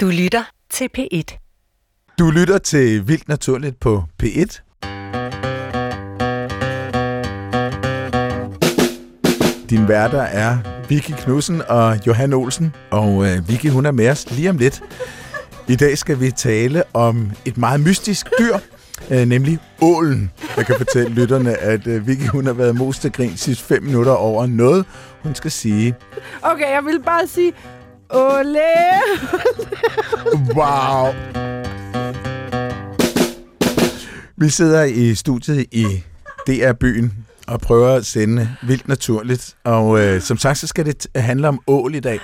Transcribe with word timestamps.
Du 0.00 0.06
lytter 0.06 0.42
til 0.70 0.88
P1. 0.98 1.22
Du 2.18 2.30
lytter 2.30 2.58
til 2.58 3.08
Vildt 3.08 3.28
Naturligt 3.28 3.80
på 3.80 4.02
P1. 4.22 4.60
Din 9.70 9.88
værter 9.88 10.22
er 10.22 10.58
Vicky 10.88 11.10
Knudsen 11.10 11.62
og 11.68 12.06
Johan 12.06 12.32
Olsen, 12.32 12.74
og 12.90 13.26
øh, 13.26 13.48
Vicky 13.48 13.70
hun 13.70 13.86
er 13.86 13.90
med 13.90 14.10
os 14.10 14.30
lige 14.30 14.50
om 14.50 14.58
lidt. 14.58 14.82
I 15.68 15.76
dag 15.76 15.98
skal 15.98 16.20
vi 16.20 16.30
tale 16.30 16.82
om 16.94 17.30
et 17.44 17.58
meget 17.58 17.80
mystisk 17.80 18.26
dyr, 18.38 18.56
øh, 19.10 19.28
nemlig 19.28 19.58
ålen. 19.80 20.30
Jeg 20.56 20.66
kan 20.66 20.76
fortælle 20.76 21.08
lytterne, 21.14 21.58
at 21.58 21.86
øh, 21.86 22.06
Vicky 22.06 22.28
hun 22.28 22.46
har 22.46 22.52
været 22.52 22.76
mos 22.76 22.98
til 22.98 23.12
grin 23.12 23.36
sidste 23.36 23.64
fem 23.64 23.82
minutter 23.82 24.12
over 24.12 24.46
noget, 24.46 24.86
hun 25.22 25.34
skal 25.34 25.50
sige. 25.50 25.94
Okay, 26.42 26.70
jeg 26.70 26.84
vil 26.84 27.02
bare 27.02 27.26
sige, 27.26 27.52
Ole! 28.10 28.60
Wow! 30.54 31.12
Vi 34.36 34.48
sidder 34.48 34.84
i 34.84 35.14
studiet 35.14 35.66
i 35.72 35.86
DR-byen 36.46 37.12
og 37.46 37.60
prøver 37.60 37.88
at 37.88 38.06
sende 38.06 38.50
vildt 38.62 38.88
naturligt. 38.88 39.56
Og 39.64 40.00
øh, 40.00 40.20
som 40.20 40.38
sagt, 40.38 40.58
så 40.58 40.66
skal 40.66 40.86
det 40.86 41.06
handle 41.16 41.48
om 41.48 41.60
ål 41.66 41.94
i 41.94 42.00
dag. 42.00 42.20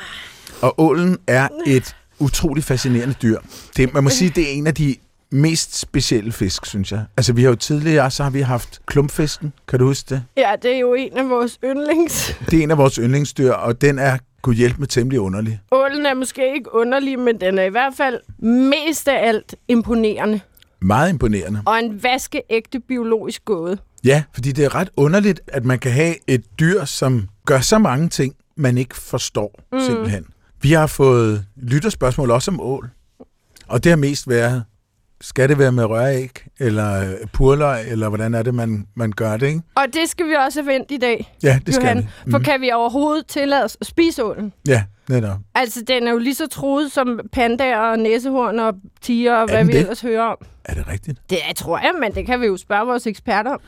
Og 0.62 0.74
ålen 0.80 1.18
er 1.26 1.48
et 1.66 1.96
utroligt 2.18 2.66
fascinerende 2.66 3.14
dyr. 3.22 3.38
Det, 3.76 3.94
man 3.94 4.04
må 4.04 4.10
sige, 4.10 4.30
det 4.34 4.42
er 4.48 4.52
en 4.52 4.66
af 4.66 4.74
de 4.74 4.96
mest 5.30 5.78
specielle 5.78 6.32
fisk, 6.32 6.66
synes 6.66 6.92
jeg. 6.92 7.04
Altså, 7.16 7.32
vi 7.32 7.42
har 7.42 7.48
jo 7.48 7.56
tidligere, 7.56 8.10
så 8.10 8.22
har 8.22 8.30
vi 8.30 8.40
haft 8.40 8.80
klumpfisken. 8.86 9.52
Kan 9.68 9.78
du 9.78 9.86
huske 9.86 10.14
det? 10.14 10.22
Ja, 10.36 10.52
det 10.62 10.74
er 10.74 10.78
jo 10.78 10.94
en 10.94 11.16
af 11.16 11.28
vores 11.30 11.58
yndlings. 11.64 12.36
Det 12.50 12.58
er 12.58 12.62
en 12.62 12.70
af 12.70 12.78
vores 12.78 12.94
yndlingsdyr, 12.94 13.52
og 13.52 13.80
den 13.80 13.98
er 13.98 14.18
kunne 14.44 14.56
hjælpe 14.56 14.78
med 14.78 14.86
temmelig 14.88 15.20
underlig. 15.20 15.60
Ålen 15.72 16.06
er 16.06 16.14
måske 16.14 16.54
ikke 16.54 16.74
underlig, 16.74 17.18
men 17.18 17.40
den 17.40 17.58
er 17.58 17.62
i 17.62 17.68
hvert 17.68 17.94
fald 17.96 18.20
mest 18.68 19.08
af 19.08 19.28
alt 19.28 19.54
imponerende. 19.68 20.40
Meget 20.80 21.10
imponerende. 21.10 21.62
Og 21.66 21.78
en 21.78 22.02
vaskeægte 22.02 22.80
biologisk 22.80 23.44
gåde. 23.44 23.78
Ja, 24.04 24.22
fordi 24.34 24.52
det 24.52 24.64
er 24.64 24.74
ret 24.74 24.90
underligt, 24.96 25.40
at 25.46 25.64
man 25.64 25.78
kan 25.78 25.92
have 25.92 26.14
et 26.26 26.44
dyr, 26.60 26.84
som 26.84 27.28
gør 27.46 27.60
så 27.60 27.78
mange 27.78 28.08
ting, 28.08 28.34
man 28.56 28.78
ikke 28.78 28.96
forstår 28.96 29.60
mm. 29.72 29.80
simpelthen. 29.80 30.26
Vi 30.62 30.72
har 30.72 30.86
fået 30.86 31.44
lytterspørgsmål 31.56 32.30
også 32.30 32.50
om 32.50 32.60
ål. 32.60 32.90
Og 33.68 33.84
det 33.84 33.90
har 33.90 33.96
mest 33.96 34.28
været, 34.28 34.64
skal 35.24 35.48
det 35.48 35.58
være 35.58 35.72
med 35.72 35.84
røræg, 35.84 36.30
eller 36.58 37.14
purløg, 37.32 37.88
eller 37.88 38.08
hvordan 38.08 38.34
er 38.34 38.42
det, 38.42 38.54
man, 38.54 38.86
man 38.94 39.12
gør 39.12 39.36
det, 39.36 39.46
ikke? 39.46 39.60
Og 39.74 39.84
det 39.92 40.08
skal 40.08 40.26
vi 40.28 40.34
også 40.46 40.62
vendt 40.62 40.90
i 40.90 40.96
dag, 40.96 41.34
Ja, 41.42 41.58
det 41.66 41.74
skal 41.74 41.84
Johan. 41.86 42.08
vi. 42.24 42.30
For 42.30 42.38
kan 42.38 42.60
vi 42.60 42.70
overhovedet 42.72 43.26
tillade 43.26 43.64
os 43.64 43.76
at 43.80 43.86
spise 43.86 44.24
ålen? 44.24 44.52
Ja, 44.68 44.84
netop. 45.08 45.38
Altså, 45.54 45.82
den 45.88 46.06
er 46.08 46.12
jo 46.12 46.18
lige 46.18 46.34
så 46.34 46.46
truet 46.48 46.92
som 46.92 47.20
pandaer 47.32 47.78
og 47.78 47.98
næsehorn 47.98 48.58
og 48.58 48.74
tiger 49.02 49.34
og 49.36 49.48
hvad 49.48 49.58
den 49.58 49.68
vi 49.68 49.72
det? 49.72 49.80
ellers 49.80 50.00
hører 50.00 50.22
om. 50.22 50.36
Er 50.64 50.74
det 50.74 50.88
rigtigt? 50.88 51.18
Det 51.30 51.38
er, 51.48 51.52
tror 51.54 51.78
jeg, 51.78 51.92
men 52.00 52.14
det 52.14 52.26
kan 52.26 52.40
vi 52.40 52.46
jo 52.46 52.56
spørge 52.56 52.86
vores 52.86 53.06
eksperter 53.06 53.50
om. 53.50 53.60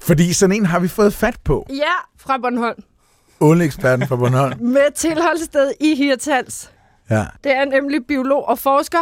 Fordi 0.00 0.32
sådan 0.32 0.56
en 0.56 0.66
har 0.66 0.78
vi 0.80 0.88
fået 0.88 1.14
fat 1.14 1.36
på. 1.44 1.66
Ja, 1.70 1.92
fra 2.18 2.38
Bornholm. 2.38 2.82
Åleeksperten 3.40 4.08
fra 4.08 4.16
Bornholm. 4.16 4.60
Med 4.74 4.92
tilholdssted 4.94 5.72
i 5.80 5.94
Hirtals. 5.94 6.70
Ja. 7.10 7.24
Det 7.44 7.56
er 7.56 7.64
nemlig 7.64 8.06
biolog 8.08 8.48
og 8.48 8.58
forsker 8.58 8.98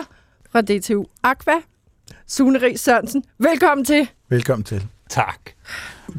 fra 0.52 0.60
DTU 0.60 1.04
Aqua, 1.22 1.54
Sune 2.28 2.58
Ries 2.62 2.80
Sørensen. 2.80 3.24
Velkommen 3.38 3.84
til. 3.84 4.08
Velkommen 4.28 4.64
til. 4.64 4.86
Tak. 5.10 5.38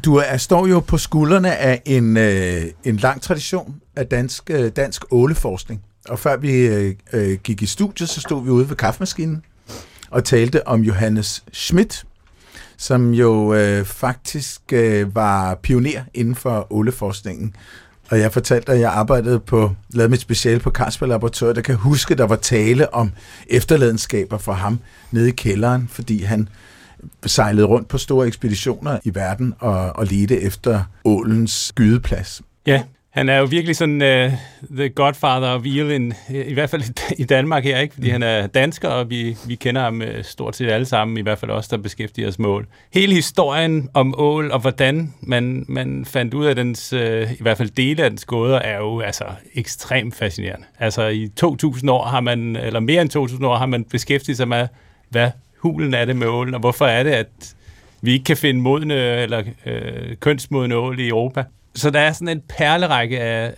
Du 0.04 0.16
er, 0.16 0.36
står 0.36 0.66
jo 0.66 0.80
på 0.80 0.98
skuldrene 0.98 1.56
af 1.56 1.82
en, 1.84 2.16
øh, 2.16 2.62
en 2.84 2.96
lang 2.96 3.22
tradition 3.22 3.80
af 3.96 4.06
dansk, 4.06 4.50
øh, 4.50 4.70
dansk 4.76 5.04
åleforskning. 5.10 5.82
Og 6.08 6.18
før 6.18 6.36
vi 6.36 6.52
øh, 6.52 6.94
øh, 7.12 7.38
gik 7.38 7.62
i 7.62 7.66
studiet, 7.66 8.08
så 8.08 8.20
stod 8.20 8.44
vi 8.44 8.50
ude 8.50 8.68
ved 8.68 8.76
kaffemaskinen 8.76 9.44
og 10.10 10.24
talte 10.24 10.66
om 10.66 10.80
Johannes 10.80 11.44
Schmidt, 11.52 12.04
som 12.76 13.14
jo 13.14 13.54
øh, 13.54 13.84
faktisk 13.84 14.72
øh, 14.72 15.14
var 15.14 15.54
pioner 15.54 16.02
inden 16.14 16.34
for 16.34 16.72
åleforskningen. 16.72 17.54
Og 18.10 18.18
jeg 18.18 18.32
fortalte, 18.32 18.72
at 18.72 18.80
jeg 18.80 18.92
arbejdede 18.92 19.40
på, 19.40 19.74
lavede 19.90 20.10
mit 20.10 20.20
speciale 20.20 20.60
på 20.60 20.70
Carlsberg 20.70 21.08
Laboratoriet, 21.08 21.56
der 21.56 21.62
kan 21.62 21.74
huske, 21.74 22.14
der 22.14 22.24
var 22.24 22.36
tale 22.36 22.94
om 22.94 23.12
efterladenskaber 23.46 24.38
for 24.38 24.52
ham 24.52 24.78
nede 25.10 25.28
i 25.28 25.32
kælderen, 25.32 25.88
fordi 25.92 26.22
han 26.22 26.48
sejlede 27.26 27.66
rundt 27.66 27.88
på 27.88 27.98
store 27.98 28.26
ekspeditioner 28.26 28.98
i 29.04 29.14
verden 29.14 29.54
og, 29.58 29.96
og 29.96 30.06
ledte 30.06 30.40
efter 30.40 30.82
ålens 31.04 31.72
gydeplads. 31.74 32.42
Ja, 32.66 32.82
han 33.18 33.28
er 33.28 33.38
jo 33.38 33.44
virkelig 33.44 33.76
sådan 33.76 34.02
uh, 34.02 34.32
the 34.76 34.88
godfather 34.88 35.48
of 35.48 35.66
in, 35.66 36.14
i 36.30 36.54
hvert 36.54 36.70
fald 36.70 36.82
i 37.18 37.24
Danmark 37.24 37.64
her, 37.64 37.78
ikke? 37.78 37.94
fordi 37.94 38.08
han 38.10 38.22
er 38.22 38.46
dansker, 38.46 38.88
og 38.88 39.10
vi, 39.10 39.36
vi 39.46 39.54
kender 39.54 39.82
ham 39.82 40.00
uh, 40.00 40.06
stort 40.22 40.56
set 40.56 40.70
alle 40.70 40.86
sammen, 40.86 41.18
i 41.18 41.20
hvert 41.20 41.38
fald 41.38 41.50
os, 41.50 41.68
der 41.68 41.76
beskæftiger 41.76 42.28
os 42.28 42.38
med 42.38 42.48
ål. 42.48 42.66
Hele 42.94 43.14
historien 43.14 43.88
om 43.94 44.14
ål, 44.18 44.50
og 44.50 44.60
hvordan 44.60 45.14
man, 45.20 45.64
man 45.68 46.04
fandt 46.04 46.34
ud 46.34 46.46
af 46.46 46.56
dens, 46.56 46.92
uh, 46.92 47.32
i 47.32 47.40
hvert 47.40 47.58
fald 47.58 47.70
dele 47.70 48.04
af 48.04 48.10
dens 48.10 48.24
gåder, 48.24 48.58
er 48.58 48.78
jo 48.78 49.00
altså 49.00 49.24
ekstremt 49.54 50.14
fascinerende. 50.14 50.66
Altså 50.78 51.06
i 51.06 51.28
2000 51.36 51.90
år 51.90 52.04
har 52.04 52.20
man, 52.20 52.56
eller 52.56 52.80
mere 52.80 53.02
end 53.02 53.10
2000 53.10 53.46
år, 53.46 53.56
har 53.56 53.66
man 53.66 53.84
beskæftiget 53.84 54.36
sig 54.36 54.48
med, 54.48 54.68
hvad 55.08 55.30
hulen 55.58 55.94
er 55.94 56.04
det 56.04 56.16
med 56.16 56.26
ålen, 56.26 56.54
og 56.54 56.60
hvorfor 56.60 56.86
er 56.86 57.02
det, 57.02 57.10
at 57.10 57.54
vi 58.02 58.12
ikke 58.12 58.24
kan 58.24 58.36
finde 58.36 58.60
modne 58.60 58.94
eller 58.94 59.42
øh, 59.66 60.16
kønsmodne 60.20 60.76
ål 60.76 61.00
i 61.00 61.08
Europa. 61.08 61.44
Så 61.78 61.90
der 61.90 62.00
er 62.00 62.12
sådan 62.12 62.28
en 62.28 62.42
perlerække 62.48 63.20
af 63.20 63.54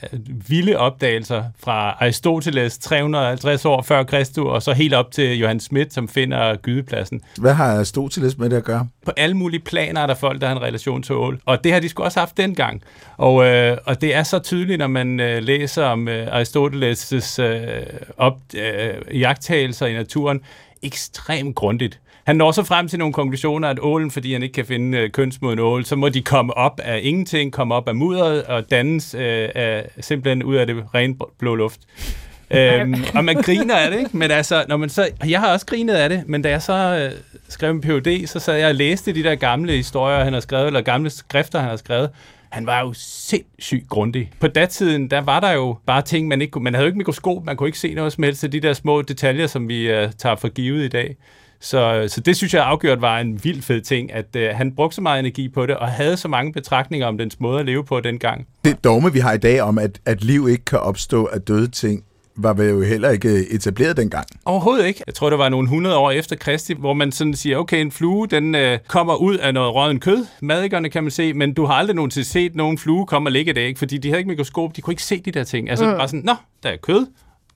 vilde 0.49 0.77
opdagelser 0.77 1.45
fra 1.65 1.97
Aristoteles 2.01 2.79
350 2.79 3.65
år 3.65 3.83
før 3.83 4.03
Kristus, 4.03 4.47
og 4.47 4.63
så 4.63 4.73
helt 4.73 4.95
op 4.95 5.11
til 5.11 5.39
Johann 5.39 5.61
Schmidt, 5.61 5.95
som 5.95 6.09
finder 6.09 6.57
gydepladsen. 6.57 7.21
Hvad 7.39 7.55
har 7.55 7.77
Aristoteles 7.77 8.39
med 8.39 8.51
det 8.51 8.57
at 8.57 8.65
gøre? 8.65 8.89
På 9.05 9.13
alle 9.17 9.37
mulige 9.37 9.61
planer 9.61 10.01
er 10.01 10.07
der 10.07 10.15
folk, 10.15 10.41
der 10.41 10.47
har 10.47 10.57
en 10.57 10.63
relation 10.63 11.03
til 11.03 11.15
ål, 11.15 11.41
og 11.47 11.65
det 11.65 11.73
har 11.73 11.81
de 11.81 11.89
sgu 11.89 12.03
også 12.03 12.19
haft 12.19 12.37
dengang. 12.37 12.83
Og, 13.17 13.47
øh, 13.47 13.77
og 13.85 14.01
det 14.01 14.15
er 14.15 14.23
så 14.23 14.39
tydeligt, 14.39 14.79
når 14.79 14.87
man 14.87 15.21
øh, 15.21 15.43
læser 15.43 15.85
om 15.85 16.09
øh, 16.09 16.41
Aristoteles' 16.41 17.43
øh, 17.43 17.83
op, 18.17 18.39
øh, 18.57 19.21
jagttagelser 19.21 19.87
i 19.87 19.93
naturen, 19.93 20.41
ekstremt 20.83 21.57
grundigt. 21.57 22.01
Han 22.31 22.37
når 22.37 22.53
så 22.53 22.63
frem 22.63 22.89
til 22.89 22.99
nogle 22.99 23.15
konklusioner, 23.15 23.69
at 23.69 23.79
ålen, 23.83 24.11
fordi 24.11 24.33
han 24.33 24.43
ikke 24.43 24.53
kan 24.53 24.67
finde 24.67 24.99
øh, 24.99 25.11
kønsmoden 25.11 25.59
ål, 25.59 25.85
så 25.85 25.97
må 25.97 26.09
de 26.09 26.23
komme 26.23 26.57
op 26.57 26.81
af 26.85 27.01
ingenting, 27.03 27.53
komme 27.53 27.75
op 27.75 27.89
af 27.89 27.95
mudderet 27.95 28.43
og 28.43 28.71
dannes 28.71 29.15
øh, 29.15 29.49
af, 29.55 29.91
simpelthen 30.01 30.43
ud 30.43 30.57
af 30.57 30.67
det 30.67 30.85
rene 30.95 31.15
blå 31.39 31.55
luft. 31.55 31.81
øhm, 32.51 32.95
og 33.15 33.25
man 33.25 33.37
griner 33.37 33.77
af 33.77 33.91
det, 33.91 33.99
ikke? 33.99 34.17
Men 34.17 34.31
altså, 34.31 34.65
når 34.69 34.77
man 34.77 34.89
så, 34.89 35.09
jeg 35.29 35.41
har 35.41 35.53
også 35.53 35.67
grinet 35.67 35.95
af 35.95 36.09
det, 36.09 36.23
men 36.27 36.43
da 36.43 36.51
jeg 36.51 36.63
så 36.63 36.73
øh, 36.73 37.21
skrev 37.49 37.71
en 37.71 37.81
PhD, 37.81 38.27
så 38.27 38.39
sad 38.39 38.57
jeg 38.57 38.69
og 38.69 38.75
læste 38.75 39.15
de 39.15 39.23
der 39.23 39.35
gamle 39.35 39.73
historier, 39.73 40.25
han 40.25 40.33
har 40.33 40.41
skrevet, 40.41 40.67
eller 40.67 40.81
gamle 40.81 41.11
skrifter, 41.11 41.59
han 41.59 41.69
har 41.69 41.77
skrevet. 41.77 42.11
Han 42.51 42.67
var 42.67 42.81
jo 42.81 42.93
sindssygt 42.97 43.89
grundig. 43.89 44.31
På 44.41 44.49
datiden, 44.49 45.11
der 45.11 45.21
var 45.21 45.41
der 45.41 45.53
jo 45.53 45.77
bare 45.87 46.03
ting, 46.03 46.29
man 46.29 46.41
ikke 46.41 46.51
kunne... 46.51 46.65
Man 46.65 46.75
havde 46.75 46.85
jo 46.85 46.89
ikke 46.89 46.99
mikroskop, 46.99 47.45
man 47.45 47.57
kunne 47.57 47.69
ikke 47.69 47.79
se 47.79 47.95
noget 47.95 48.13
som 48.13 48.25
helst 48.25 48.45
af 48.45 48.51
de 48.51 48.61
der 48.61 48.73
små 48.73 49.03
detaljer, 49.03 49.47
som 49.47 49.69
vi 49.69 50.03
uh, 50.05 50.11
tager 50.19 50.37
for 50.37 50.49
givet 50.49 50.85
i 50.85 50.89
dag. 50.89 51.17
Så, 51.61 52.05
så 52.09 52.21
det 52.21 52.37
synes 52.37 52.55
jeg 52.55 52.65
afgjort 52.65 53.01
var 53.01 53.19
en 53.19 53.45
vild 53.45 53.63
fed 53.63 53.81
ting, 53.81 54.13
at 54.13 54.37
uh, 54.37 54.43
han 54.57 54.73
brugte 54.73 54.95
så 54.95 55.01
meget 55.01 55.19
energi 55.19 55.49
på 55.49 55.67
det, 55.67 55.77
og 55.77 55.89
havde 55.89 56.17
så 56.17 56.29
mange 56.29 56.53
betragtninger 56.53 57.07
om 57.07 57.19
dens 57.19 57.41
måde 57.41 57.61
at 57.61 57.67
leve 57.67 57.85
på 57.85 58.01
dengang. 58.01 58.47
Det 58.65 58.85
dogme, 58.85 59.13
vi 59.13 59.19
har 59.19 59.33
i 59.33 59.39
dag 59.39 59.61
om, 59.61 59.79
at, 59.79 60.01
at 60.07 60.25
liv 60.25 60.49
ikke 60.49 60.65
kan 60.65 60.79
opstå 60.79 61.27
af 61.27 61.41
døde 61.41 61.69
ting, 61.69 62.05
var 62.37 62.53
vel 62.53 62.69
jo 62.69 62.83
heller 62.83 63.11
ikke 63.11 63.53
etableret 63.53 63.97
dengang. 63.97 64.27
Overhovedet 64.45 64.87
ikke. 64.87 65.03
Jeg 65.07 65.15
tror, 65.15 65.31
det 65.31 65.39
var 65.39 65.49
nogle 65.49 65.69
hundrede 65.69 65.97
år 65.97 66.11
efter 66.11 66.37
Kristi, 66.37 66.75
hvor 66.79 66.93
man 66.93 67.13
sådan 67.13 67.35
siger, 67.35 67.57
okay, 67.57 67.81
en 67.81 67.91
flue, 67.91 68.27
den 68.27 68.55
øh, 68.55 68.79
kommer 68.89 69.15
ud 69.15 69.37
af 69.37 69.55
noget 69.55 69.75
rådden 69.75 70.01
kød. 70.01 70.27
Madikerne 70.43 70.91
kan 70.91 71.03
man 71.03 71.11
se, 71.11 71.33
men 71.33 71.55
du 71.55 71.65
har 71.65 71.75
aldrig 71.75 71.97
nogensinde 71.97 72.29
set 72.29 72.55
nogen 72.55 72.79
flue 72.79 73.07
komme 73.07 73.29
og 73.29 73.33
ligge 73.33 73.53
det, 73.53 73.61
ikke? 73.61 73.79
Fordi 73.79 73.99
de 73.99 74.09
havde 74.09 74.19
ikke 74.19 74.29
mikroskop, 74.29 74.77
de 74.77 74.81
kunne 74.81 74.93
ikke 74.93 75.03
se 75.03 75.21
de 75.21 75.31
der 75.31 75.45
ting. 75.45 75.71
Altså, 75.71 75.85
mm. 75.87 75.97
bare 75.97 76.09
sådan, 76.09 76.23
nå, 76.25 76.35
der 76.63 76.69
er 76.69 76.77
kød. 76.77 77.07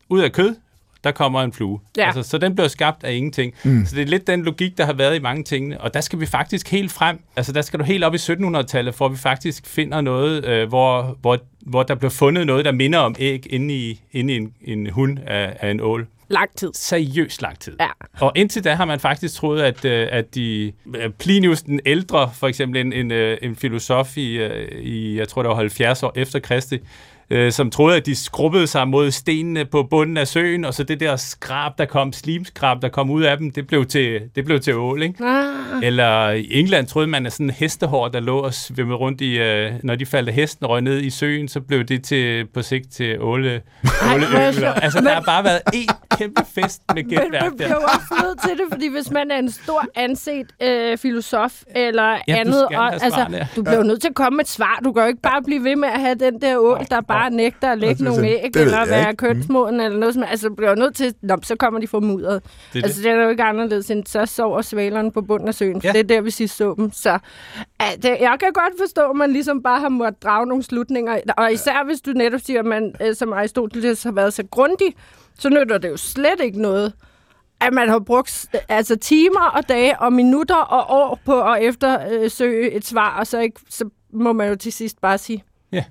Ud 0.08 0.20
af 0.20 0.32
kød, 0.32 0.54
der 1.04 1.10
kommer 1.10 1.42
en 1.42 1.52
flue. 1.52 1.80
Ja. 1.96 2.06
Altså, 2.06 2.22
så 2.22 2.38
den 2.38 2.54
bliver 2.54 2.68
skabt 2.68 3.04
af 3.04 3.12
ingenting. 3.12 3.54
Mm. 3.64 3.86
Så 3.86 3.96
det 3.96 4.02
er 4.02 4.06
lidt 4.06 4.26
den 4.26 4.42
logik, 4.42 4.78
der 4.78 4.84
har 4.84 4.92
været 4.92 5.16
i 5.16 5.18
mange 5.18 5.44
tingene. 5.44 5.80
Og 5.80 5.94
der 5.94 6.00
skal 6.00 6.20
vi 6.20 6.26
faktisk 6.26 6.70
helt 6.70 6.92
frem. 6.92 7.20
Altså, 7.36 7.52
der 7.52 7.62
skal 7.62 7.78
du 7.78 7.84
helt 7.84 8.04
op 8.04 8.14
i 8.14 8.16
1700-tallet, 8.16 8.94
for 8.94 9.08
vi 9.08 9.16
faktisk 9.16 9.66
finder 9.66 10.00
noget, 10.00 10.44
øh, 10.44 10.68
hvor, 10.68 11.18
hvor, 11.20 11.38
hvor 11.60 11.82
der 11.82 11.94
bliver 11.94 12.10
fundet 12.10 12.46
noget, 12.46 12.64
der 12.64 12.72
minder 12.72 12.98
om 12.98 13.14
æg 13.18 13.46
inde 13.50 13.74
i, 13.74 14.00
inde 14.12 14.34
i 14.34 14.36
en, 14.36 14.52
en 14.64 14.90
hund 14.90 15.18
af, 15.26 15.56
af 15.60 15.70
en 15.70 15.80
ål. 15.80 16.06
Lang 16.28 16.50
tid. 16.56 16.70
Seriøst 16.74 17.42
lang 17.42 17.58
tid. 17.58 17.76
Ja. 17.80 17.88
Og 18.20 18.32
indtil 18.36 18.64
da 18.64 18.74
har 18.74 18.84
man 18.84 19.00
faktisk 19.00 19.34
troet, 19.34 19.62
at, 19.62 19.84
øh, 19.84 20.08
at 20.10 20.34
de, 20.34 20.72
øh, 20.96 21.10
Plinius 21.10 21.62
den 21.62 21.80
ældre, 21.86 22.30
for 22.34 22.48
eksempel 22.48 22.80
en, 22.80 22.92
en, 22.92 23.10
øh, 23.10 23.38
en 23.42 23.56
filosof 23.56 24.16
i, 24.16 24.46
i, 24.80 25.18
jeg 25.18 25.28
tror 25.28 25.42
det 25.42 25.48
var 25.48 25.56
70 25.56 26.02
år 26.02 26.12
efter 26.16 26.38
Kristi, 26.38 26.78
øh, 27.34 27.52
som 27.52 27.70
troede, 27.70 27.96
at 27.96 28.06
de 28.06 28.14
skrubbede 28.14 28.66
sig 28.66 28.88
mod 28.88 29.10
stenene 29.10 29.64
på 29.64 29.82
bunden 29.82 30.16
af 30.16 30.28
søen, 30.28 30.64
og 30.64 30.74
så 30.74 30.84
det 30.84 31.00
der 31.00 31.16
skrab, 31.16 31.78
der 31.78 31.84
kom, 31.84 32.12
slimskrab, 32.12 32.82
der 32.82 32.88
kom 32.88 33.10
ud 33.10 33.22
af 33.22 33.36
dem, 33.36 33.50
det 33.50 33.66
blev 33.66 33.86
til, 33.86 34.20
det 34.36 34.44
blev 34.44 34.60
til 34.60 34.76
ål, 34.76 35.02
ikke? 35.02 35.24
Ah. 35.24 35.82
Eller 35.82 36.30
i 36.30 36.48
England 36.50 36.86
troede 36.86 37.06
man, 37.06 37.26
at 37.26 37.32
sådan 37.32 37.46
en 37.46 37.50
hestehår, 37.50 38.08
der 38.08 38.20
lå 38.20 38.38
og 38.38 38.54
svømmede 38.54 38.96
rundt 38.96 39.20
i, 39.20 39.38
øh, 39.38 39.72
når 39.82 39.94
de 39.94 40.06
faldt 40.06 40.28
af 40.28 40.34
hesten 40.34 40.64
og 40.64 40.70
røg 40.70 40.82
ned 40.82 41.00
i 41.00 41.10
søen, 41.10 41.48
så 41.48 41.60
blev 41.60 41.84
det 41.84 42.04
til, 42.04 42.46
på 42.54 42.62
sigt 42.62 42.92
til 42.92 43.20
åle, 43.20 43.60
er 44.36 44.52
sjovt. 44.52 44.78
Altså, 44.82 45.00
der 45.00 45.14
har 45.14 45.20
bare 45.20 45.44
været 45.44 45.60
kæmpe 46.18 46.42
fest 46.54 46.82
med 46.94 47.02
Men 47.02 47.08
gætværk 47.10 47.42
du 47.44 47.48
der. 47.48 47.56
bliver 47.56 47.68
jo 47.70 47.80
også 47.82 48.22
nødt 48.24 48.40
til 48.42 48.50
det, 48.50 48.64
fordi 48.72 48.88
hvis 48.88 49.10
man 49.10 49.30
er 49.30 49.36
en 49.38 49.50
stor 49.50 49.84
anset 49.94 50.46
øh, 50.62 50.98
filosof 50.98 51.62
eller 51.76 52.18
Ja, 52.28 52.36
andet, 52.36 52.64
og, 52.66 52.92
altså, 52.92 53.08
svarene. 53.08 53.48
du 53.56 53.62
bliver 53.62 53.76
jo 53.76 53.82
nødt 53.82 54.00
til 54.00 54.08
at 54.08 54.14
komme 54.14 54.36
med 54.36 54.44
et 54.44 54.50
svar. 54.50 54.80
Du 54.84 54.92
kan 54.92 55.02
jo 55.02 55.08
ikke 55.08 55.20
bare 55.22 55.42
blive 55.42 55.64
ved 55.64 55.76
med 55.76 55.88
at 55.88 56.00
have 56.00 56.14
den 56.14 56.40
der 56.40 56.56
ål, 56.58 56.78
der 56.90 57.00
bare 57.00 57.30
nægter 57.30 57.70
at 57.72 57.78
lægge 57.78 58.04
nogle 58.04 58.22
det 58.22 58.28
æg, 58.44 58.50
eller 58.56 58.86
være 58.86 59.00
ikke. 59.10 59.16
kønsmoden, 59.16 59.80
eller 59.80 59.98
noget 59.98 60.14
som 60.14 60.22
Altså, 60.30 60.48
du 60.48 60.54
bliver 60.54 60.70
jo 60.70 60.76
nødt 60.76 60.96
til, 60.96 61.14
Nå, 61.22 61.36
så 61.42 61.56
kommer 61.56 61.80
de 61.80 61.86
fra 61.86 62.00
mudderet. 62.00 62.42
Det 62.72 62.78
er 62.78 62.84
Altså, 62.84 63.02
det 63.02 63.10
er 63.10 63.14
jo 63.22 63.28
ikke 63.28 63.42
anderledes 63.42 63.90
end, 63.90 64.06
så 64.06 64.26
sover 64.26 64.62
svalerne 64.62 65.12
på 65.12 65.20
bunden 65.22 65.48
af 65.48 65.54
søen, 65.54 65.80
for 65.80 65.88
Ja. 65.88 65.92
det 65.92 65.98
er 66.00 66.04
der, 66.04 66.20
vi 66.20 66.30
sidst 66.30 66.56
så 66.56 66.74
dem. 66.76 66.92
Så 66.92 67.18
det, 68.02 68.16
jeg 68.20 68.36
kan 68.40 68.52
godt 68.52 68.72
forstå, 68.80 69.10
at 69.10 69.16
man 69.16 69.32
ligesom 69.32 69.62
bare 69.62 69.80
har 69.80 69.88
måttet 69.88 70.22
drage 70.22 70.46
nogle 70.46 70.62
slutninger. 70.62 71.18
Og 71.36 71.52
især 71.52 71.84
hvis 71.84 72.00
du 72.00 72.10
netop 72.10 72.40
siger, 72.40 72.58
at 72.60 72.66
man, 72.66 72.94
øh, 73.02 73.14
som 73.14 73.32
Aristoteles 73.32 74.02
har 74.02 74.12
været 74.12 74.32
så 74.34 74.44
grundig, 74.50 74.94
så 75.38 75.48
nytter 75.48 75.78
det 75.78 75.88
jo 75.88 75.96
slet 75.96 76.40
ikke 76.40 76.62
noget, 76.62 76.92
at 77.60 77.72
man 77.72 77.88
har 77.88 77.98
brugt 77.98 78.46
altså, 78.68 78.96
timer 78.96 79.50
og 79.54 79.68
dage 79.68 80.00
og 80.00 80.12
minutter 80.12 80.56
og 80.56 80.96
år 81.00 81.18
på 81.24 81.42
at 81.42 81.62
eftersøge 81.62 82.70
et 82.72 82.86
svar, 82.86 83.18
og 83.18 83.26
så, 83.26 83.38
ikke, 83.38 83.60
så 83.70 83.88
må 84.12 84.32
man 84.32 84.48
jo 84.48 84.56
til 84.56 84.72
sidst 84.72 85.00
bare 85.00 85.18
sige, 85.18 85.44
Ja. 85.72 85.84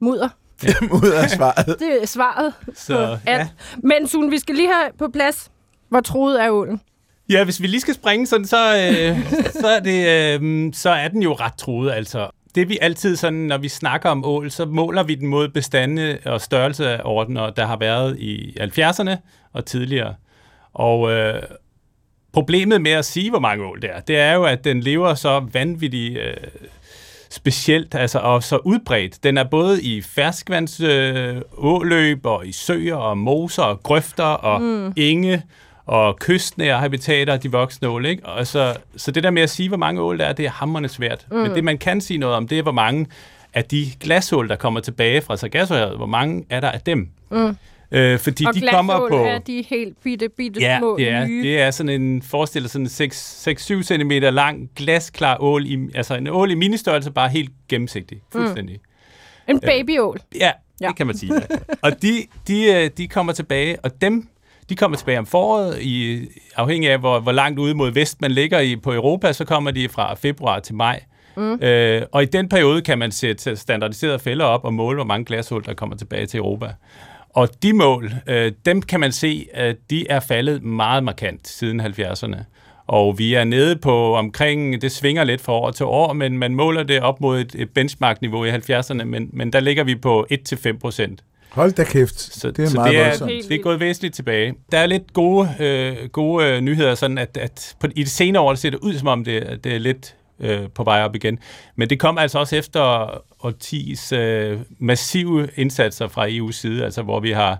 mudder. 0.00 0.28
Ud 1.02 1.10
af 1.22 1.30
svaret. 1.30 1.78
Det 1.80 2.02
er 2.02 2.06
svaret 2.06 2.54
Så, 2.74 3.18
ja. 3.26 3.48
Men 3.82 4.08
Sune, 4.08 4.30
vi 4.30 4.38
skal 4.38 4.54
lige 4.54 4.72
have 4.72 4.90
på 4.98 5.08
plads, 5.08 5.50
hvor 5.88 6.00
troet 6.00 6.42
er 6.42 6.50
ålen. 6.50 6.80
Ja, 7.30 7.44
hvis 7.44 7.62
vi 7.62 7.66
lige 7.66 7.80
skal 7.80 7.94
springe 7.94 8.26
sådan, 8.26 8.46
så, 8.46 8.76
øh, 8.76 9.32
så, 9.60 9.66
er 9.68 9.80
det, 9.80 10.08
øh, 10.40 10.72
så 10.74 10.90
er 10.90 11.08
den 11.08 11.22
jo 11.22 11.32
ret 11.32 11.54
truet, 11.54 11.92
altså. 11.92 12.30
Det 12.54 12.68
vi 12.68 12.78
altid 12.80 13.16
sådan, 13.16 13.38
når 13.38 13.58
vi 13.58 13.68
snakker 13.68 14.10
om 14.10 14.24
ål, 14.24 14.50
så 14.50 14.64
måler 14.64 15.02
vi 15.02 15.14
den 15.14 15.28
mod 15.28 15.48
bestande 15.48 16.18
og 16.24 16.40
størrelse 16.40 16.88
af 16.88 17.00
ordner, 17.04 17.50
der 17.50 17.66
har 17.66 17.76
været 17.76 18.18
i 18.18 18.56
70'erne 18.60 19.16
og 19.52 19.64
tidligere. 19.64 20.14
Og 20.72 21.12
øh, 21.12 21.42
problemet 22.32 22.82
med 22.82 22.90
at 22.90 23.04
sige, 23.04 23.30
hvor 23.30 23.38
mange 23.38 23.64
ål 23.64 23.82
det 23.82 23.90
er, 23.90 24.00
det 24.00 24.16
er 24.16 24.32
jo, 24.32 24.44
at 24.44 24.64
den 24.64 24.80
lever 24.80 25.14
så 25.14 25.48
vanvittigt 25.52 26.18
øh, 26.18 26.34
specielt, 27.30 27.94
altså 27.94 28.18
og 28.18 28.42
så 28.42 28.56
udbredt. 28.56 29.24
Den 29.24 29.38
er 29.38 29.44
både 29.44 29.82
i 29.82 30.02
ferskvands 30.02 30.80
øh, 30.80 31.36
og 32.24 32.46
i 32.46 32.52
søer 32.52 32.96
og 32.96 33.18
moser 33.18 33.62
og 33.62 33.82
grøfter 33.82 34.24
og 34.24 34.62
mm. 34.62 34.92
enge 34.96 35.42
og 35.90 36.16
kystnære 36.18 36.78
habitater, 36.78 37.36
de 37.36 37.52
voksne 37.52 37.88
ål. 37.88 38.06
Ikke? 38.06 38.26
Og 38.26 38.46
så, 38.46 38.76
så 38.96 39.10
det 39.10 39.22
der 39.22 39.30
med 39.30 39.42
at 39.42 39.50
sige, 39.50 39.68
hvor 39.68 39.76
mange 39.78 40.00
ål 40.02 40.18
der 40.18 40.24
er, 40.24 40.32
det 40.32 40.46
er 40.46 40.50
hammerende 40.50 40.88
svært. 40.88 41.26
Mm. 41.30 41.36
Men 41.36 41.50
det, 41.54 41.64
man 41.64 41.78
kan 41.78 42.00
sige 42.00 42.18
noget 42.18 42.36
om, 42.36 42.48
det 42.48 42.58
er, 42.58 42.62
hvor 42.62 42.72
mange 42.72 43.06
af 43.54 43.64
de 43.64 43.86
glasål, 44.00 44.48
der 44.48 44.56
kommer 44.56 44.80
tilbage 44.80 45.20
fra 45.20 45.36
Sargassohavet, 45.36 45.96
hvor 45.96 46.06
mange 46.06 46.44
er 46.50 46.60
der 46.60 46.70
af 46.70 46.80
dem? 46.80 47.08
Mm. 47.30 47.56
Øh, 47.92 48.18
fordi 48.18 48.44
Og 48.44 48.54
de 48.54 48.60
kommer 48.72 49.08
på... 49.08 49.24
er 49.24 49.38
de 49.38 49.64
helt 49.68 49.96
bitte, 50.04 50.28
bitte 50.28 50.60
Ja, 50.60 50.78
små 50.78 50.96
det 50.96 51.08
er, 51.10 51.26
nye. 51.26 51.42
det 51.42 51.60
er 51.60 51.70
sådan 51.70 52.02
en, 52.02 52.22
forestil 52.22 52.62
dig 52.62 52.70
sådan 52.70 52.86
en 52.86 53.10
6-7 53.80 53.82
cm 53.82 54.10
lang 54.34 54.70
glasklar 54.76 55.36
ål, 55.40 55.66
i, 55.66 55.78
altså 55.94 56.14
en 56.14 56.26
ål 56.26 56.50
i 56.50 56.54
ministørrelse, 56.54 57.10
bare 57.10 57.28
helt 57.28 57.50
gennemsigtig, 57.68 58.20
fuldstændig. 58.32 58.74
Mm. 59.48 59.54
En 59.54 59.60
babyål. 59.60 60.20
Ja, 60.34 60.38
ja, 60.46 60.50
Ja. 60.80 60.88
det 60.88 60.96
kan 60.96 61.06
man 61.06 61.16
sige. 61.16 61.34
Ja. 61.34 61.56
Og 61.82 62.02
de, 62.02 62.26
de, 62.48 62.64
øh, 62.74 62.90
de 62.98 63.08
kommer 63.08 63.32
tilbage, 63.32 63.80
og 63.84 64.00
dem, 64.00 64.28
de 64.70 64.76
kommer 64.76 64.96
tilbage 64.96 65.18
om 65.18 65.26
foråret, 65.26 65.78
i, 65.82 66.26
afhængig 66.56 66.90
af, 66.90 66.98
hvor, 66.98 67.20
hvor 67.20 67.32
langt 67.32 67.58
ude 67.58 67.74
mod 67.74 67.90
vest 67.90 68.20
man 68.20 68.30
ligger 68.30 68.60
i, 68.60 68.76
på 68.76 68.94
Europa, 68.94 69.32
så 69.32 69.44
kommer 69.44 69.70
de 69.70 69.88
fra 69.88 70.14
februar 70.14 70.58
til 70.58 70.74
maj. 70.74 71.02
Mm. 71.36 71.62
Øh, 71.62 72.02
og 72.12 72.22
i 72.22 72.26
den 72.26 72.48
periode 72.48 72.82
kan 72.82 72.98
man 72.98 73.12
sætte 73.12 73.56
standardiserede 73.56 74.18
fælder 74.18 74.44
op 74.44 74.64
og 74.64 74.74
måle, 74.74 74.96
hvor 74.96 75.04
mange 75.04 75.24
glashul, 75.24 75.64
der 75.64 75.74
kommer 75.74 75.96
tilbage 75.96 76.26
til 76.26 76.38
Europa. 76.38 76.72
Og 77.30 77.48
de 77.62 77.72
mål, 77.72 78.10
øh, 78.26 78.52
dem 78.66 78.82
kan 78.82 79.00
man 79.00 79.12
se, 79.12 79.46
at 79.54 79.76
de 79.90 80.06
er 80.08 80.20
faldet 80.20 80.62
meget 80.62 81.04
markant 81.04 81.48
siden 81.48 81.80
70'erne. 81.80 82.36
Og 82.86 83.18
vi 83.18 83.34
er 83.34 83.44
nede 83.44 83.76
på 83.76 84.14
omkring, 84.14 84.82
det 84.82 84.92
svinger 84.92 85.24
lidt 85.24 85.40
fra 85.40 85.52
år 85.52 85.70
til 85.70 85.86
år, 85.86 86.12
men 86.12 86.38
man 86.38 86.54
måler 86.54 86.82
det 86.82 87.00
op 87.00 87.20
mod 87.20 87.40
et, 87.40 87.70
benchmark-niveau 87.74 88.44
i 88.44 88.50
70'erne, 88.50 89.04
men, 89.04 89.30
men 89.32 89.52
der 89.52 89.60
ligger 89.60 89.84
vi 89.84 89.94
på 89.94 90.26
1-5 90.32 90.78
procent. 90.78 91.22
Hold 91.50 91.72
da 91.72 91.84
kæft. 91.84 92.20
Så 92.20 92.50
det 92.50 92.64
er 92.64 92.68
så 92.68 92.76
meget 92.76 92.92
det 92.92 93.00
er, 93.00 93.04
voldsomt. 93.04 93.30
Det 93.30 93.52
er 93.52 93.62
gået 93.62 93.80
væsentligt 93.80 94.14
tilbage. 94.14 94.54
Der 94.72 94.78
er 94.78 94.86
lidt 94.86 95.12
gode, 95.12 95.48
øh, 95.60 96.08
gode 96.08 96.46
øh, 96.46 96.60
nyheder, 96.60 96.94
sådan 96.94 97.18
at, 97.18 97.36
at 97.36 97.76
på, 97.80 97.86
i 97.96 98.02
de 98.02 98.08
senere 98.08 98.42
år 98.42 98.54
ser 98.54 98.70
det 98.70 98.78
ud, 98.78 98.94
som 98.94 99.08
om 99.08 99.24
det, 99.24 99.64
det 99.64 99.74
er 99.74 99.78
lidt 99.78 100.14
øh, 100.40 100.68
på 100.74 100.84
vej 100.84 101.02
op 101.02 101.14
igen. 101.14 101.38
Men 101.76 101.90
det 101.90 102.00
kom 102.00 102.18
altså 102.18 102.38
også 102.38 102.56
efter 102.56 102.80
årtis 103.44 104.12
øh, 104.12 104.58
massive 104.78 105.48
indsatser 105.56 106.08
fra 106.08 106.28
EU's 106.28 106.52
side, 106.52 106.84
altså 106.84 107.02
hvor 107.02 107.20
vi 107.20 107.30
har 107.30 107.58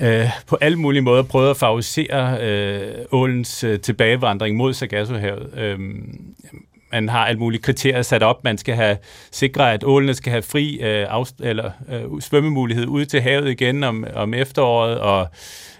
øh, 0.00 0.30
på 0.46 0.58
alle 0.60 0.78
mulige 0.78 1.02
måder 1.02 1.22
prøvet 1.22 1.50
at 1.50 1.56
favorisere 1.56 2.38
øh, 2.40 3.04
ålens 3.12 3.64
øh, 3.64 3.80
tilbagevandring 3.80 4.56
mod 4.56 4.72
Sargassohavet. 4.72 5.58
Øh, 5.58 5.78
man 6.94 7.08
har 7.08 7.26
alle 7.26 7.38
mulige 7.38 7.62
kriterier 7.62 8.02
sat 8.02 8.22
op. 8.22 8.44
Man 8.44 8.58
skal 8.58 8.74
have 8.74 8.96
sikre, 9.32 9.72
at 9.72 9.84
ålene 9.84 10.14
skal 10.14 10.30
have 10.30 10.42
fri 10.42 10.80
øh, 10.82 11.06
afst- 11.10 11.40
eller, 11.44 11.70
øh, 11.92 12.20
svømmemulighed 12.20 12.86
ud 12.86 13.04
til 13.04 13.20
havet 13.20 13.50
igen 13.50 13.84
om, 13.84 14.04
om 14.14 14.34
efteråret, 14.34 14.98
og 14.98 15.28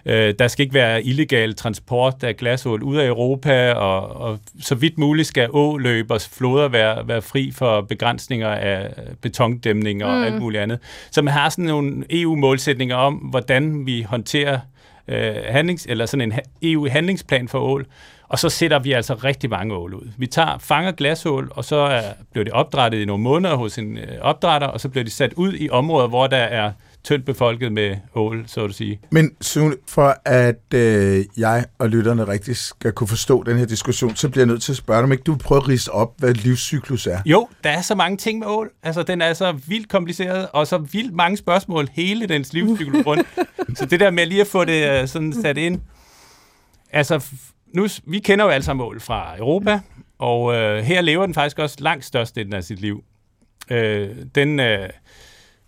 øh, 0.06 0.34
der 0.38 0.49
skal 0.49 0.62
ikke 0.62 0.75
være 0.75 1.05
illegal 1.05 1.55
transport 1.55 2.25
af 2.25 2.37
glasål 2.37 2.82
ud 2.82 2.96
af 2.96 3.06
Europa, 3.06 3.72
og, 3.72 4.20
og 4.20 4.38
så 4.61 4.75
vidt 4.75 4.99
muligt 4.99 5.28
skal 5.28 5.49
åløb 5.52 6.11
og 6.11 6.20
floder 6.20 6.69
være, 6.69 7.08
være 7.08 7.22
fri 7.22 7.52
for 7.55 7.81
begrænsninger 7.81 8.49
af 8.49 8.90
betondæmninger 9.22 10.06
mm. 10.06 10.12
og 10.14 10.26
alt 10.26 10.40
muligt 10.40 10.62
andet. 10.62 10.78
Så 11.10 11.22
man 11.22 11.34
har 11.34 11.49
sådan 11.49 11.64
nogle 11.64 12.05
EU-målsætninger 12.10 12.96
om, 12.96 13.14
hvordan 13.14 13.87
vi 13.87 14.02
håndterer 14.02 14.58
øh, 15.08 15.34
handlings, 15.49 15.87
eller 15.87 16.06
sådan 16.06 16.20
en 16.20 16.32
ha- 16.32 16.40
EU-handlingsplan 16.62 17.49
for 17.49 17.58
ål, 17.58 17.87
og 18.29 18.38
så 18.38 18.49
sætter 18.49 18.79
vi 18.79 18.93
altså 18.93 19.15
rigtig 19.15 19.50
mange 19.50 19.75
ål 19.75 19.94
ud. 19.94 20.11
Vi 20.17 20.26
tager, 20.26 20.59
fanger 20.59 20.93
glasål, 20.93 21.49
og 21.50 21.65
så 21.65 21.76
er, 21.76 22.03
bliver 22.32 22.44
det 22.44 22.53
opdrættet 22.53 22.99
i 22.99 23.05
nogle 23.05 23.23
måneder 23.23 23.55
hos 23.55 23.79
en 23.79 23.99
øh, 23.99 24.19
opdrætter, 24.21 24.67
og 24.67 24.81
så 24.81 24.88
bliver 24.88 25.05
de 25.05 25.11
sat 25.11 25.32
ud 25.32 25.53
i 25.55 25.71
områder, 25.71 26.09
hvor 26.09 26.26
der 26.26 26.37
er 26.37 26.73
tyndt 27.05 27.25
befolket 27.25 27.73
med 27.73 27.97
ål, 28.15 28.44
så 28.47 28.65
at 28.65 28.75
sige. 28.75 29.00
Men 29.11 29.31
Sune, 29.41 29.75
for 29.88 30.17
at 30.25 30.75
øh, 30.75 31.25
jeg 31.37 31.65
og 31.79 31.88
lytterne 31.88 32.29
rigtig 32.29 32.56
skal 32.56 32.93
kunne 32.93 33.09
forstå 33.09 33.43
den 33.43 33.59
her 33.59 33.67
diskussion, 33.67 34.17
så 34.17 34.29
bliver 34.29 34.43
jeg 34.43 34.47
nødt 34.47 34.62
til 34.62 34.73
at 34.73 34.77
spørge 34.77 34.99
dig, 34.99 35.05
om 35.05 35.12
ikke 35.12 35.25
du 35.25 35.32
vil 35.32 35.38
prøve 35.38 35.61
at 35.61 35.69
rise 35.69 35.93
op, 35.93 36.15
hvad 36.19 36.35
livscyklus 36.35 37.06
er. 37.06 37.19
Jo, 37.27 37.49
der 37.65 37.70
er 37.70 37.82
så 37.82 37.94
mange 37.94 38.17
ting 38.17 38.38
med 38.38 38.47
ål. 38.47 38.70
Altså, 38.82 39.03
den 39.03 39.23
er 39.23 39.32
så 39.32 39.53
vildt 39.67 39.88
kompliceret, 39.88 40.49
og 40.53 40.67
så 40.67 40.79
vildt 40.79 41.15
mange 41.15 41.37
spørgsmål 41.37 41.88
hele 41.93 42.27
dens 42.27 42.53
livscyklus 42.53 43.06
rundt. 43.06 43.27
så 43.79 43.87
det 43.87 44.00
der 44.00 44.11
med 44.11 44.27
lige 44.27 44.41
at 44.41 44.47
få 44.47 44.65
det 44.65 44.91
øh, 44.91 45.09
sådan 45.09 45.32
sat 45.43 45.59
ind. 45.59 45.81
Altså, 46.93 47.25
nu, 47.75 47.87
vi 48.05 48.19
kender 48.19 48.44
jo 48.44 48.51
alle 48.51 48.65
sammen 48.65 48.87
ål 48.87 49.01
fra 49.01 49.39
Europa, 49.39 49.81
og 50.19 50.55
øh, 50.55 50.82
her 50.82 51.01
lever 51.01 51.27
den 51.27 51.34
faktisk 51.34 51.58
også 51.58 51.77
langt 51.79 52.05
størstedelen 52.05 52.55
af 52.55 52.65
sit 52.65 52.81
liv. 52.81 53.05
Øh, 53.70 54.10
den 54.34 54.60
øh, 54.60 54.89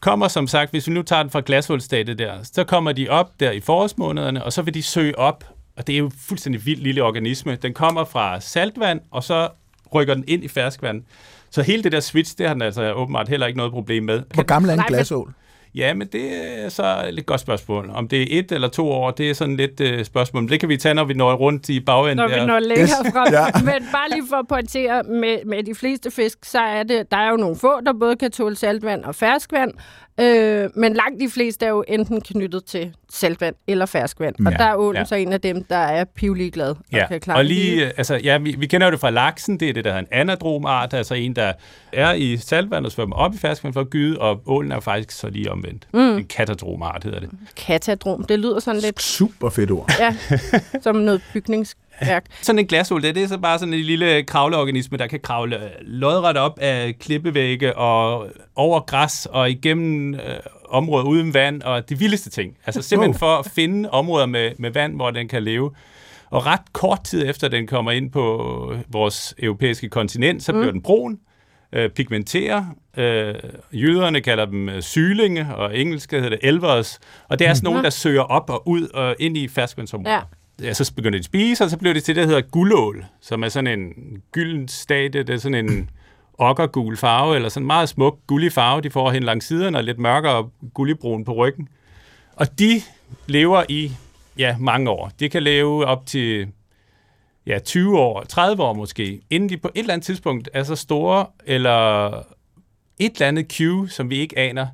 kommer 0.00 0.28
som 0.28 0.47
sagt, 0.47 0.71
hvis 0.71 0.88
vi 0.88 0.92
nu 0.92 1.02
tager 1.02 1.23
den 1.23 1.30
fra 1.30 1.42
glasålstadiet 1.47 2.19
der, 2.19 2.33
så 2.42 2.64
kommer 2.64 2.92
de 2.92 3.09
op 3.09 3.40
der 3.40 3.50
i 3.50 3.61
forårsmånederne, 3.61 4.45
og 4.45 4.52
så 4.52 4.62
vil 4.62 4.75
de 4.75 4.83
søge 4.83 5.19
op, 5.19 5.45
og 5.76 5.87
det 5.87 5.92
er 5.95 5.99
jo 5.99 6.11
fuldstændig 6.28 6.66
vild 6.66 6.80
lille 6.80 7.02
organisme. 7.02 7.57
Den 7.57 7.75
kommer 7.75 8.04
fra 8.04 8.40
saltvand, 8.40 9.00
og 9.11 9.25
så 9.25 9.49
rykker 9.95 10.14
den 10.14 10.25
ind 10.26 10.45
i 10.45 10.49
ferskvand. 10.49 11.02
Så 11.50 11.62
hele 11.62 11.83
det 11.83 11.92
der 11.92 12.00
switch, 12.00 12.38
det 12.38 12.47
har 12.47 12.54
den 12.54 12.62
altså 12.62 12.92
åbenbart 12.92 13.28
heller 13.28 13.47
ikke 13.47 13.57
noget 13.57 13.73
problem 13.73 14.04
med. 14.04 14.23
Hvor 14.35 14.42
gammel 14.42 14.71
er 14.71 14.75
en 14.75 14.83
glasål? 14.88 15.35
Ja, 15.76 15.95
men 15.95 16.06
det 16.12 16.30
er 16.64 16.68
så 16.68 17.04
et 17.09 17.14
lidt 17.14 17.26
godt 17.26 17.40
spørgsmål. 17.40 17.90
Om 17.95 18.09
det 18.09 18.23
er 18.23 18.38
et 18.38 18.52
eller 18.52 18.68
to 18.68 18.88
år, 18.90 19.11
det 19.11 19.30
er 19.30 19.35
sådan 19.35 19.56
lidt 19.56 19.80
uh, 19.80 20.04
spørgsmål. 20.04 20.42
Men 20.42 20.49
det 20.50 20.61
kan 20.61 20.68
vi 20.68 20.76
tage, 20.76 20.95
når 20.95 21.04
vi 21.04 21.14
når 21.14 21.35
rundt 21.35 21.68
i 21.68 21.80
bagenden 21.80 22.16
Når 22.16 22.28
der. 22.28 22.40
vi 22.40 22.47
når 22.47 22.59
længere 22.59 22.87
Yes. 23.06 23.12
frem. 23.12 23.33
Ja. 23.33 23.45
Men 23.64 23.88
bare 23.92 24.11
lige 24.11 24.23
for 24.28 24.37
at 24.37 24.49
pointere, 24.49 25.02
med, 25.02 25.45
med 25.47 25.62
de 25.62 25.75
fleste 25.75 26.11
fisk, 26.11 26.38
så 26.45 26.59
er 26.61 26.83
det, 26.83 27.11
der 27.11 27.16
er 27.16 27.30
jo 27.30 27.37
nogle 27.37 27.56
få, 27.56 27.80
der 27.87 27.92
både 28.00 28.16
kan 28.16 28.30
tåle 28.30 28.56
saltvand 28.56 29.04
og 29.04 29.14
ferskvand. 29.14 29.71
Øh, 30.20 30.70
men 30.75 30.94
langt 30.94 31.20
de 31.20 31.30
fleste 31.30 31.66
er 31.66 31.70
jo 31.70 31.85
enten 31.88 32.20
knyttet 32.20 32.64
til 32.64 32.94
saltvand 33.12 33.54
eller 33.66 33.87
ferskvand. 33.87 34.35
Og 34.46 34.52
Ja. 34.52 34.56
der 34.58 34.64
er 34.64 34.75
ålen 34.76 34.99
Ja. 35.00 35.04
så 35.04 35.14
en 35.14 35.32
af 35.32 35.40
dem, 35.40 35.64
der 35.64 35.76
er 35.76 36.04
pivlig 36.04 36.52
glad. 36.52 36.68
Og 36.70 36.76
Ja, 36.92 37.06
kan 37.06 37.20
klare 37.20 37.38
og 37.38 37.44
det 37.44 37.54
hele. 37.54 37.70
lige, 37.76 37.87
altså, 37.96 38.14
ja, 38.25 38.38
vi, 38.38 38.54
vi 38.58 38.66
kender 38.66 38.87
jo 38.87 38.90
det 38.90 39.00
fra 39.00 39.11
laksen, 39.11 39.61
det 39.61 39.68
er 39.68 39.73
det, 39.73 39.85
der 39.85 39.90
hedder 39.90 40.00
en 40.02 40.08
anadromart, 40.20 40.94
altså 40.94 41.14
en, 41.14 41.37
der 41.37 41.52
er 41.92 42.12
i 42.12 42.37
saltvand 42.37 42.87
og 42.87 42.92
svømmer 42.92 43.16
op 43.16 43.35
i 43.35 43.38
ferskvand 43.38 43.75
for 43.75 43.80
at 43.80 43.90
gyde, 43.90 44.18
og 44.18 44.40
ålen 44.46 44.73
er 44.73 44.80
faktisk 44.80 45.18
så 45.18 45.28
lige 45.30 45.52
omvendt. 45.52 45.88
Mm. 45.94 46.00
En 46.00 46.25
katadromart 46.25 47.04
hedder 47.04 47.20
det. 47.20 47.30
Katadrom, 47.56 48.25
det 48.25 48.38
lyder 48.38 48.61
sådan 48.61 48.80
lidt 48.80 49.02
Super 49.02 49.50
fedt 49.50 49.70
ord. 49.70 49.90
ja, 49.99 50.16
som 50.82 50.96
noget 50.96 51.23
bygningsværk. 52.00 52.25
Sådan 52.43 52.59
en 52.59 52.67
glasål, 52.67 53.03
det, 53.03 53.15
det 53.15 53.23
er 53.23 53.26
så 53.29 53.38
bare 53.38 53.59
sådan 53.59 53.75
en 53.75 53.81
lille 53.81 54.23
kravleorganisme, 54.23 54.99
der 54.99 55.07
kan 55.07 55.21
kravle 55.21 55.57
øh, 55.65 55.71
lodret 55.81 56.37
op 56.37 56.59
af 56.61 56.95
klippevægge 57.00 57.76
og 57.76 58.26
over 58.55 58.81
græs 58.81 59.26
og 59.31 59.50
igennem 59.50 60.15
øh, 60.15 60.21
områder 60.69 61.05
uden 61.05 61.35
vand 61.35 61.62
og 61.62 61.88
de 61.88 61.99
vildeste 61.99 62.31
ting. 62.31 62.57
Altså 62.67 62.83
simpelthen 62.83 63.11
Wow. 63.11 63.19
for 63.19 63.37
at 63.38 63.47
finde 63.55 63.91
områder 63.91 64.26
med, 64.26 64.50
med 64.59 64.71
vand, 64.71 64.95
hvor 64.95 65.11
den 65.11 65.29
kan 65.29 65.43
leve. 65.43 65.71
Og 66.31 66.47
ret 66.47 66.61
kort 66.73 67.05
tid 67.05 67.29
efter 67.29 67.49
den 67.49 67.67
kommer 67.67 67.91
ind 67.91 68.11
på 68.11 68.75
vores 68.88 69.35
europæiske 69.38 69.88
kontinent, 69.88 70.43
så 70.43 70.53
bliver 70.53 70.71
den 70.71 70.83
brun. 70.83 71.19
øh, 71.73 71.91
pigmentere. 71.91 72.67
Øh, 72.97 73.35
jøderne 73.73 74.21
kalder 74.21 74.45
dem 74.45 74.69
øh, 74.69 74.83
sylinge, 74.83 75.47
og 75.57 75.79
engelsk 75.79 76.11
hedder 76.11 76.29
det 76.29 76.38
elvers. 76.43 76.99
Og 77.29 77.38
det 77.38 77.47
er 77.47 77.55
sådan 77.55 77.67
mm-hmm. 77.67 77.73
nogen, 77.73 77.85
der 77.85 77.91
søger 77.91 78.23
op 78.23 78.50
og 78.50 78.69
ud 78.69 78.88
og 78.88 79.17
ind 79.19 79.37
i 79.37 79.49
ferskvandsområdet. 79.49 80.11
Ja. 80.11 80.21
Ja, 80.62 80.75
så 80.75 80.94
begynder 80.94 81.18
de 81.18 81.18
at 81.18 81.25
spise, 81.25 81.64
og 81.64 81.70
så 81.70 81.76
bliver 81.76 81.94
det 81.94 82.04
til 82.04 82.14
det, 82.16 82.22
der 82.22 82.28
hedder 82.28 82.50
guldål, 82.50 83.04
som 83.20 83.42
er 83.42 83.48
sådan 83.48 83.80
en 83.80 83.92
gylden 84.32 84.68
stadie. 84.68 85.22
Det 85.22 85.30
er 85.30 85.38
sådan 85.38 85.68
en 85.68 85.90
okkergul 86.38 86.96
farve, 86.96 87.36
eller 87.36 87.48
sådan 87.48 87.62
en 87.62 87.66
meget 87.66 87.88
smuk 87.88 88.18
gullig 88.26 88.52
farve, 88.52 88.80
de 88.80 88.90
får 88.90 89.10
hen 89.10 89.22
langs 89.22 89.46
siderne, 89.46 89.78
og 89.78 89.84
lidt 89.84 89.98
mørkere 89.98 90.50
gulligbrun 90.75 91.25
på 91.25 91.32
ryggen. 91.32 91.68
Og 92.36 92.58
de 92.58 92.82
lever 93.26 93.64
i 93.68 93.92
ja, 94.38 94.56
mange 94.58 94.90
år. 94.90 95.12
De 95.20 95.28
kan 95.28 95.42
leve 95.42 95.86
op 95.86 96.06
til 96.06 96.48
ja, 97.46 97.58
20 97.58 97.98
år, 97.98 98.22
30 98.22 98.62
år 98.62 98.72
måske, 98.72 99.20
inden 99.30 99.48
de 99.48 99.56
på 99.56 99.68
et 99.75 99.80
eller 99.80 99.94
andet 99.94 100.06
tidspunkt 100.06 100.48
er 100.52 100.62
så 100.62 100.76
store, 100.76 101.26
eller 101.44 102.06
et 102.98 103.12
eller 103.12 103.28
andet 103.28 103.52
cue, 103.52 103.88
som 103.90 104.10
vi 104.10 104.16
ikke 104.16 104.38
aner, 104.38 104.66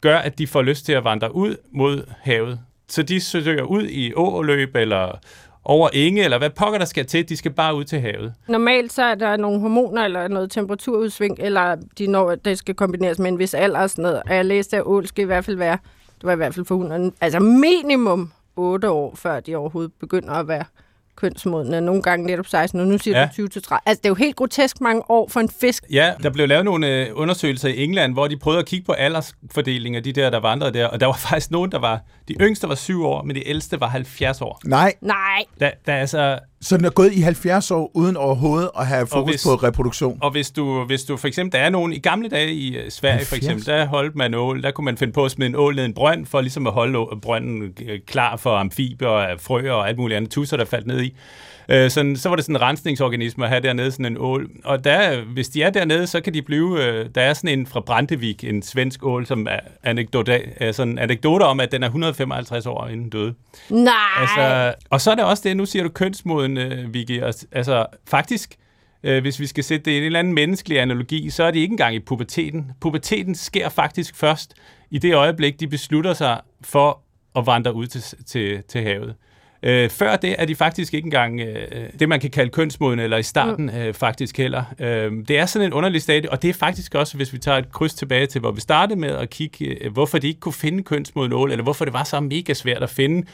gør, 0.00 0.18
at 0.18 0.38
de 0.38 0.46
får 0.46 0.62
lyst 0.62 0.86
til 0.86 0.92
at 0.92 1.04
vandre 1.04 1.34
ud 1.34 1.56
mod 1.72 2.10
havet. 2.20 2.60
Så 2.88 3.02
de 3.02 3.20
søger 3.20 3.62
ud 3.62 3.82
i 3.82 4.12
åløb, 4.14 4.76
eller 4.76 5.18
over 5.64 5.88
enge, 5.92 6.24
eller 6.24 6.38
hvad 6.38 6.50
pokker 6.50 6.78
der 6.78 6.84
skal 6.84 7.06
til. 7.06 7.28
De 7.28 7.36
skal 7.36 7.50
bare 7.50 7.74
ud 7.74 7.84
til 7.84 8.00
havet. 8.00 8.34
Normalt 8.48 8.92
så 8.92 9.02
er 9.02 9.14
der 9.14 9.36
nogle 9.36 9.60
hormoner 9.60 10.04
eller 10.04 10.28
noget 10.28 10.50
temperaturudsving, 10.50 11.36
eller 11.40 11.76
de 11.98 12.06
når, 12.06 12.34
det 12.34 12.58
skal 12.58 12.74
kombineres 12.74 13.18
med 13.18 13.28
en 13.28 13.38
vis 13.38 13.54
alder 13.54 13.80
og 13.80 13.90
sådan 13.90 14.02
noget. 14.02 14.22
Og 14.26 14.34
jeg 14.34 14.44
læste, 14.44 14.76
at 14.76 14.82
ål 14.86 15.06
skal 15.06 15.22
i 15.22 15.26
hvert 15.26 15.44
fald 15.44 15.56
være, 15.56 15.78
det 16.14 16.24
var 16.24 16.32
i 16.32 16.36
hvert 16.36 16.54
fald 16.54 16.66
for 16.66 16.74
hunderne, 16.74 17.12
altså 17.20 17.40
minimum 17.40 18.32
8 18.56 18.90
år, 18.90 19.14
før 19.14 19.40
de 19.40 19.56
overhovedet 19.56 19.92
begynder 20.00 20.32
at 20.32 20.48
være 20.48 20.64
kønsmodne. 21.16 21.80
Nogle 21.80 22.02
gange 22.02 22.26
netop 22.26 22.46
16, 22.46 22.80
og 22.80 22.86
nu 22.86 22.98
siger 22.98 23.18
Ja. 23.20 23.26
du 23.26 23.32
20 23.32 23.48
til 23.48 23.62
30. 23.62 23.80
Altså, 23.86 24.00
det 24.02 24.06
er 24.06 24.10
jo 24.10 24.14
helt 24.14 24.36
grotesk 24.36 24.80
mange 24.80 25.02
år 25.10 25.28
for 25.28 25.40
en 25.40 25.48
fisk. 25.60 25.84
Ja, 25.92 26.12
der 26.22 26.30
blev 26.30 26.48
lavet 26.48 26.64
nogle 26.64 26.88
øh, 26.88 27.06
undersøgelser 27.14 27.68
i 27.68 27.84
England, 27.84 28.12
hvor 28.12 28.28
de 28.28 28.36
prøvede 28.36 28.60
at 28.60 28.66
kigge 28.66 28.86
på 28.86 28.92
aldersfordelingen 28.92 29.96
af 29.96 30.02
de 30.02 30.12
der, 30.12 30.30
der 30.30 30.40
vandrede 30.40 30.72
der, 30.72 30.86
og 30.86 31.00
der 31.00 31.06
var 31.06 31.16
faktisk 31.30 31.50
nogen, 31.50 31.72
der 31.72 31.78
var, 31.78 32.00
de 32.28 32.34
yngste 32.40 32.68
var 32.68 32.74
7 32.74 33.04
år, 33.04 33.22
men 33.22 33.36
de 33.36 33.48
ældste 33.48 33.80
var 33.80 33.86
70 33.88 34.40
år. 34.40 34.60
Nej, 34.64 34.92
Nej, 35.00 35.44
Der, 35.60 35.70
der 35.86 35.92
er 35.92 36.00
altså, 36.00 36.38
så 36.64 36.76
den 36.76 36.84
er 36.84 36.90
gået 36.90 37.12
i 37.12 37.20
70 37.20 37.70
år 37.70 37.90
uden 37.94 38.16
overhovedet 38.16 38.70
at 38.78 38.86
have 38.86 39.06
fokus 39.06 39.30
hvis- 39.32 39.44
på 39.44 39.54
reproduktion. 39.54 40.18
og 40.22 40.30
hvis 40.30 40.50
du, 40.50 40.84
hvis 40.84 41.02
du 41.04 41.16
for 41.16 41.28
eksempel, 41.28 41.58
der 41.60 41.64
er 41.66 41.70
nogen 41.70 41.92
i 41.92 41.98
gamle 41.98 42.28
dage 42.28 42.52
i 42.52 42.76
øh, 42.76 42.90
Sverige 42.90 43.24
for 43.24 43.34
70? 43.34 43.36
eksempel, 43.38 43.66
der 43.66 43.86
holdt 43.86 44.16
man 44.16 44.34
ål, 44.34 44.62
der 44.62 44.70
kunne 44.70 44.84
man 44.84 44.96
finde 44.96 45.12
på 45.12 45.24
at 45.24 45.30
smide 45.30 45.48
en 45.48 45.54
ål 45.56 45.74
ned 45.74 45.82
i 45.82 45.86
en 45.86 45.94
brønd, 45.94 46.26
for 46.26 46.40
ligesom 46.40 46.66
at 46.66 46.72
holde 46.72 46.98
brønden 47.22 47.62
øh, 47.88 47.98
klar 48.06 48.36
for 48.36 48.56
amfibier 48.56 49.08
og 49.08 49.40
frøer 49.40 49.72
og 49.72 49.88
alt 49.88 49.98
muligt 49.98 50.16
andet 50.16 50.30
tusser, 50.30 50.56
der 50.56 50.64
faldt 50.64 50.86
ned 50.86 51.02
i. 51.02 51.14
Øh, 51.68 51.90
sådan, 51.90 52.16
så 52.16 52.28
var 52.28 52.36
det 52.36 52.44
sådan 52.44 52.56
en 52.56 52.62
rensningsorganisme 52.62 53.44
at 53.44 53.50
have 53.50 53.60
dernede, 53.60 53.90
sådan 53.90 54.06
en 54.06 54.16
ål. 54.20 54.50
Og 54.64 54.84
der, 54.84 55.24
hvis 55.24 55.48
de 55.48 55.62
er 55.62 55.70
dernede, 55.70 56.06
så 56.06 56.20
kan 56.20 56.34
de 56.34 56.42
blive... 56.42 56.84
Øh, 56.84 57.08
der 57.14 57.20
er 57.20 57.34
sådan 57.34 57.58
en 57.58 57.66
fra 57.66 57.80
Brantevik, 57.80 58.44
en 58.44 58.62
svensk 58.62 59.04
ål, 59.04 59.26
som 59.26 59.46
er 59.50 59.60
anekdote, 59.82 60.42
er 60.56 60.72
sådan 60.72 60.98
anekdoter 60.98 61.46
om, 61.46 61.60
at 61.60 61.72
den 61.72 61.82
er 61.82 61.86
155 61.86 62.66
år 62.66 62.86
inden 62.86 63.10
døde. 63.10 63.34
nej. 63.70 63.92
Altså, 64.18 64.74
og 64.90 65.00
så 65.00 65.10
er 65.10 65.14
det 65.14 65.24
også 65.24 65.42
det, 65.48 65.56
nu 65.56 65.66
siger 65.66 65.82
du 65.82 65.88
kønsmoden, 65.88 66.58
øh, 66.58 66.94
Vicky. 66.94 67.22
Altså, 67.52 67.86
faktisk, 68.08 68.54
øh, 69.02 69.22
hvis 69.22 69.40
vi 69.40 69.46
skal 69.46 69.64
sætte 69.64 69.84
det 69.84 69.90
i 69.90 69.98
en 69.98 70.04
eller 70.04 70.18
anden 70.18 70.34
menneskelig 70.34 70.80
analogi, 70.80 71.30
så 71.30 71.44
er 71.44 71.50
det 71.50 71.58
ikke 71.58 71.72
engang 71.72 71.94
i 71.94 72.00
puberteten. 72.00 72.70
Puberteten 72.80 73.34
sker 73.34 73.68
faktisk 73.68 74.16
først 74.16 74.54
i 74.90 74.98
det 74.98 75.14
øjeblik, 75.14 75.60
de 75.60 75.68
beslutter 75.68 76.12
sig 76.12 76.40
for 76.62 77.00
at 77.36 77.46
vandre 77.46 77.74
ud 77.74 77.86
til, 77.86 78.02
til, 78.26 78.62
til 78.68 78.82
havet. 78.82 79.14
Øh, 79.66 79.90
før 79.90 80.16
det 80.16 80.34
er 80.38 80.44
de 80.44 80.54
faktisk 80.54 80.94
ikke 80.94 81.06
engang 81.06 81.40
øh, 81.40 81.66
det, 81.98 82.08
man 82.08 82.20
kan 82.20 82.30
kalde 82.30 82.50
kønsmoden, 82.50 82.98
eller 82.98 83.16
i 83.16 83.22
starten 83.22 83.70
øh, 83.70 83.94
faktisk 83.94 84.38
heller. 84.38 84.64
Øh, 84.78 85.12
det 85.28 85.38
er 85.38 85.46
sådan 85.46 85.66
en 85.66 85.72
underlig 85.72 86.02
stadie, 86.02 86.30
og 86.30 86.42
det 86.42 86.50
er 86.50 86.54
faktisk 86.54 86.94
også, 86.94 87.16
hvis 87.16 87.32
vi 87.32 87.38
tager 87.38 87.58
et 87.58 87.72
kryds 87.72 87.94
tilbage 87.94 88.26
til, 88.26 88.40
hvor 88.40 88.50
vi 88.50 88.60
startede 88.60 89.00
med 89.00 89.10
at 89.10 89.30
kigge, 89.30 89.64
øh, 89.64 89.92
hvorfor 89.92 90.18
de 90.18 90.28
ikke 90.28 90.40
kunne 90.40 90.52
finde 90.52 90.82
kønsmoden 90.82 91.32
ål, 91.32 91.50
eller 91.50 91.62
hvorfor 91.62 91.84
det 91.84 91.94
var 91.94 92.04
så 92.04 92.20
mega 92.20 92.54
svært 92.54 92.82
at 92.82 92.90
finde 92.90 93.26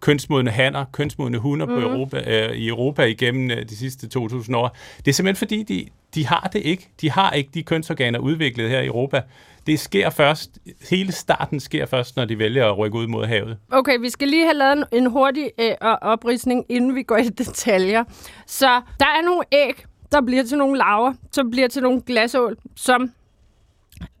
kønsmodne 0.00 0.50
hanner, 0.50 0.84
kønsmodne 0.92 1.38
hunder 1.38 1.66
mm. 1.66 1.74
på 1.74 1.80
Europa, 1.80 2.22
øh, 2.26 2.56
i 2.56 2.68
Europa 2.68 3.02
igennem 3.02 3.50
øh, 3.50 3.68
de 3.68 3.76
sidste 3.76 4.08
2000 4.08 4.56
år. 4.56 4.76
Det 4.96 5.08
er 5.08 5.12
simpelthen 5.12 5.36
fordi, 5.36 5.62
de, 5.62 5.86
de 6.14 6.26
har 6.26 6.50
det 6.52 6.62
ikke. 6.64 6.88
De 7.00 7.10
har 7.10 7.30
ikke 7.30 7.50
de 7.54 7.62
kønsorganer 7.62 8.18
udviklet 8.18 8.70
her 8.70 8.80
i 8.80 8.86
Europa. 8.86 9.22
Det 9.66 9.80
sker 9.80 10.10
først, 10.10 10.58
hele 10.90 11.12
starten 11.12 11.60
sker 11.60 11.86
først, 11.86 12.16
når 12.16 12.24
de 12.24 12.38
vælger 12.38 12.66
at 12.66 12.78
rykke 12.78 12.98
ud 12.98 13.06
mod 13.06 13.26
havet. 13.26 13.58
Okay, 13.72 13.98
vi 13.98 14.10
skal 14.10 14.28
lige 14.28 14.44
have 14.44 14.54
lavet 14.54 14.72
en, 14.72 14.84
en 14.92 15.10
hurtig 15.10 15.50
øh, 15.60 15.74
opridsning, 16.02 16.64
inden 16.68 16.94
vi 16.94 17.02
går 17.02 17.16
i 17.16 17.28
detaljer. 17.44 18.04
Så 18.46 18.82
der 19.00 19.06
er 19.06 19.24
nogle 19.24 19.42
æg, 19.52 19.84
der 20.12 20.20
bliver 20.20 20.42
til 20.44 20.58
nogle 20.58 20.78
laver, 20.78 21.12
som 21.32 21.50
bliver 21.50 21.68
til 21.68 21.82
nogle 21.82 22.00
glasål, 22.00 22.56
som 22.76 23.10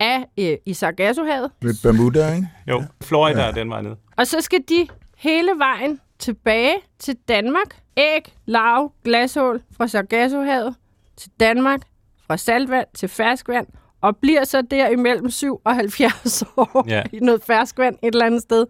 er 0.00 0.24
øh, 0.38 0.56
i 0.66 0.74
Sargassohavet. 0.74 1.50
Ved 1.62 1.74
Bermuda, 1.82 2.34
ikke? 2.34 2.48
Jo, 2.68 2.84
Florida 3.02 3.40
ja. 3.40 3.46
er 3.48 3.52
den 3.52 3.70
vej 3.70 3.82
ned. 3.82 3.96
Og 4.16 4.26
så 4.26 4.40
skal 4.40 4.60
de 4.68 4.86
hele 5.18 5.50
vejen 5.58 6.00
tilbage 6.18 6.74
til 6.98 7.16
Danmark. 7.28 7.82
Æg, 7.96 8.34
larve, 8.46 8.90
glasål 9.04 9.62
fra 9.76 9.86
Sargassohavet 9.86 10.74
til 11.16 11.30
Danmark, 11.40 11.80
fra 12.26 12.36
saltvand 12.36 12.86
til 12.94 13.08
ferskvand, 13.08 13.66
og 14.00 14.16
bliver 14.16 14.44
så 14.44 14.62
der 14.62 14.88
imellem 14.88 15.30
7 15.30 15.60
og 15.64 15.74
70 15.74 16.42
år 16.56 16.84
Ja. 16.88 17.02
i 17.12 17.18
noget 17.18 17.42
ferskvand 17.42 17.96
et 18.02 18.12
eller 18.14 18.26
andet 18.26 18.42
sted. 18.42 18.66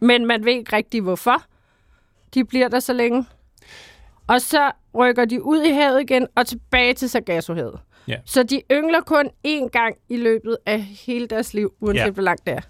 Men 0.00 0.26
man 0.26 0.44
ved 0.44 0.52
ikke 0.52 0.76
rigtig 0.76 1.00
hvorfor. 1.00 1.42
De 2.34 2.44
bliver 2.44 2.68
der 2.68 2.80
så 2.80 2.92
længe. 2.92 3.26
Og 4.26 4.40
så 4.40 4.70
rykker 4.98 5.24
de 5.24 5.42
ud 5.42 5.62
i 5.62 5.70
havet 5.72 6.00
igen 6.00 6.26
og 6.34 6.46
tilbage 6.46 6.94
til 6.94 7.08
Sargassohavet. 7.10 7.80
Ja. 8.08 8.16
Så 8.24 8.42
de 8.42 8.62
yngler 8.72 9.00
kun 9.00 9.30
én 9.46 9.68
gang 9.68 9.96
i 10.08 10.16
løbet 10.16 10.56
af 10.66 10.80
hele 10.82 11.26
deres 11.26 11.54
liv, 11.54 11.72
uanset 11.80 12.04
Ja. 12.04 12.10
hvor 12.10 12.22
langt 12.22 12.46
det 12.46 12.54
er. 12.54 12.60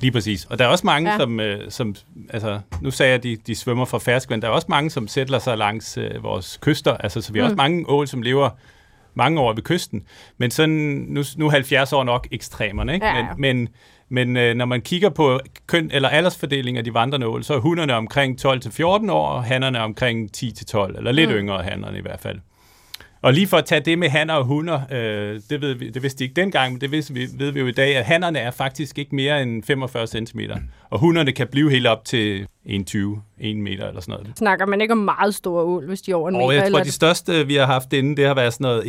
Lige 0.00 0.12
præcis. 0.12 0.44
Og 0.44 0.58
der 0.58 0.64
er 0.64 0.68
også 0.68 0.86
mange, 0.86 1.10
Ja. 1.10 1.18
som, 1.18 1.40
øh, 1.40 1.70
som, 1.70 1.94
altså, 2.30 2.60
nu 2.80 2.90
sagde 2.90 3.10
jeg, 3.10 3.16
at 3.18 3.22
de, 3.22 3.36
de 3.46 3.54
svømmer 3.54 3.84
fra 3.84 3.98
ferskvand. 3.98 4.42
Der 4.42 4.48
er 4.48 4.52
også 4.52 4.66
mange, 4.70 4.90
som 4.90 5.08
sætter 5.08 5.38
sig 5.38 5.58
langs 5.58 5.98
øh, 5.98 6.22
vores 6.22 6.58
kyster. 6.62 6.96
Altså, 6.96 7.20
så 7.20 7.32
vi 7.32 7.38
har 7.38 7.46
Mm. 7.46 7.50
også 7.50 7.56
mange 7.56 7.84
ål, 7.88 8.08
som 8.08 8.22
lever 8.22 8.50
mange 9.14 9.40
år 9.40 9.52
ved 9.52 9.62
kysten. 9.62 10.02
Men 10.38 10.50
sådan, 10.50 11.04
nu, 11.08 11.22
nu 11.36 11.46
er 11.46 11.50
70 11.50 11.92
år 11.92 12.04
nok 12.04 12.28
ekstremerne, 12.30 12.94
ikke? 12.94 13.06
Ja. 13.06 13.24
Men, 13.36 13.56
men, 13.56 13.68
men 14.08 14.36
øh, 14.36 14.54
når 14.54 14.64
man 14.64 14.80
kigger 14.80 15.08
på 15.08 15.40
køn, 15.66 15.90
eller 15.94 16.08
aldersfordeling 16.08 16.76
af 16.78 16.84
de 16.84 16.94
vandrende 16.94 17.26
ål, 17.26 17.44
så 17.44 17.54
er 17.54 17.58
hunderne 17.58 17.94
omkring 17.94 18.38
12-14 18.46 18.84
år, 19.10 19.26
og 19.28 19.44
hannerne 19.44 19.80
omkring 19.80 20.30
10-12, 20.36 20.96
eller 20.96 21.12
lidt 21.12 21.30
mm. 21.30 21.36
yngre 21.36 21.62
hannerne 21.62 21.98
i 21.98 22.02
hvert 22.02 22.20
fald. 22.20 22.38
Og 23.22 23.32
lige 23.32 23.46
for 23.46 23.56
at 23.56 23.64
tage 23.64 23.80
det 23.80 23.98
med 23.98 24.08
hanner 24.08 24.34
og 24.34 24.44
hunder, 24.44 24.80
øh, 24.92 25.40
det, 25.50 25.60
ved 25.60 25.74
vi, 25.74 25.90
det 25.90 26.02
vidste 26.02 26.18
de 26.18 26.24
ikke 26.24 26.40
dengang, 26.40 26.72
men 26.72 26.80
det 26.80 26.90
vidste 26.92 27.14
vi, 27.14 27.26
ved 27.38 27.50
vi 27.50 27.60
jo 27.60 27.66
i 27.66 27.72
dag, 27.72 27.96
at 27.96 28.04
hannerne 28.04 28.38
er 28.38 28.50
faktisk 28.50 28.98
ikke 28.98 29.14
mere 29.14 29.42
end 29.42 29.62
45 29.62 30.06
cm, 30.06 30.40
og 30.90 30.98
hunderne 30.98 31.32
kan 31.32 31.46
blive 31.50 31.70
helt 31.70 31.86
op 31.86 32.04
til 32.04 32.46
1,20, 32.66 32.98
1 33.40 33.56
meter 33.56 33.88
eller 33.88 34.00
sådan 34.00 34.12
noget. 34.12 34.38
Snakker 34.38 34.66
man 34.66 34.80
ikke 34.80 34.92
om 34.92 34.98
meget 34.98 35.34
store 35.34 35.62
ål, 35.62 35.86
hvis 35.86 36.02
de 36.02 36.10
er 36.10 36.14
over 36.14 36.28
en 36.28 36.34
Og 36.34 36.40
meter? 36.40 36.52
jeg 36.52 36.62
tror, 36.62 36.66
eller 36.66 36.84
de 36.84 36.92
største, 36.92 37.46
vi 37.46 37.54
har 37.54 37.66
haft 37.66 37.92
inden, 37.92 38.16
det 38.16 38.26
har 38.26 38.34
været 38.34 38.52
sådan 38.52 38.64
noget 38.64 38.82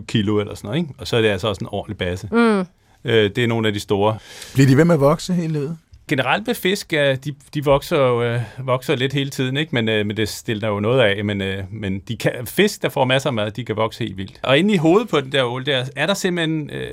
1,67 0.00 0.04
kilo 0.06 0.40
eller 0.40 0.54
sådan 0.54 0.68
noget, 0.68 0.80
ikke? 0.80 0.94
Og 0.98 1.06
så 1.06 1.16
er 1.16 1.22
det 1.22 1.28
altså 1.28 1.48
også 1.48 1.60
en 1.60 1.68
ordentlig 1.72 1.98
base. 1.98 2.28
Mm. 2.32 2.60
Øh, 3.04 3.30
det 3.36 3.38
er 3.38 3.46
nogle 3.46 3.68
af 3.68 3.74
de 3.74 3.80
store. 3.80 4.18
Bliver 4.54 4.66
de 4.68 4.76
ved 4.76 4.84
med 4.84 4.94
at 4.94 5.00
vokse 5.00 5.32
hele 5.34 5.52
livet? 5.52 5.78
Generelt 6.08 6.46
med 6.46 6.54
fisk, 6.54 6.90
de, 6.90 7.34
de 7.54 7.64
vokser 7.64 7.96
jo 7.96 8.22
øh, 8.22 8.40
vokser 8.58 8.96
lidt 8.96 9.12
hele 9.12 9.30
tiden, 9.30 9.56
ikke? 9.56 9.74
Men, 9.74 9.88
øh, 9.88 10.06
men 10.06 10.16
det 10.16 10.28
stiller 10.28 10.68
jo 10.68 10.80
noget 10.80 11.00
af. 11.00 11.24
Men, 11.24 11.40
øh, 11.40 11.64
men 11.70 11.98
de 11.98 12.16
kan, 12.16 12.32
fisk, 12.46 12.82
der 12.82 12.88
får 12.88 13.04
masser 13.04 13.30
af 13.30 13.34
mad, 13.34 13.50
de 13.50 13.64
kan 13.64 13.76
vokse 13.76 14.04
helt 14.04 14.16
vildt. 14.16 14.40
Og 14.42 14.58
inde 14.58 14.74
i 14.74 14.76
hovedet 14.76 15.08
på 15.08 15.20
den 15.20 15.32
der 15.32 15.42
ål, 15.44 15.66
der 15.66 15.84
er 15.96 16.06
der 16.06 16.14
simpelthen 16.14 16.70
øh, 16.70 16.90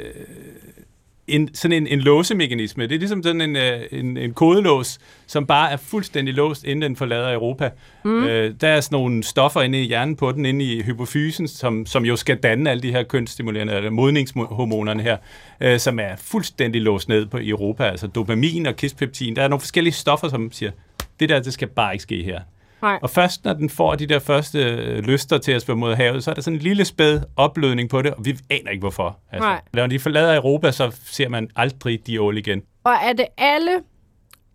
en, 1.27 1.55
sådan 1.55 1.77
en, 1.77 1.87
en 1.87 1.99
låsemekanisme. 1.99 2.83
Det 2.83 2.95
er 2.95 2.99
ligesom 2.99 3.23
sådan 3.23 3.41
en, 3.41 3.55
øh, 3.55 3.81
en, 3.91 4.17
en 4.17 4.33
kodelås, 4.33 4.99
som 5.27 5.45
bare 5.45 5.71
er 5.71 5.77
fuldstændig 5.77 6.33
låst, 6.33 6.63
inden 6.63 6.81
den 6.81 6.95
forlader 6.95 7.33
Europa. 7.33 7.69
Mm. 8.05 8.23
Øh, 8.23 8.53
der 8.61 8.67
er 8.67 8.81
sådan 8.81 8.95
nogle 8.95 9.23
stoffer 9.23 9.61
inde 9.61 9.81
i 9.81 9.87
hjernen 9.87 10.15
på 10.15 10.31
den, 10.31 10.45
inde 10.45 10.65
i 10.65 10.81
hypofysen, 10.81 11.47
som, 11.47 11.85
som 11.85 12.05
jo 12.05 12.15
skal 12.15 12.37
danne 12.37 12.69
alle 12.69 12.83
de 12.83 12.91
her 12.91 13.03
kønsstimulerende, 13.03 13.73
eller 13.73 13.89
modningshormonerne 13.89 15.03
her, 15.03 15.17
øh, 15.61 15.79
som 15.79 15.99
er 15.99 16.15
fuldstændig 16.17 16.81
låst 16.81 17.09
ned 17.09 17.25
på 17.25 17.37
i 17.37 17.49
Europa. 17.49 17.83
Altså 17.83 18.07
dopamin 18.07 18.65
og 18.65 18.75
kispeptin. 18.75 19.35
Der 19.35 19.41
er 19.41 19.47
nogle 19.47 19.59
forskellige 19.59 19.93
stoffer, 19.93 20.27
som 20.29 20.51
siger, 20.51 20.71
det 21.19 21.29
der, 21.29 21.39
det 21.39 21.53
skal 21.53 21.67
bare 21.67 21.93
ikke 21.93 22.03
ske 22.03 22.23
her. 22.23 22.39
Nej. 22.83 22.99
Og 23.01 23.09
først 23.09 23.45
når 23.45 23.53
den 23.53 23.69
får 23.69 23.95
de 23.95 24.07
der 24.07 24.19
første 24.19 24.59
øh, 24.59 24.99
lyster 24.99 25.37
til 25.37 25.51
at 25.51 25.61
svømme 25.61 25.79
mod 25.79 25.95
havet, 25.95 26.23
så 26.23 26.29
er 26.31 26.35
der 26.35 26.41
sådan 26.41 26.57
en 26.57 26.61
lille 26.63 26.85
spæd 26.85 27.21
opblødning 27.35 27.89
på 27.89 28.01
det, 28.01 28.13
og 28.13 28.25
vi 28.25 28.37
aner 28.49 28.71
ikke 28.71 28.81
hvorfor. 28.81 29.19
Altså, 29.31 29.49
Nej. 29.49 29.61
når 29.73 29.87
de 29.87 29.99
forlader 29.99 30.35
Europa, 30.35 30.71
så 30.71 30.95
ser 31.03 31.29
man 31.29 31.49
aldrig 31.55 32.07
de 32.07 32.21
ål 32.21 32.37
igen. 32.37 32.61
Og 32.83 32.93
er 33.03 33.13
det 33.13 33.25
alle 33.37 33.71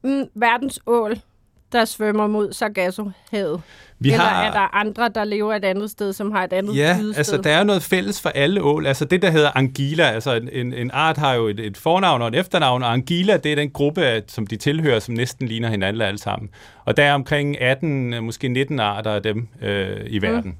mm, 0.04 0.24
verdens 0.34 0.80
ål, 0.86 1.18
der 1.72 1.84
svømmer 1.84 2.26
mod 2.26 2.52
Sargassohavet? 2.52 3.62
Vi 4.00 4.12
Eller 4.12 4.24
har, 4.24 4.44
er 4.44 4.52
der 4.52 4.74
andre, 4.76 5.08
der 5.14 5.24
lever 5.24 5.54
et 5.54 5.64
andet 5.64 5.90
sted, 5.90 6.12
som 6.12 6.32
har 6.32 6.44
et 6.44 6.52
andet 6.52 6.76
Ja, 6.76 6.96
fydested? 7.00 7.18
altså 7.18 7.36
der 7.36 7.50
er 7.50 7.64
noget 7.64 7.82
fælles 7.82 8.20
for 8.20 8.28
alle 8.28 8.62
ål. 8.62 8.86
Altså 8.86 9.04
det, 9.04 9.22
der 9.22 9.30
hedder 9.30 9.50
angila, 9.54 10.02
altså 10.10 10.40
en, 10.52 10.72
en, 10.74 10.90
art 10.94 11.16
har 11.16 11.34
jo 11.34 11.46
et, 11.48 11.60
et 11.60 11.76
fornavn 11.76 12.22
og 12.22 12.28
et 12.28 12.34
efternavn, 12.34 12.82
og 12.82 12.92
angila, 12.92 13.36
det 13.36 13.52
er 13.52 13.56
den 13.56 13.70
gruppe, 13.70 14.22
som 14.28 14.46
de 14.46 14.56
tilhører, 14.56 14.98
som 14.98 15.14
næsten 15.14 15.48
ligner 15.48 15.68
hinanden 15.70 16.02
alle 16.02 16.18
sammen. 16.18 16.48
Og 16.84 16.96
der 16.96 17.04
er 17.04 17.14
omkring 17.14 17.60
18, 17.60 18.14
øh, 18.14 18.22
måske 18.22 18.48
19 18.48 18.80
arter 18.80 19.10
af 19.10 19.22
dem 19.22 19.48
øh, 19.62 19.96
i 20.06 20.22
verden. 20.22 20.56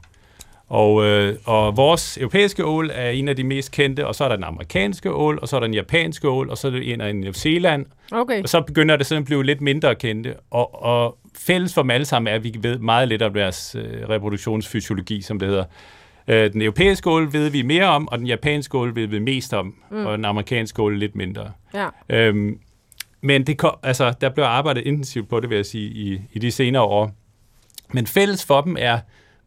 Og, 0.68 1.04
øh, 1.04 1.37
og 1.44 1.76
vores 1.76 2.18
europæiske 2.18 2.64
ål 2.64 2.90
er 2.94 3.10
en 3.10 3.28
af 3.28 3.37
de 3.37 3.44
mest 3.44 3.72
kendte, 3.72 4.06
og 4.06 4.14
så 4.14 4.25
er 4.25 4.28
der 4.28 4.37
den 4.37 4.44
amerikanske 4.44 5.12
ål, 5.12 5.38
og 5.42 5.48
så 5.48 5.56
er 5.56 5.60
der 5.60 5.66
den 5.66 5.75
japanske 5.75 6.28
ål, 6.28 6.50
og 6.50 6.58
så 6.58 6.66
er 6.66 6.70
der 6.70 6.78
en 6.78 7.00
af 7.00 7.16
New 7.16 7.32
Zealand, 7.32 7.87
Okay. 8.12 8.42
og 8.42 8.48
så 8.48 8.60
begynder 8.60 8.96
det 8.96 9.06
sådan 9.06 9.22
at 9.22 9.26
blive 9.26 9.44
lidt 9.44 9.60
mindre 9.60 9.94
kendte. 9.94 10.34
Og, 10.50 10.82
og 10.82 11.18
fælles 11.38 11.75
for 11.75 11.82
dem 11.82 11.90
alle 11.90 12.04
sammen 12.04 12.32
er, 12.32 12.37
at 12.37 12.44
vi 12.44 12.56
ved 12.60 12.78
meget 12.78 13.08
lidt 13.08 13.22
om 13.22 13.34
deres 13.34 13.76
øh, 13.78 14.08
reproduktionsfysiologi, 14.08 15.22
som 15.22 15.38
det 15.38 15.48
hedder. 15.48 15.64
Øh, 16.28 16.52
den 16.52 16.62
europæiske 16.62 17.10
ål 17.10 17.32
ved 17.32 17.50
vi 17.50 17.62
mere 17.62 17.84
om, 17.84 18.08
og 18.08 18.18
den 18.18 18.26
japanske 18.26 18.78
ål 18.78 18.94
ved 18.94 19.06
vi 19.06 19.18
mest 19.18 19.54
om, 19.54 19.75
mm. 19.90 20.06
og 20.06 20.16
den 20.16 20.25
amerikanske 20.25 20.82
ål 20.82 20.98
lidt 20.98 21.16
mindre. 21.16 21.50
Ja. 21.75 21.88
Øhm, 22.08 22.58
men 23.20 23.46
det 23.46 23.58
kom, 23.58 23.76
altså, 23.82 24.14
der 24.20 24.28
blev 24.28 24.44
arbejdet 24.44 24.80
intensivt 24.80 25.28
på 25.28 25.40
det, 25.40 25.50
vil 25.50 25.56
jeg 25.56 25.66
sige, 25.66 25.90
i, 25.90 26.20
i 26.32 26.38
de 26.38 26.50
senere 26.50 26.82
år. 26.82 27.10
Men 27.92 28.06
fælles 28.06 28.44
for 28.44 28.60
dem 28.60 28.76
er, 28.78 28.98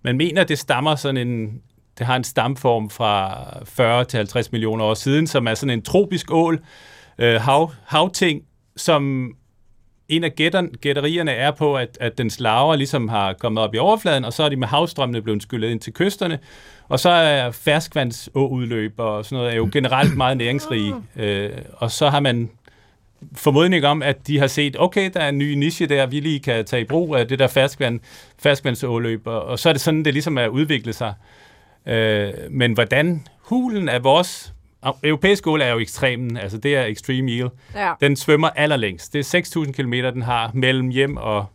man 0.03 0.17
mener, 0.17 0.43
det 0.43 0.59
stammer 0.59 0.95
sådan 0.95 1.27
en, 1.27 1.61
det 1.97 2.05
har 2.05 2.15
en 2.15 2.23
stamform 2.23 2.89
fra 2.89 3.43
40 3.65 4.05
til 4.05 4.17
50 4.17 4.51
millioner 4.51 4.85
år 4.85 4.93
siden, 4.93 5.27
som 5.27 5.47
er 5.47 5.53
sådan 5.53 5.73
en 5.73 5.81
tropisk 5.81 6.31
ål, 6.31 6.59
øh, 7.17 7.41
hav, 7.41 7.71
havting, 7.85 8.43
som 8.75 9.33
en 10.09 10.23
af 10.23 10.35
gætter, 10.35 10.67
gætterierne 10.81 11.31
er 11.31 11.51
på, 11.51 11.75
at, 11.75 11.97
at 11.99 12.17
dens 12.17 12.39
larver 12.39 12.75
ligesom 12.75 13.07
har 13.07 13.33
kommet 13.33 13.63
op 13.63 13.75
i 13.75 13.77
overfladen, 13.77 14.25
og 14.25 14.33
så 14.33 14.43
er 14.43 14.49
de 14.49 14.55
med 14.55 14.67
havstrømmene 14.67 15.21
blevet 15.21 15.43
skyllet 15.43 15.69
ind 15.69 15.79
til 15.79 15.93
kysterne, 15.93 16.39
og 16.89 16.99
så 16.99 17.09
er 17.09 17.51
ferskvandsåudløb 17.51 18.93
og 18.97 19.25
sådan 19.25 19.35
noget 19.35 19.51
er 19.51 19.55
jo 19.55 19.69
generelt 19.71 20.17
meget 20.17 20.37
næringsrige, 20.37 20.93
øh, 21.15 21.49
og 21.73 21.91
så 21.91 22.09
har 22.09 22.19
man 22.19 22.49
formodning 23.35 23.85
om, 23.85 24.03
at 24.03 24.27
de 24.27 24.39
har 24.39 24.47
set, 24.47 24.75
okay, 24.79 25.09
der 25.13 25.19
er 25.19 25.29
en 25.29 25.37
ny 25.37 25.53
niche 25.53 25.85
der, 25.85 26.05
vi 26.05 26.19
lige 26.19 26.39
kan 26.39 26.65
tage 26.65 26.81
i 26.81 26.85
brug 26.85 27.15
af 27.15 27.27
det 27.27 27.39
der 27.39 27.47
ferskvand, 27.47 27.99
ferskvandsåløb, 28.39 29.27
og, 29.27 29.41
og 29.45 29.59
så 29.59 29.69
er 29.69 29.73
det 29.73 29.81
sådan, 29.81 30.05
det 30.05 30.13
ligesom 30.13 30.37
er 30.37 30.47
udviklet 30.47 30.95
sig. 30.95 31.13
Øh, 31.87 32.29
men 32.49 32.73
hvordan 32.73 33.27
hulen 33.39 33.89
af 33.89 34.03
vores 34.03 34.53
europæiske 35.03 35.49
ål 35.49 35.61
er 35.61 35.71
jo 35.71 35.79
ekstremen, 35.79 36.37
altså 36.37 36.57
det 36.57 36.75
er 36.75 36.85
extreme 36.85 37.31
eel. 37.31 37.49
ja. 37.75 37.91
Den 38.01 38.15
svømmer 38.15 38.49
allerlængst. 38.49 39.13
Det 39.13 39.33
er 39.33 39.63
6.000 39.65 39.71
km, 39.71 39.93
den 39.93 40.21
har 40.21 40.51
mellem 40.53 40.89
hjem 40.89 41.17
og, 41.17 41.45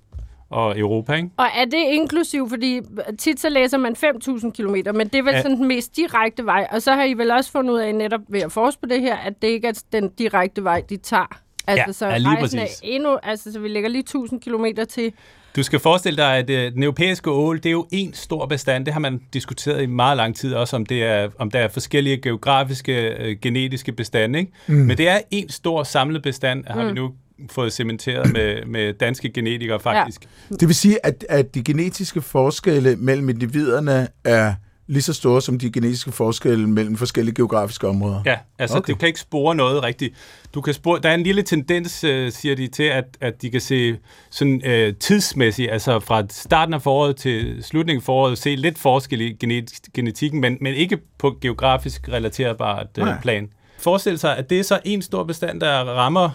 og 0.50 0.78
Europa, 0.78 1.12
ikke? 1.14 1.28
Og 1.37 1.46
er 1.56 1.64
det 1.64 1.75
inklusiv, 1.92 2.49
fordi 2.49 2.80
tit 3.18 3.40
så 3.40 3.49
læser 3.49 3.78
man 3.78 3.92
5.000 4.04 4.50
km, 4.50 4.96
men 4.96 5.08
det 5.08 5.14
er 5.14 5.23
vel 5.23 5.30
Ja. 5.30 5.37
ja. 5.37 5.42
sådan 5.42 5.56
den 5.56 5.68
mest 5.68 5.96
direkte 5.96 6.44
vej. 6.46 6.66
Og 6.73 6.82
så 6.82 6.92
har 6.92 7.04
I 7.04 7.14
vel 7.14 7.30
også 7.30 7.50
fundet 7.52 7.75
ud 7.75 7.78
af 7.78 7.94
netop 7.94 8.20
ved 8.28 8.40
at 8.40 8.52
forske 8.52 8.80
på 8.80 8.87
det 8.88 9.00
her, 9.00 9.16
at 9.16 9.42
det 9.42 9.49
ikke 9.49 9.68
er 9.68 9.82
den 9.92 10.08
direkte 10.08 10.64
vej, 10.64 10.82
de 10.90 10.96
tager. 10.96 11.40
Altså, 11.66 11.85
Ja, 11.87 11.92
så 11.92 12.06
ja, 12.06 12.18
lige 12.18 12.28
rejsen 12.28 12.58
er 12.58 12.62
præcis. 12.62 12.80
endnu, 12.82 13.18
altså, 13.23 13.52
så 13.52 13.61
vi 13.61 13.68
lægger 13.68 13.88
lige 13.88 14.04
1.000 14.16 14.38
km 14.38 14.64
til. 14.88 15.12
Du 15.56 15.62
skal 15.62 15.78
forestille 15.80 16.16
dig, 16.16 16.37
at 16.37 16.50
øh, 16.50 16.73
den 16.73 16.82
europæiske 16.82 17.30
ål, 17.30 17.56
det 17.56 17.66
er 17.66 17.70
jo 17.70 17.87
en 17.92 18.14
stor 18.14 18.46
bestand. 18.46 18.85
Det 18.85 18.92
har 18.92 19.00
man 19.00 19.20
diskuteret 19.32 19.82
i 19.82 19.87
meget 19.87 20.16
lang 20.16 20.37
tid 20.37 20.54
også, 20.54 20.76
om, 20.76 20.87
det 20.87 21.04
er, 21.04 21.28
om 21.38 21.50
der 21.50 21.58
er 21.58 21.68
forskellige 21.68 22.16
geografiske, 22.16 23.08
øh, 23.08 23.37
genetiske 23.42 23.92
bestande. 23.92 24.38
Ikke? 24.38 24.52
Mm. 24.66 24.75
Men 24.75 24.99
det 24.99 25.08
er 25.08 25.20
en 25.30 25.49
stor 25.49 25.82
samlet 25.82 26.23
bestand, 26.23 26.64
har 26.66 26.82
mm. 26.82 26.88
vi 26.88 26.92
nu 26.92 27.12
fået 27.50 27.73
cementeret 27.73 28.32
med, 28.32 28.64
med 28.64 28.92
danske 28.92 29.30
genetikere 29.30 29.80
faktisk. 29.80 30.28
Ja. 30.50 30.56
Det 30.56 30.68
vil 30.68 30.75
sige, 30.75 31.06
at, 31.06 31.26
at 31.28 31.54
de 31.54 31.64
genetiske 31.64 32.20
forskelle 32.20 32.96
mellem 32.96 33.28
individerne 33.28 34.08
er 34.25 34.54
lige 34.87 35.02
så 35.02 35.12
store 35.12 35.43
som 35.43 35.59
de 35.59 35.71
genetiske 35.73 36.12
forskelle 36.12 36.66
mellem 36.69 36.97
forskellige 36.97 37.35
geografiske 37.35 37.88
områder. 37.88 38.23
Ja, 38.26 38.37
altså 38.59 38.76
okay. 38.78 38.93
Du 38.93 38.99
kan 38.99 39.07
ikke 39.09 39.21
spore 39.21 39.55
noget 39.55 39.83
rigtigt. 39.83 40.14
Du 40.55 40.61
kan 40.61 40.75
spore, 40.75 41.00
der 41.02 41.09
er 41.09 41.14
en 41.14 41.23
lille 41.23 41.43
tendens, 41.43 42.05
øh, 42.05 42.33
siger 42.33 42.55
de, 42.57 42.69
til, 42.69 42.83
at, 42.83 43.05
at 43.21 43.43
de 43.43 43.50
kan 43.50 43.61
se 43.61 43.97
sådan 44.31 44.62
øh, 44.64 44.95
tidsmæssigt, 45.00 45.71
altså 45.71 46.00
fra 46.00 46.23
starten 46.31 46.75
af 46.75 46.83
foråret 46.83 47.16
til 47.16 47.64
slutningen 47.64 48.00
af 48.00 48.05
foråret, 48.05 48.38
se 48.38 48.55
lidt 48.57 48.78
forskel 48.78 49.21
i 49.21 49.33
genet- 49.45 49.81
genetikken, 49.95 50.40
men, 50.40 50.59
men 50.61 50.75
ikke 50.75 50.99
på 51.19 51.38
geografisk 51.40 52.09
relaterbart 52.09 52.87
øh, 52.99 53.05
Nej. 53.05 53.21
plan. 53.23 53.49
Forestil 53.78 54.19
sig, 54.19 54.37
at 54.37 54.50
det 54.50 54.59
er 54.59 54.62
så 54.62 54.81
en 54.85 55.02
stor 55.02 55.25
bestand, 55.25 55.61
der 55.61 55.69
rammer 55.85 56.31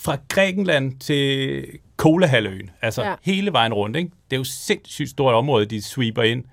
fra 0.00 0.16
Grækenland 0.28 0.92
til 1.00 1.64
Kolahalvøen, 1.96 2.70
altså. 2.82 3.02
Ja. 3.02 3.14
hele 3.22 3.52
vejen 3.52 3.72
rundt. 3.74 3.96
Ikke? 3.96 4.10
Det 4.30 4.36
er 4.36 4.40
jo 4.40 4.44
sindssygt 4.44 5.10
stort 5.10 5.34
område, 5.34 5.66
de 5.66 5.82
sweeper 5.82 6.22
ind. 6.22 6.44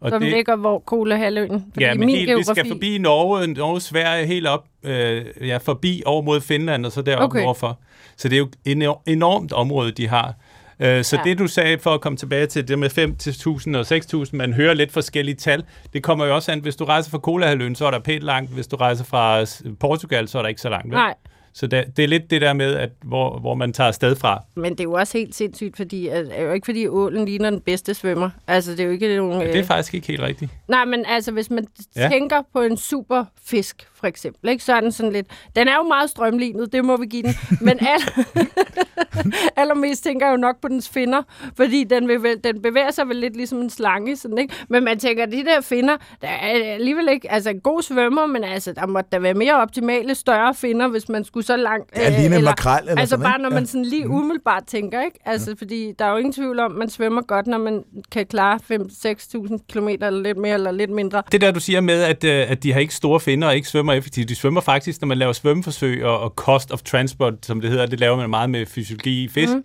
Og 0.00 0.10
Som 0.10 0.22
det... 0.22 0.32
ligger 0.32 0.56
hvor 0.56 0.78
Kolahalvøen. 0.78 1.64
Ja, 1.80 1.94
men 1.94 2.06
min 2.06 2.16
helt, 2.16 2.28
geografi... 2.28 2.50
vi 2.50 2.54
skal 2.54 2.68
forbi 2.72 2.98
Norge, 2.98 3.46
Norge, 3.46 3.80
Sverige, 3.80 4.26
helt 4.26 4.46
op, 4.46 4.64
øh, 4.82 5.24
ja, 5.40 5.56
forbi 5.56 6.02
over 6.06 6.22
mod 6.22 6.40
Finland, 6.40 6.86
og 6.86 6.92
så 6.92 7.02
derop 7.02 7.22
okay. 7.22 7.44
Overfor. 7.44 7.78
Så 8.16 8.28
det 8.28 8.34
er 8.36 8.38
jo 8.38 8.48
et 8.64 8.94
enormt, 9.06 9.52
område, 9.52 9.92
de 9.92 10.08
har. 10.08 10.34
Øh, 10.80 11.04
så 11.04 11.16
ja. 11.16 11.22
Det, 11.30 11.38
du 11.38 11.46
sagde, 11.46 11.78
for 11.78 11.90
at 11.90 12.00
komme 12.00 12.16
tilbage 12.16 12.46
til 12.46 12.68
det 12.68 12.78
med 12.78 12.90
5.000 12.90 13.76
og 13.78 14.22
6.000, 14.26 14.30
man 14.36 14.52
hører 14.52 14.74
lidt 14.74 14.92
forskellige 14.92 15.34
tal. 15.34 15.64
Det 15.92 16.02
kommer 16.02 16.26
jo 16.26 16.34
også 16.34 16.52
an, 16.52 16.60
hvis 16.60 16.76
du 16.76 16.84
rejser 16.84 17.10
fra 17.10 17.18
Kolahalvøen, 17.18 17.74
så 17.74 17.86
er 17.86 17.90
der 17.90 17.98
pænt 17.98 18.22
langt. 18.22 18.50
Hvis 18.54 18.66
du 18.66 18.76
rejser 18.76 19.04
fra 19.04 19.44
s- 19.44 19.62
Portugal, 19.80 20.28
så 20.28 20.38
er 20.38 20.42
der 20.42 20.48
ikke 20.48 20.60
så 20.60 20.68
langt. 20.68 20.86
vel? 20.86 20.94
Nej, 20.94 21.14
Så 21.52 21.66
det, 21.66 21.96
det 21.96 22.02
er 22.04 22.08
lidt 22.08 22.30
det 22.30 22.40
der 22.40 22.52
med, 22.52 22.74
at 22.74 22.90
hvor, 23.04 23.38
hvor 23.38 23.54
man 23.54 23.72
tager 23.72 23.88
afsted 23.88 24.16
fra. 24.16 24.42
men 24.54 24.72
det 24.72 24.80
er 24.80 24.84
jo 24.84 24.92
også 24.92 25.18
helt 25.18 25.34
sindssygt, 25.34 25.76
fordi 25.76 26.08
at, 26.08 26.26
er 26.30 26.42
jo 26.42 26.52
ikke 26.52 26.64
fordi 26.64 26.86
ålen 26.88 27.24
ligner 27.24 27.50
den 27.50 27.60
bedste 27.60 27.94
svømmer. 27.94 28.30
Altså, 28.46 28.70
det 28.70 28.80
er 28.80 28.84
jo 28.84 28.90
ikke 28.90 29.16
nogen... 29.16 29.38
Men 29.38 29.46
det 29.46 29.58
er 29.58 29.64
faktisk 29.64 29.94
ikke 29.94 30.06
helt 30.06 30.20
rigtigt. 30.22 30.50
Nej, 30.68 30.84
men 30.84 31.04
altså, 31.08 31.32
hvis 31.32 31.50
man 31.50 31.66
Ja. 31.96 32.02
ja. 32.02 32.08
tænker 32.08 32.42
på 32.52 32.60
en 32.60 32.76
super 32.76 33.24
fisk, 33.44 33.86
for 34.00 34.06
eksempel, 34.06 34.50
ikke, 34.50 34.64
så 34.64 34.72
er 34.74 34.80
den 34.80 34.92
sådan 34.92 35.12
lidt... 35.12 35.26
Den 35.56 35.68
er 35.68 35.74
jo 35.76 35.82
meget 35.82 36.10
strømlignet, 36.10 36.72
det 36.72 36.84
må 36.84 36.96
vi 36.96 37.06
give 37.06 37.22
den. 37.22 37.34
Men 37.60 37.78
al, 37.94 38.00
allermest 39.56 40.04
tænker 40.04 40.26
jeg 40.26 40.32
jo 40.32 40.36
nok 40.36 40.60
på 40.62 40.68
dens 40.68 40.88
finder, 40.88 41.22
fordi 41.56 41.84
den, 41.84 42.08
vil 42.08 42.22
vel, 42.22 42.36
den 42.44 42.62
bevæger 42.62 42.90
sig 42.90 43.08
vel 43.08 43.16
lidt 43.16 43.36
ligesom 43.36 43.60
en 43.60 43.70
slange, 43.70 44.16
sådan, 44.16 44.38
ikke? 44.38 44.54
Men 44.68 44.84
man 44.84 44.98
tænker, 44.98 45.26
de 45.26 45.44
der 45.44 45.60
finder, 45.60 45.96
der 46.22 46.28
er 46.28 46.74
alligevel 46.74 47.08
ikke... 47.10 47.32
Altså, 47.32 47.50
en 47.50 47.60
god 47.60 47.82
svømmer, 47.82 48.26
men 48.26 48.44
altså, 48.44 48.72
der 48.72 48.86
må 48.86 49.00
der 49.12 49.18
være 49.18 49.34
mere 49.34 49.54
optimale, 49.56 50.14
større 50.14 50.54
finder, 50.54 50.88
hvis 50.88 51.08
man 51.08 51.24
skulle 51.24 51.46
så 51.46 51.56
langt... 51.56 51.96
Ja, 51.96 52.20
ligne 52.20 52.36
en 52.36 52.44
makrel 52.44 52.80
eller 52.88 53.00
Altså 53.00 53.10
sådan, 53.16 53.22
bare, 53.24 53.38
når 53.38 53.48
Ja. 53.50 53.54
man 53.54 53.66
sådan 53.66 53.84
lige 53.84 54.08
umiddelbart 54.08 54.64
tænker, 54.66 55.02
ikke? 55.04 55.18
Altså, 55.24 55.54
fordi 55.58 55.92
der 55.98 56.04
er 56.04 56.10
jo 56.10 56.16
ingen 56.16 56.32
tvivl 56.32 56.58
om, 56.60 56.72
at 56.72 56.78
man 56.78 56.90
svømmer 56.90 57.22
godt, 57.22 57.46
når 57.46 57.58
man 57.58 57.84
kan 58.12 58.26
klare 58.26 58.58
5-6.000 58.72 59.58
km 59.72 59.88
eller 59.88 60.10
lidt 60.10 60.38
mere 60.38 60.54
eller 60.54 60.70
lidt 60.70 60.90
mindre. 60.90 61.22
Det 61.32 61.40
der, 61.40 61.50
du 61.50 61.60
siger 61.60 61.80
med, 61.80 62.02
at, 62.02 62.24
øh, 62.24 62.50
at 62.50 62.62
de 62.62 62.72
har 62.72 62.80
ikke 62.80 62.94
store 62.94 63.20
finder 63.20 63.48
og 63.48 63.56
ikke 63.56 63.68
svømmer 63.68 63.89
effektivt. 63.92 64.28
De 64.28 64.34
svømmer 64.34 64.60
faktisk, 64.60 65.00
når 65.00 65.06
man 65.06 65.18
laver 65.18 65.32
svømmeforsøg 65.32 66.04
og, 66.04 66.20
og 66.20 66.30
cost 66.36 66.72
of 66.72 66.82
transport, 66.82 67.34
som 67.42 67.60
det 67.60 67.70
hedder, 67.70 67.86
det 67.86 68.00
laver 68.00 68.16
man 68.16 68.30
meget 68.30 68.50
med 68.50 68.66
fysiologi 68.66 69.24
i 69.24 69.28
fisk. 69.28 69.52
Mm. 69.52 69.64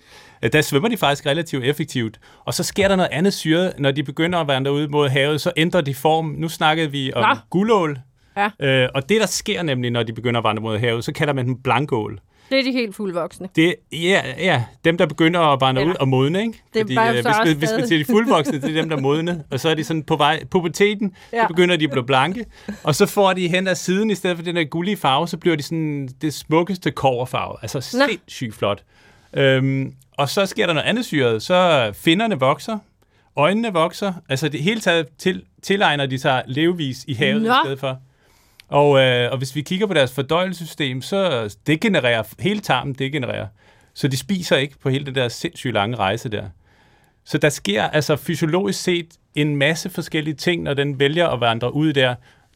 Der 0.51 0.61
svømmer 0.61 0.89
de 0.89 0.97
faktisk 0.97 1.25
relativt 1.25 1.63
effektivt. 1.63 2.19
Og 2.45 2.53
så 2.53 2.63
sker 2.63 2.87
der 2.87 2.95
noget 2.95 3.09
andet 3.11 3.33
syre, 3.33 3.71
når 3.77 3.91
de 3.91 4.03
begynder 4.03 4.39
at 4.39 4.47
vandre 4.47 4.71
ud 4.73 4.87
mod 4.87 5.09
havet, 5.09 5.41
så 5.41 5.51
ændrer 5.57 5.81
de 5.81 5.95
form. 5.95 6.25
Nu 6.37 6.49
snakkede 6.49 6.91
vi 6.91 7.13
om 7.13 7.29
Nå. 7.29 7.35
guldål. 7.49 7.99
Ja. 8.37 8.49
Øh, 8.59 8.89
og 8.95 9.09
det, 9.09 9.21
der 9.21 9.27
sker 9.27 9.63
nemlig, 9.63 9.91
når 9.91 10.03
de 10.03 10.13
begynder 10.13 10.39
at 10.39 10.43
vandre 10.43 10.61
mod 10.61 10.77
havet, 10.77 11.03
så 11.03 11.11
kalder 11.13 11.33
man 11.33 11.45
dem 11.45 11.61
blankål. 11.61 12.19
Det 12.49 12.59
er 12.59 12.63
de 12.63 12.71
helt 12.71 12.95
fuldvoksne. 12.95 13.49
Det, 13.55 13.75
ja, 13.91 14.21
ja, 14.37 14.63
dem, 14.85 14.97
der 14.97 15.05
begynder 15.05 15.39
at 15.39 15.61
vandre 15.61 15.81
Eller- 15.81 15.93
ud 15.93 15.97
og 15.99 16.07
modne, 16.07 16.39
ikke? 16.41 16.61
Det 16.73 16.81
Fordi, 16.81 16.95
øh, 16.97 17.13
hvis, 17.13 17.25
også 17.25 17.55
hvis, 17.57 17.69
man 17.77 17.87
siger 17.87 17.99
de 17.99 18.05
fuldvoksne, 18.05 18.61
det 18.61 18.69
er 18.77 18.81
dem, 18.81 18.89
der 18.89 18.97
er 18.97 19.01
modne. 19.01 19.43
Og 19.51 19.59
så 19.59 19.69
er 19.69 19.73
de 19.73 19.83
sådan 19.83 20.03
på 20.03 20.15
vej, 20.15 20.43
puberteten, 20.51 21.13
ja. 21.33 21.37
Ja. 21.37 21.43
så 21.43 21.47
begynder 21.47 21.75
de 21.77 21.83
at 21.83 21.91
blive 21.91 22.05
blanke. 22.05 22.45
Og 22.83 22.95
så 22.95 23.05
får 23.05 23.33
de 23.33 23.47
hen 23.47 23.67
ad 23.67 23.75
siden, 23.75 24.09
i 24.09 24.15
stedet 24.15 24.37
for 24.37 24.43
den 24.43 24.55
der 24.55 24.63
gullige 24.63 24.97
farve, 24.97 25.27
så 25.27 25.37
bliver 25.37 25.55
de 25.55 25.63
sådan 25.63 26.09
det 26.21 26.33
smukkeste 26.33 26.91
koverfarve. 26.91 27.57
Altså 27.61 27.81
sindssygt 27.81 28.55
flot. 28.55 28.83
Øhm, 29.33 29.93
og 30.17 30.29
så 30.29 30.45
sker 30.45 30.65
der 30.65 30.73
noget 30.73 30.87
andet 30.87 31.05
syret. 31.05 31.41
Så 31.41 31.91
finderne 31.95 32.39
vokser, 32.39 32.77
øjnene 33.35 33.73
vokser. 33.73 34.13
Altså 34.29 34.49
det 34.49 34.61
hele 34.63 34.79
taget 34.81 35.07
til, 35.17 35.43
tilegner 35.63 36.05
de 36.05 36.17
sig 36.19 36.43
levevis 36.47 37.05
i 37.07 37.13
havet 37.13 37.41
Nå. 37.41 37.49
i 37.49 37.55
stedet 37.63 37.79
for. 37.79 37.97
Og, 38.67 38.99
øh, 38.99 39.31
og 39.31 39.37
hvis 39.37 39.55
vi 39.55 39.61
kigger 39.61 39.87
på 39.87 39.93
deres 39.93 40.13
fordøjelsessystem, 40.13 41.01
så 41.01 41.55
det 41.67 41.81
genererer, 41.81 42.23
hele 42.39 42.59
tarmen 42.59 42.93
degenererer. 42.93 43.47
Så 43.93 44.07
de 44.07 44.17
spiser 44.17 44.57
ikke 44.57 44.79
på 44.79 44.89
hele 44.89 45.05
den 45.05 45.15
der 45.15 45.27
sindssygt 45.27 45.73
lange 45.73 45.97
rejse 45.97 46.29
der. 46.29 46.49
Så 47.25 47.37
der 47.37 47.49
sker 47.49 47.83
altså 47.83 48.15
fysiologisk 48.15 48.83
set 48.83 49.07
en 49.35 49.55
masse 49.55 49.89
forskellige 49.89 50.35
ting, 50.35 50.63
når 50.63 50.73
den 50.73 50.99
vælger 50.99 51.27
at 51.27 51.39
vandre 51.39 51.73
ud 51.73 51.93
der. 51.93 52.15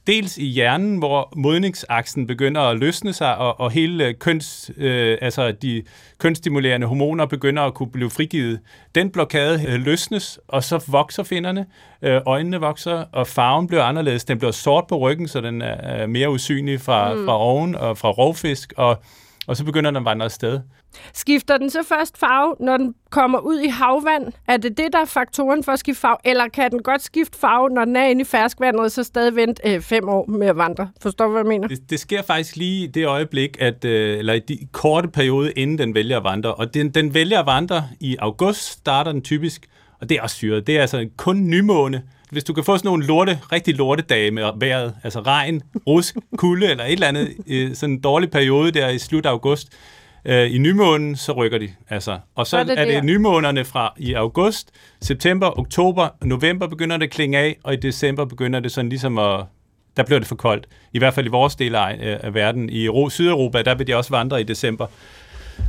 Dels 0.10 0.38
i 0.38 0.46
hjernen, 0.46 0.98
hvor 0.98 1.34
modningsaksen 1.36 2.28
begynder 2.28 2.62
at 2.62 2.80
løsne 2.80 3.14
sig, 3.14 3.38
og, 3.38 3.60
og 3.60 3.72
hele 3.72 4.06
øh, 4.06 4.14
køns, 4.14 4.72
øh, 4.78 5.18
altså 5.22 5.52
de 5.52 5.84
kønsstimulerende 6.18 6.88
hormoner 6.88 7.26
begynder 7.26 7.64
at 7.64 7.74
kunne 7.74 7.92
blive 7.92 8.10
frigivet. 8.10 8.60
Den 8.96 9.10
blokade 9.10 9.66
øh, 9.68 9.80
løsnes, 9.80 10.40
og 10.48 10.64
så 10.64 10.84
vokser 10.88 11.24
finderne, 11.24 11.66
øh, 12.02 12.22
øjnene 12.26 12.58
vokser, 12.58 13.06
og 13.12 13.28
farven 13.28 13.68
bliver 13.68 13.84
anderledes. 13.84 14.26
Den 14.26 14.38
bliver 14.38 14.52
sort 14.52 14.88
på 14.88 14.98
ryggen, 14.98 15.28
så 15.28 15.42
den 15.42 15.62
er 15.62 15.76
er 16.00 16.08
mere 16.08 16.30
usynlig 16.32 16.82
fra, 16.82 17.14
mm. 17.14 17.26
fra 17.26 17.38
oven 17.40 17.76
og 17.76 17.98
fra 17.98 18.10
rovfisk, 18.10 18.74
og, 18.78 19.02
og 19.48 19.58
så 19.58 19.66
begynder 19.66 19.92
den 19.92 19.98
at 19.98 20.06
vandre 20.06 20.26
afsted. 20.26 20.60
Skifter 21.14 21.58
den 21.58 21.70
så 21.70 21.84
først 21.84 22.18
farve, 22.18 22.56
når 22.60 22.78
den 22.78 22.96
kommer 23.10 23.40
ud 23.40 23.60
i 23.60 23.68
havvand? 23.68 24.34
Er 24.48 24.58
det 24.58 24.78
det, 24.78 24.94
der 24.94 25.00
er 25.00 25.06
faktoren 25.06 25.64
for 25.64 25.72
at 25.72 25.80
skifte 25.80 26.02
farve? 26.02 26.18
Eller 26.26 26.48
kan 26.48 26.72
den 26.72 26.84
godt 26.84 27.02
skifte 27.02 27.40
farve, 27.40 27.70
når 27.70 27.86
den 27.86 27.96
er 27.96 28.06
inde 28.06 28.22
i 28.22 28.26
ferskvandet, 28.26 28.82
og 28.82 28.92
så 28.92 29.04
stadig 29.04 29.36
vente 29.36 29.62
øh, 29.66 29.82
fem 29.82 30.10
år 30.10 30.26
med 30.26 30.48
at 30.48 30.58
vandre? 30.58 30.90
Forstår 31.02 31.26
du, 31.26 31.32
hvad 31.32 31.42
jeg 31.42 31.48
mener? 31.48 31.68
Det, 31.68 31.90
det 31.90 32.00
sker 32.00 32.22
faktisk 32.22 32.56
lige 32.56 32.84
i 32.84 32.88
det 32.88 33.06
øjeblik, 33.08 33.58
at, 33.60 33.86
øh, 33.86 34.20
eller 34.20 34.34
i 34.34 34.40
de 34.40 34.58
korte 34.72 35.08
periode, 35.08 35.52
inden 35.52 35.78
den 35.78 35.96
vælger 35.96 36.18
at 36.18 36.24
vandre. 36.24 36.56
Og 36.56 36.74
den, 36.74 36.90
den 36.90 37.14
vælger 37.14 37.40
at 37.40 37.46
vandre 37.46 37.84
i 38.00 38.16
august, 38.20 38.66
starter 38.66 39.12
den 39.12 39.22
typisk, 39.22 39.68
og 40.02 40.10
det 40.10 40.18
er 40.18 40.22
også 40.22 40.36
syret. 40.36 40.68
Det 40.68 40.78
er 40.78 40.82
altså 40.82 41.10
kun 41.18 41.50
nymåne, 41.50 42.04
hvis 42.32 42.44
du 42.44 42.54
kan 42.54 42.64
få 42.64 42.78
sådan 42.78 42.88
nogle 42.88 43.06
lorte, 43.06 43.40
rigtig 43.52 43.76
lorte 43.76 44.04
dage 44.04 44.32
med 44.32 44.52
vejret, 44.56 44.96
altså 45.04 45.20
regn, 45.20 45.62
rusk, 45.88 46.16
kulde 46.38 46.68
eller 46.68 46.84
et 46.84 46.92
eller 46.92 47.08
andet, 47.08 47.36
øh, 47.48 47.76
sådan 47.76 47.94
en 47.94 48.02
dårlig 48.02 48.32
periode 48.32 48.72
der 48.72 48.90
i 48.90 49.00
slut 49.00 49.26
af 49.26 49.30
august, 49.30 49.70
øh, 50.26 50.56
i 50.56 50.58
nymånen, 50.58 51.16
så 51.16 51.32
rykker 51.32 51.58
de. 51.58 51.70
Altså. 51.90 52.18
Og 52.36 52.48
så, 52.48 52.50
Så 52.50 52.58
er 52.58 52.64
det 52.64 52.80
er 52.80 52.86
det 52.86 53.04
nymånerne 53.04 53.66
fra 53.66 53.94
i 53.98 54.14
august, 54.14 54.72
september, 55.02 55.60
oktober, 55.60 56.08
november 56.24 56.68
begynder 56.68 56.98
det 56.98 57.04
at 57.06 57.12
klinge 57.12 57.38
af, 57.38 57.58
og 57.64 57.74
i 57.74 57.78
december 57.78 58.26
begynder 58.26 58.60
det 58.60 58.72
sådan 58.72 58.90
ligesom 58.90 59.18
at 59.18 59.46
der 59.98 60.04
bliver 60.04 60.20
det 60.20 60.28
for 60.28 60.36
koldt. 60.36 60.68
I 60.94 61.00
hvert 61.00 61.14
fald 61.14 61.26
i 61.26 61.30
vores 61.30 61.56
del 61.56 61.76
af, 61.76 61.98
øh, 62.02 62.18
af 62.22 62.34
verden. 62.34 62.70
I 62.70 62.88
Ro- 62.90 63.10
Sydeuropa, 63.10 63.62
der 63.62 63.76
vil 63.76 63.88
de 63.88 63.96
også 63.96 64.10
vandre 64.10 64.42
i 64.42 64.44
december. 64.44 64.88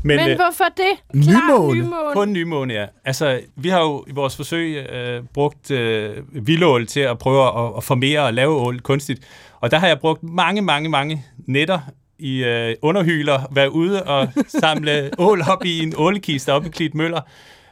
Men 0.04 0.18
øh, 0.20 0.24
hvorfor 0.24 0.64
det? 0.76 1.14
Nymåne. 1.14 1.74
nymåne. 1.74 2.12
kun 2.12 2.32
nymåne, 2.32 2.74
ja. 2.74 2.86
Altså, 3.04 3.40
vi 3.56 3.68
har 3.68 3.80
jo 3.80 4.04
i 4.08 4.12
vores 4.12 4.36
forsøg 4.36 4.76
øh, 4.76 5.22
brugt 5.34 5.70
øh, 5.70 6.16
vildål 6.46 6.86
til 6.86 7.00
at 7.00 7.18
prøve 7.18 7.66
at, 7.66 7.72
at 7.76 7.84
formere 7.84 8.20
og 8.20 8.34
lave 8.34 8.54
ål 8.54 8.80
kunstigt. 8.80 9.20
Og 9.60 9.70
der 9.70 9.78
har 9.78 9.86
jeg 9.86 10.00
brugt 10.00 10.22
mange, 10.22 10.62
mange, 10.62 10.88
mange 10.88 11.24
nætter 11.46 11.78
i 12.20 12.44
øh, 12.44 12.76
underhyler, 12.82 13.48
været 13.50 13.68
ude 13.68 14.02
og 14.02 14.28
samle 14.48 15.10
ål 15.18 15.42
op 15.48 15.64
i 15.64 15.78
en 15.82 15.94
ålekiste 15.96 16.52
op 16.52 16.66
i 16.66 16.68
Klit 16.68 16.94
Møller, 16.94 17.20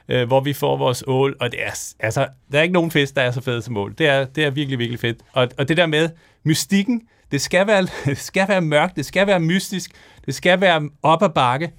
øh, 0.09 0.27
hvor 0.27 0.41
vi 0.41 0.53
får 0.53 0.77
vores 0.77 1.05
ål. 1.07 1.37
Og 1.41 1.53
det 1.53 1.65
er, 1.67 1.93
altså, 2.01 2.27
der 2.53 2.59
er 2.59 2.63
ikke 2.63 2.73
nogen 2.73 2.91
fisk, 2.91 3.17
der 3.17 3.23
er 3.23 3.31
så 3.31 3.41
fed 3.41 3.63
som 3.63 3.77
ål. 3.77 3.95
Det 3.99 4.09
er, 4.09 4.25
det 4.25 4.45
er 4.45 4.51
virkelig, 4.51 4.79
virkelig 4.79 5.01
fedt. 5.01 5.19
Og, 5.33 5.49
og 5.59 5.69
det 5.69 5.77
der 5.77 5.87
med 5.87 6.09
mystikken, 6.45 7.03
det 7.33 7.41
skal, 7.41 7.67
være, 7.67 7.87
det 8.05 8.19
skal 8.19 8.49
være 8.49 8.61
mørkt, 8.61 8.97
det 8.97 9.07
skal 9.07 9.27
være 9.27 9.41
mystisk, 9.41 9.91
det 10.27 10.35
skal 10.35 10.61
være 10.61 10.89
op 11.03 11.23
ad 11.23 11.29
bakke. 11.29 11.73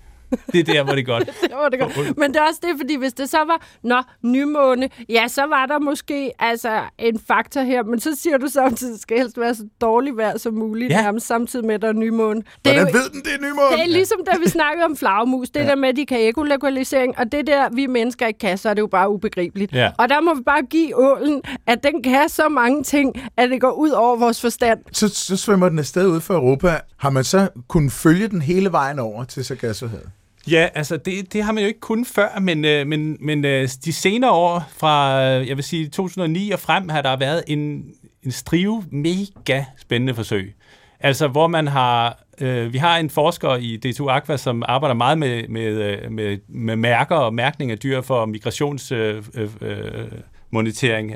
Det 0.52 0.60
er 0.60 0.64
der, 0.74 0.84
hvor 0.84 0.94
det 0.94 1.02
er 1.02 1.06
godt. 1.06 1.26
Det 1.42 1.52
var 1.52 1.70
det 1.70 1.80
godt. 1.80 2.18
Men 2.18 2.34
det 2.34 2.38
er 2.40 2.48
også 2.48 2.60
det, 2.64 2.70
fordi 2.80 2.96
hvis 2.98 3.14
det 3.14 3.30
så 3.30 3.38
var, 3.38 3.62
nå, 3.84 4.02
nymåne, 4.24 4.90
ja, 5.10 5.28
så 5.28 5.46
var 5.46 5.66
der 5.66 5.80
måske 5.80 6.32
altså 6.40 6.82
en 7.00 7.20
faktor 7.28 7.62
her, 7.62 7.84
men 7.84 8.00
så 8.00 8.16
siger 8.22 8.38
du 8.38 8.48
samtidig, 8.48 8.92
at 8.92 8.94
det 8.94 9.02
skal 9.02 9.18
helst 9.18 9.40
være 9.40 9.56
så 9.56 9.64
dårligt 9.82 10.18
vejr 10.18 10.38
som 10.38 10.54
muligt, 10.54 10.92
Ja. 10.92 11.02
nærmest 11.02 11.28
samtidig 11.28 11.66
med, 11.66 11.76
at 11.76 11.82
der 11.82 11.88
er 11.88 11.94
nymåne. 11.94 12.42
Det 12.66 12.72
er, 12.72 12.74
Hvordan 12.74 12.94
jo, 12.94 13.00
ved 13.00 13.10
den, 13.10 13.22
det 13.22 13.34
er 13.34 13.38
nymåne? 13.38 13.72
det 13.78 13.82
er 13.82 13.88
ligesom, 13.88 14.18
da 14.32 14.38
vi 14.44 14.50
snakkede 14.50 14.86
om 14.86 14.98
flagmus, 14.98 15.50
det 15.50 15.60
ja. 15.60 15.66
der 15.68 15.76
med, 15.76 15.90
at 15.90 15.96
de 15.96 16.06
kan 16.06 16.20
ekolokalisering, 16.28 17.20
og 17.20 17.32
det 17.32 17.48
der, 17.48 17.70
vi 17.70 17.88
mennesker 17.88 18.28
ikke 18.28 18.40
kan, 18.40 18.58
så 18.58 18.70
er 18.70 18.74
det 18.74 18.82
jo 18.82 18.88
bare 18.88 19.10
ubegribeligt. 19.10 19.74
Ja. 19.74 19.92
Og 19.98 20.10
der 20.10 20.22
må 20.22 20.34
vi 20.36 20.42
bare 20.42 20.62
give 20.64 20.98
ålen, 20.98 21.42
at 21.68 21.84
den 21.84 22.04
kan 22.04 22.30
så 22.30 22.50
mange 22.50 22.84
ting, 22.84 23.22
at 23.38 23.50
det 23.50 23.62
går 23.62 23.72
ud 23.72 23.90
over 23.90 24.16
vores 24.16 24.42
forstand. 24.42 24.80
Så, 24.92 25.08
så 25.08 25.38
svømmer 25.38 25.70
den 25.70 25.80
afsted 25.80 26.08
ud 26.08 26.22
for 26.22 26.34
Europa. 26.34 26.80
Har 26.98 27.10
man 27.10 27.24
så 27.24 27.48
kunnet 27.68 27.92
følge 27.92 28.28
den 28.28 28.42
hele 28.42 28.72
vejen 28.72 29.00
over 29.00 29.24
til 29.24 29.46
Sargassohavet? 29.46 30.10
Ja, 30.52 30.68
altså 30.76 30.98
det, 30.98 31.34
det 31.34 31.44
har 31.44 31.52
man 31.52 31.64
jo 31.64 31.68
ikke 31.68 31.80
kun 31.80 32.06
før, 32.06 32.40
men, 32.40 32.66
øh, 32.66 32.88
men, 32.88 33.18
men 33.20 33.46
øh, 33.46 33.70
de 33.86 33.94
senere 33.94 34.32
år, 34.32 34.64
fra 34.78 35.24
øh, 35.24 35.48
jeg 35.48 35.56
vil 35.56 35.64
sige 35.64 35.90
2009 35.90 36.52
og 36.52 36.60
frem, 36.60 36.90
har 36.90 37.02
der 37.02 37.18
været 37.18 37.44
en, 37.48 37.86
en 38.24 38.32
strive 38.32 38.84
mega 38.92 39.66
spændende 39.78 40.16
forsøg. 40.16 40.56
Altså 41.00 41.28
hvor 41.28 41.48
man 41.48 41.68
har, 41.68 42.24
øh, 42.42 42.74
vi 42.74 42.78
har 42.78 42.98
en 42.98 43.10
forsker 43.10 43.56
i 43.56 43.78
DTU 43.78 44.10
Aqua, 44.10 44.38
som 44.38 44.64
arbejder 44.68 44.96
meget 44.96 45.18
med, 45.18 45.48
med, 45.48 45.68
øh, 45.68 46.12
med, 46.12 46.38
med 46.48 46.76
mærker 46.76 47.16
og 47.16 47.34
mærkning 47.34 47.72
af 47.72 47.80
dyr 47.80 48.02
for 48.02 48.26
migrationsmonitering. 48.26 49.62
Øh, 49.62 49.72
øh, 49.72 50.04
øh 50.04 50.12
monitering. 50.52 51.16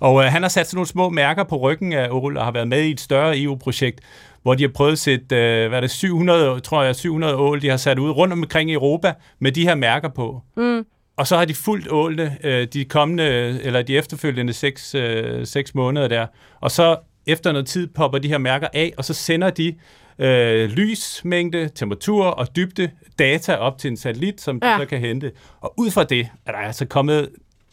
og 0.00 0.24
øh, 0.24 0.32
han 0.32 0.42
har 0.42 0.48
sat 0.48 0.66
sådan 0.66 0.76
nogle 0.76 0.86
små 0.86 1.08
mærker 1.08 1.44
på 1.44 1.56
ryggen 1.56 1.92
af 1.92 2.08
ål 2.10 2.36
og 2.36 2.44
har 2.44 2.52
været 2.52 2.68
med 2.68 2.82
i 2.82 2.90
et 2.90 3.00
større 3.00 3.38
EU-projekt, 3.38 4.00
hvor 4.42 4.54
de 4.54 4.62
har 4.62 4.70
prøvet 4.74 4.92
at 4.92 4.98
sætte, 4.98 5.36
øh, 5.36 5.68
hvad 5.68 5.78
er 5.78 5.80
det, 5.80 5.90
700, 5.90 6.60
tror 6.60 6.82
jeg, 6.82 6.96
700 6.96 7.36
ål, 7.36 7.62
de 7.62 7.68
har 7.68 7.76
sat 7.76 7.98
ud 7.98 8.10
rundt 8.10 8.32
omkring 8.32 8.70
i 8.70 8.72
Europa 8.72 9.14
med 9.38 9.52
de 9.52 9.62
her 9.62 9.74
mærker 9.74 10.08
på. 10.08 10.42
Mm. 10.56 10.86
Og 11.16 11.26
så 11.26 11.36
har 11.36 11.44
de 11.44 11.54
fulgt 11.54 11.88
ålene 11.90 12.38
øh, 12.44 12.66
de 12.72 12.84
kommende, 12.84 13.24
eller 13.62 13.82
de 13.82 13.96
efterfølgende 13.96 14.52
6 14.52 14.94
øh, 14.94 15.46
seks 15.46 15.74
måneder 15.74 16.08
der. 16.08 16.26
Og 16.60 16.70
så 16.70 16.96
efter 17.26 17.52
noget 17.52 17.66
tid 17.66 17.86
popper 17.86 18.18
de 18.18 18.28
her 18.28 18.38
mærker 18.38 18.68
af, 18.74 18.92
og 18.98 19.04
så 19.04 19.14
sender 19.14 19.50
de 19.50 19.74
øh, 20.18 20.70
lysmængde, 20.70 21.68
temperatur 21.74 22.24
og 22.26 22.56
dybde 22.56 22.90
data 23.18 23.54
op 23.54 23.78
til 23.78 23.90
en 23.90 23.96
satellit, 23.96 24.40
som. 24.40 24.60
Ja. 24.62 24.72
de 24.72 24.78
så 24.78 24.86
kan 24.86 25.00
hente. 25.00 25.32
Og 25.60 25.74
ud 25.78 25.90
fra 25.90 26.04
det 26.04 26.28
er 26.46 26.52
der 26.52 26.58
altså 26.58 26.86
kommet 26.86 27.28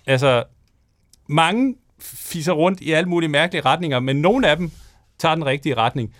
altså, 0.07 0.43
mange 1.27 1.75
fiser 2.01 2.53
rundt 2.53 2.81
i 2.81 2.91
alle 2.91 3.09
mulige 3.09 3.29
mærkelige 3.29 3.65
retninger, 3.65 3.99
men 3.99 4.21
nogle 4.21 4.47
af 4.47 4.57
dem 4.57 4.71
tager 5.19 5.35
den 5.35 5.45
rigtige 5.45 5.75
retning. 5.75 6.13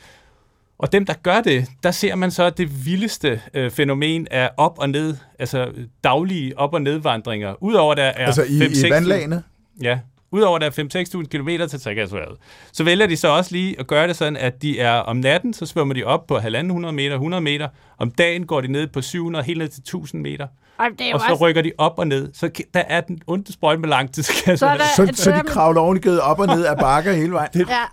Og 0.79 0.91
dem, 0.91 1.05
der 1.05 1.13
gør 1.13 1.41
det, 1.41 1.67
der 1.83 1.91
ser 1.91 2.15
man 2.15 2.31
så 2.31 2.49
det 2.49 2.85
vildeste 2.85 3.41
øh, 3.53 3.71
fænomen 3.71 4.27
af 4.31 4.49
op 4.57 4.79
og 4.79 4.89
ned, 4.89 5.15
altså 5.39 5.71
daglige 6.03 6.59
op- 6.59 6.73
og 6.73 6.81
nedvandringer. 6.81 7.63
Udover 7.63 7.95
der 7.95 8.03
er 8.03 8.25
Altså 8.25 8.43
i, 8.43 8.59
5-6 8.59 8.87
i 8.87 8.89
vandlagene? 8.89 9.43
Ja, 9.81 9.99
udover 10.31 10.59
der 10.59 10.65
er 10.65 11.17
5-6.000 11.21 11.27
km 11.27 11.49
til 11.69 11.79
Sargassohavet, 11.79 12.37
så 12.71 12.83
vælger 12.83 13.07
de 13.07 13.17
så 13.17 13.27
også 13.27 13.51
lige 13.51 13.79
at 13.79 13.87
gøre 13.87 14.07
det 14.07 14.15
sådan, 14.15 14.37
at 14.37 14.61
de 14.61 14.79
er 14.79 14.91
om 14.91 15.17
natten, 15.17 15.53
så 15.53 15.65
svømmer 15.65 15.93
de 15.93 16.03
op 16.03 16.27
på 16.27 16.37
1.500 16.37 16.47
meter, 16.91 17.13
100 17.13 17.41
meter. 17.41 17.67
Om 17.97 18.11
dagen 18.11 18.45
går 18.45 18.61
de 18.61 18.67
ned 18.67 18.87
på 18.87 19.01
700, 19.01 19.45
helt 19.45 19.59
ned 19.59 19.67
til 19.67 19.97
1.000 19.97 20.17
meter. 20.17 20.47
Ej, 20.79 20.89
det 20.99 21.09
er 21.09 21.13
Og 21.13 21.19
så 21.19 21.25
også, 21.31 21.45
rykker 21.45 21.61
de 21.61 21.71
op 21.77 21.93
og 21.99 22.07
ned. 22.07 22.29
Så 22.33 22.49
der 22.73 22.83
er 22.87 23.01
den 23.01 23.21
onde 23.27 23.53
sprøjte 23.53 23.81
med 23.81 23.89
langt 23.89 24.13
til 24.13 24.23
så 24.23 24.65
er 24.65 24.77
der, 24.77 24.83
Så, 24.95 25.11
så 25.13 25.31
de 25.31 25.41
kravler 25.47 25.81
oven 25.81 26.01
op 26.21 26.39
og 26.39 26.47
ned 26.47 26.65
af 26.65 26.77
bakker 26.77 27.13
hele 27.13 27.31
vejen? 27.31 27.49
Ja, 27.55 27.83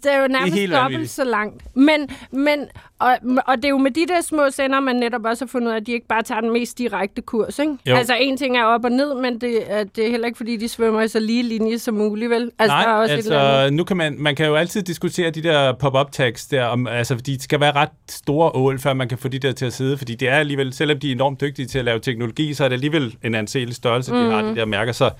det 0.00 0.14
er 0.14 0.22
jo 0.22 0.28
nærmest 0.28 0.54
helt 0.54 0.72
dobbelt 0.72 0.92
vanvittigt. 0.92 1.10
så 1.10 1.24
langt. 1.24 1.76
Men, 1.76 2.08
men 2.30 2.68
og, 2.98 3.16
og 3.46 3.56
det 3.56 3.64
er 3.64 3.68
jo 3.68 3.78
med 3.78 3.90
de 3.90 4.06
der 4.06 4.20
små 4.20 4.50
sender, 4.50 4.80
man 4.80 4.96
netop 4.96 5.24
også 5.24 5.44
har 5.44 5.48
fundet 5.48 5.68
ud 5.68 5.72
af, 5.72 5.76
at 5.76 5.86
de 5.86 5.92
ikke 5.92 6.06
bare 6.06 6.22
tager 6.22 6.40
den 6.40 6.52
mest 6.52 6.78
direkte 6.78 7.22
kurs. 7.22 7.58
Ikke? 7.58 7.76
Jo. 7.86 7.94
Altså 7.94 8.14
en 8.20 8.36
ting 8.36 8.56
er 8.56 8.64
op 8.64 8.84
og 8.84 8.90
ned, 8.90 9.14
men 9.14 9.40
det, 9.40 9.72
er, 9.72 9.84
det 9.84 10.06
er 10.06 10.10
heller 10.10 10.26
ikke, 10.26 10.36
fordi 10.36 10.56
de 10.56 10.68
svømmer 10.68 11.02
i 11.02 11.08
så 11.08 11.20
lige 11.20 11.42
linje 11.42 11.78
som 11.78 11.94
muligt, 11.94 12.30
vel? 12.30 12.50
Altså, 12.58 12.76
der 12.76 12.82
er 12.82 12.86
Nej, 12.86 13.02
også 13.02 13.14
altså, 13.14 13.68
nu 13.72 13.84
kan 13.84 13.96
man, 13.96 14.16
man 14.18 14.36
kan 14.36 14.46
jo 14.46 14.54
altid 14.54 14.82
diskutere 14.82 15.30
de 15.30 15.42
der 15.42 15.72
pop-up 15.72 16.12
tags 16.12 16.46
der, 16.46 16.64
om, 16.64 16.86
altså, 16.86 17.14
de 17.14 17.42
skal 17.42 17.60
være 17.60 17.72
ret 17.72 17.88
store 18.08 18.50
ål, 18.54 18.78
før 18.78 18.92
man 18.92 19.08
kan 19.08 19.18
få 19.18 19.28
de 19.28 19.38
der 19.38 19.52
til 19.52 19.66
at 19.66 19.72
sidde, 19.72 19.98
fordi 19.98 20.14
det 20.14 20.28
er 20.28 20.36
alligevel, 20.36 20.72
selvom 20.72 20.98
de 20.98 21.08
er 21.08 21.12
enormt 21.12 21.40
dygtige 21.40 21.66
til 21.66 21.78
at 21.78 21.84
lave 21.84 22.00
teknologi, 22.00 22.54
så 22.54 22.64
er 22.64 22.68
det 22.68 22.76
alligevel 22.76 23.16
en 23.24 23.34
anselig 23.34 23.74
størrelse, 23.74 24.12
de 24.12 24.30
har, 24.30 24.42
de 24.42 24.56
der 24.56 24.64
mærker, 24.64 24.92
så 24.92 25.04
øh, 25.04 25.10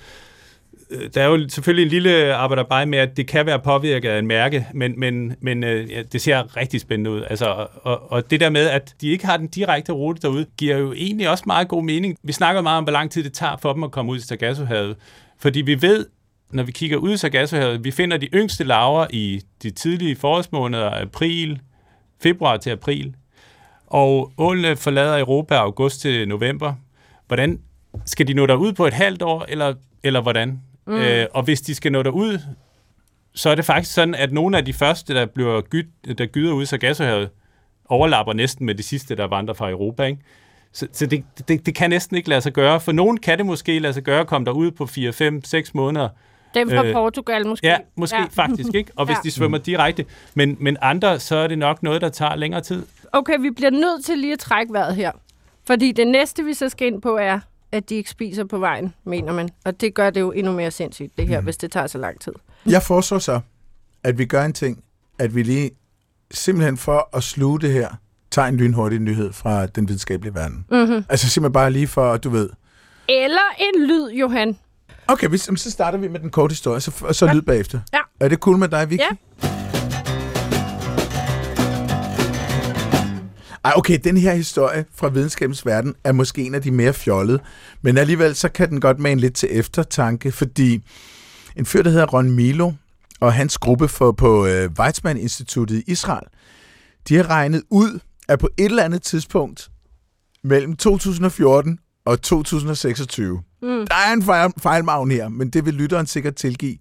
Øh, 0.89 1.09
der 1.13 1.21
er 1.21 1.25
jo 1.25 1.49
selvfølgelig 1.49 1.83
en 1.83 1.89
lille 1.89 2.35
arbejderbej 2.35 2.85
med, 2.85 2.99
at 2.99 3.17
det 3.17 3.27
kan 3.27 3.45
være 3.45 3.59
påvirket 3.59 4.09
af 4.09 4.19
en 4.19 4.27
mærke, 4.27 4.67
men, 4.73 4.99
men, 4.99 5.35
men 5.41 5.63
øh, 5.63 5.91
ja, 5.91 6.01
det 6.01 6.21
ser 6.21 6.57
rigtig 6.57 6.81
spændende 6.81 7.11
ud. 7.11 7.23
Altså, 7.29 7.67
og, 7.83 8.11
og 8.11 8.31
det 8.31 8.39
der 8.39 8.49
med, 8.49 8.67
at 8.67 8.95
de 9.01 9.09
ikke 9.09 9.25
har 9.25 9.37
den 9.37 9.47
direkte 9.47 9.91
rute 9.91 10.21
derude, 10.21 10.45
giver 10.57 10.77
jo 10.77 10.93
egentlig 10.93 11.29
også 11.29 11.43
meget 11.47 11.67
god 11.67 11.83
mening. 11.83 12.17
Vi 12.23 12.33
snakker 12.33 12.61
meget 12.61 12.77
om, 12.77 12.83
hvor 12.83 12.93
lang 12.93 13.11
tid 13.11 13.23
det 13.23 13.33
tager 13.33 13.57
for 13.57 13.73
dem 13.73 13.83
at 13.83 13.91
komme 13.91 14.11
ud 14.11 14.19
til 14.19 14.27
Sargassohavet, 14.27 14.95
fordi 15.39 15.61
vi 15.61 15.81
ved, 15.81 16.05
når 16.51 16.63
vi 16.63 16.71
kigger 16.71 16.97
ud 16.97 17.13
i 17.13 17.17
Sargassohavet, 17.17 17.83
vi 17.83 17.91
finder 17.91 18.17
de 18.17 18.25
yngste 18.25 18.63
laver 18.63 19.07
i 19.09 19.41
de 19.63 19.69
tidlige 19.69 20.15
forårsmåneder, 20.15 21.01
april, 21.01 21.59
februar 22.21 22.57
til 22.57 22.69
april, 22.69 23.15
og 23.87 24.31
ålene 24.37 24.75
forlader 24.75 25.19
Europa 25.19 25.55
august 25.55 26.01
til 26.01 26.27
november. 26.27 26.73
Hvordan 27.27 27.59
skal 28.05 28.27
de 28.27 28.33
nå 28.33 28.45
derud 28.45 28.73
på 28.73 28.87
et 28.87 28.93
halvt 28.93 29.21
år, 29.21 29.45
eller, 29.47 29.73
eller 30.03 30.21
hvordan? 30.21 30.61
Mm. 30.87 30.93
Øh, 30.93 31.25
og 31.33 31.43
hvis 31.43 31.61
de 31.61 31.75
skal 31.75 31.91
nå 31.91 32.03
derud, 32.03 32.39
så 33.35 33.49
er 33.49 33.55
det 33.55 33.65
faktisk 33.65 33.93
sådan, 33.93 34.15
at 34.15 34.31
nogle 34.31 34.57
af 34.57 34.65
de 34.65 34.73
første, 34.73 35.13
der, 35.13 35.25
bliver 35.25 35.61
gyt, 35.61 35.85
der 36.17 36.25
gyder 36.25 36.53
ud 36.53 36.63
i 36.63 36.65
Sargassohavet, 36.65 37.29
overlapper 37.89 38.33
næsten 38.33 38.65
med 38.65 38.75
de 38.75 38.83
sidste, 38.83 39.15
der 39.15 39.27
vandrer 39.27 39.53
fra 39.53 39.69
Europa. 39.69 40.03
Ikke? 40.03 40.21
Så, 40.71 40.87
så 40.91 41.05
det, 41.05 41.23
det, 41.47 41.65
det 41.65 41.75
kan 41.75 41.89
næsten 41.89 42.17
ikke 42.17 42.29
lade 42.29 42.41
sig 42.41 42.53
gøre. 42.53 42.79
For 42.79 42.91
nogen 42.91 43.17
kan 43.17 43.37
det 43.37 43.45
måske 43.45 43.79
lade 43.79 43.93
sig 43.93 44.03
gøre 44.03 44.19
at 44.19 44.27
komme 44.27 44.45
derud 44.45 44.71
på 44.71 44.85
4, 44.85 45.13
5, 45.13 45.43
6 45.43 45.73
måneder. 45.73 46.09
Dem 46.53 46.69
fra 46.69 46.85
øh, 46.85 46.93
Portugal 46.93 47.47
måske. 47.47 47.67
Ja, 47.67 47.77
måske 47.95 48.17
ja. 48.17 48.25
faktisk 48.31 48.69
ikke. 48.75 48.91
Og 48.95 49.05
hvis 49.05 49.15
Ja. 49.15 49.21
de 49.23 49.31
svømmer 49.31 49.57
direkte. 49.57 50.05
Men, 50.35 50.57
men 50.59 50.77
andre, 50.81 51.19
så 51.19 51.35
er 51.35 51.47
det 51.47 51.57
nok 51.57 51.83
noget, 51.83 52.01
der 52.01 52.09
tager 52.09 52.35
længere 52.35 52.61
tid. 52.61 52.85
Okay, 53.11 53.39
vi 53.39 53.49
bliver 53.49 53.69
nødt 53.69 54.05
til 54.05 54.17
lige 54.17 54.33
at 54.33 54.39
trække 54.39 54.73
vejret 54.73 54.95
her. 54.95 55.11
Fordi 55.67 55.91
det 55.91 56.07
næste, 56.07 56.43
vi 56.43 56.53
så 56.53 56.69
skal 56.69 56.87
ind 56.87 57.01
på, 57.01 57.17
er, 57.17 57.39
at 57.71 57.89
de 57.89 57.95
ikke 57.95 58.09
spiser 58.09 58.43
på 58.43 58.57
vejen, 58.57 58.93
mener 59.03 59.33
man. 59.33 59.49
Og 59.65 59.81
det 59.81 59.93
gør 59.93 60.09
det 60.09 60.21
jo 60.21 60.31
endnu 60.31 60.51
mere 60.51 60.71
sindssygt, 60.71 61.17
det 61.17 61.27
her, 61.27 61.39
mm. 61.39 61.43
hvis 61.43 61.57
det 61.57 61.71
tager 61.71 61.87
så 61.87 61.97
lang 61.97 62.21
tid. 62.21 62.31
Jeg 62.65 62.83
foreslår 62.83 63.19
så, 63.19 63.39
at 64.03 64.17
vi 64.17 64.25
gør 64.25 64.43
en 64.43 64.53
ting, 64.53 64.83
at 65.19 65.35
vi 65.35 65.43
lige 65.43 65.71
simpelthen 66.31 66.77
for 66.77 67.09
at 67.13 67.23
sluge 67.23 67.59
det 67.59 67.73
her, 67.73 67.89
tager 68.31 68.47
en 68.47 68.57
lynhurtig 68.57 68.99
nyhed 68.99 69.33
fra 69.33 69.65
den 69.65 69.87
videnskabelige 69.87 70.35
verden. 70.35 70.65
Mm-hmm. 70.71 71.05
Altså 71.09 71.29
simpelthen 71.29 71.53
bare 71.53 71.71
lige 71.71 71.87
for, 71.87 72.11
at 72.11 72.23
du 72.23 72.29
ved. 72.29 72.49
Eller 73.09 73.55
en 73.59 73.87
lyd, 73.87 74.11
Johan. 74.11 74.57
Okay, 75.07 75.27
hvis, 75.27 75.41
så 75.55 75.71
starter 75.71 75.97
vi 75.97 76.07
med 76.07 76.19
den 76.19 76.29
korte 76.29 76.51
historie, 76.51 76.79
så, 76.79 77.05
så 77.11 77.33
lyd 77.33 77.41
bagefter. 77.41 77.79
Ja. 77.93 77.99
Er 78.19 78.27
det 78.27 78.39
cool 78.39 78.57
med 78.57 78.67
dig, 78.67 78.89
Vicky? 78.89 79.01
Ja. 79.43 79.56
Ej, 83.63 83.73
okay, 83.75 83.99
den 84.03 84.17
her 84.17 84.33
historie 84.33 84.85
fra 84.95 85.09
videnskabens 85.09 85.65
verden 85.65 85.95
er 86.03 86.11
måske 86.11 86.43
en 86.43 86.55
af 86.55 86.61
de 86.61 86.71
mere 86.71 86.93
fjollede, 86.93 87.39
men 87.81 87.97
alligevel 87.97 88.35
så 88.35 88.49
kan 88.49 88.69
den 88.69 88.81
godt 88.81 88.99
mane 88.99 89.21
lidt 89.21 89.33
til 89.33 89.49
eftertanke, 89.51 90.31
fordi 90.31 90.83
en 91.55 91.65
fyr, 91.65 91.83
der 91.83 91.89
hedder 91.89 92.05
Ron 92.05 92.31
Milo, 92.31 92.71
og 93.19 93.33
hans 93.33 93.57
gruppe 93.57 93.87
for, 93.87 94.11
på 94.11 94.45
øh, 94.45 94.69
Weizmann-instituttet 94.79 95.75
i 95.75 95.83
Israel, 95.87 96.27
de 97.07 97.15
har 97.15 97.29
regnet 97.29 97.63
ud, 97.69 97.99
at 98.27 98.39
på 98.39 98.49
et 98.57 98.65
eller 98.65 98.83
andet 98.83 99.01
tidspunkt 99.01 99.69
mellem 100.43 100.75
2014 100.75 101.79
og 102.05 102.21
2026, 102.21 103.41
mm. 103.61 103.87
der 103.87 103.95
er 103.95 104.13
en 104.13 104.23
fejl, 104.23 104.51
fejlmavn 104.57 105.11
her, 105.11 105.29
men 105.29 105.49
det 105.49 105.65
vil 105.65 105.73
lytteren 105.73 106.05
sikkert 106.05 106.35
tilgive, 106.35 106.77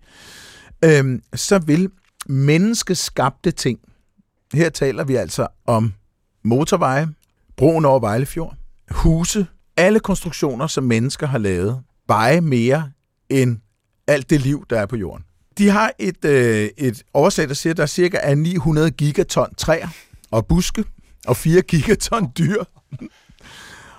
øhm, 0.84 1.22
så 1.34 1.58
vil 1.58 1.90
menneskeskabte 2.26 3.50
ting, 3.50 3.78
her 4.54 4.70
taler 4.70 5.04
vi 5.04 5.14
altså 5.14 5.46
om 5.66 5.92
motorveje, 6.46 7.08
broen 7.56 7.84
over 7.84 8.00
Vejlefjord, 8.00 8.54
huse, 8.90 9.46
alle 9.76 10.00
konstruktioner, 10.00 10.66
som 10.66 10.84
mennesker 10.84 11.26
har 11.26 11.38
lavet, 11.38 11.82
veje 12.08 12.40
mere 12.40 12.90
end 13.28 13.58
alt 14.06 14.30
det 14.30 14.40
liv, 14.40 14.66
der 14.70 14.80
er 14.80 14.86
på 14.86 14.96
jorden. 14.96 15.24
De 15.58 15.68
har 15.68 15.92
et, 15.98 16.24
øh, 16.24 16.70
et 16.76 17.02
oversæt, 17.14 17.48
der 17.48 17.54
siger, 17.54 17.72
at 17.72 17.76
der 17.76 17.86
cirka 17.86 18.18
er 18.22 18.34
900 18.34 18.90
gigaton 18.90 19.54
træer 19.54 19.88
og 20.30 20.46
buske, 20.46 20.84
og 21.26 21.36
4 21.36 21.62
gigaton 21.70 22.32
dyr. 22.38 22.64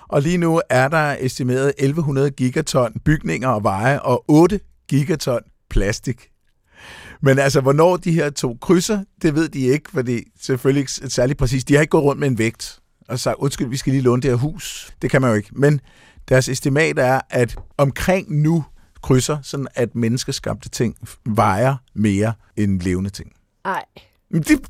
og 0.08 0.22
lige 0.22 0.38
nu 0.38 0.60
er 0.70 0.88
der 0.88 1.16
estimeret 1.20 1.72
1100 1.78 2.30
gigaton 2.30 2.92
bygninger 3.04 3.48
og 3.48 3.62
veje, 3.62 4.00
og 4.00 4.24
8 4.28 4.60
gigaton 4.88 5.40
plastik. 5.70 6.27
Men 7.20 7.38
altså, 7.38 7.60
hvornår 7.60 7.96
de 7.96 8.12
her 8.12 8.30
to 8.30 8.58
krydser, 8.60 9.04
det 9.22 9.34
ved 9.34 9.48
de 9.48 9.60
ikke, 9.60 9.90
fordi 9.90 10.22
selvfølgelig 10.40 10.80
ikke 10.80 10.92
særlig 10.92 11.36
præcis. 11.36 11.64
De 11.64 11.74
har 11.74 11.80
ikke 11.80 11.90
gået 11.90 12.04
rundt 12.04 12.20
med 12.20 12.28
en 12.28 12.38
vægt 12.38 12.78
og 13.08 13.18
sagt, 13.18 13.36
undskyld, 13.38 13.68
vi 13.68 13.76
skal 13.76 13.92
lige 13.92 14.02
låne 14.02 14.22
det 14.22 14.30
her 14.30 14.36
hus. 14.38 14.92
Det 15.02 15.10
kan 15.10 15.20
man 15.20 15.30
jo 15.30 15.36
ikke. 15.36 15.48
Men 15.52 15.80
deres 16.28 16.48
estimat 16.48 16.98
er, 16.98 17.20
at 17.30 17.56
omkring 17.78 18.40
nu 18.42 18.64
krydser, 19.02 19.38
sådan 19.42 19.66
at 19.74 19.94
menneskeskabte 19.94 20.68
ting 20.68 20.96
vejer 21.26 21.76
mere 21.94 22.32
end 22.56 22.80
levende 22.80 23.10
ting. 23.10 23.32
Ej, 23.64 23.84
Men 24.30 24.42
Det, 24.42 24.60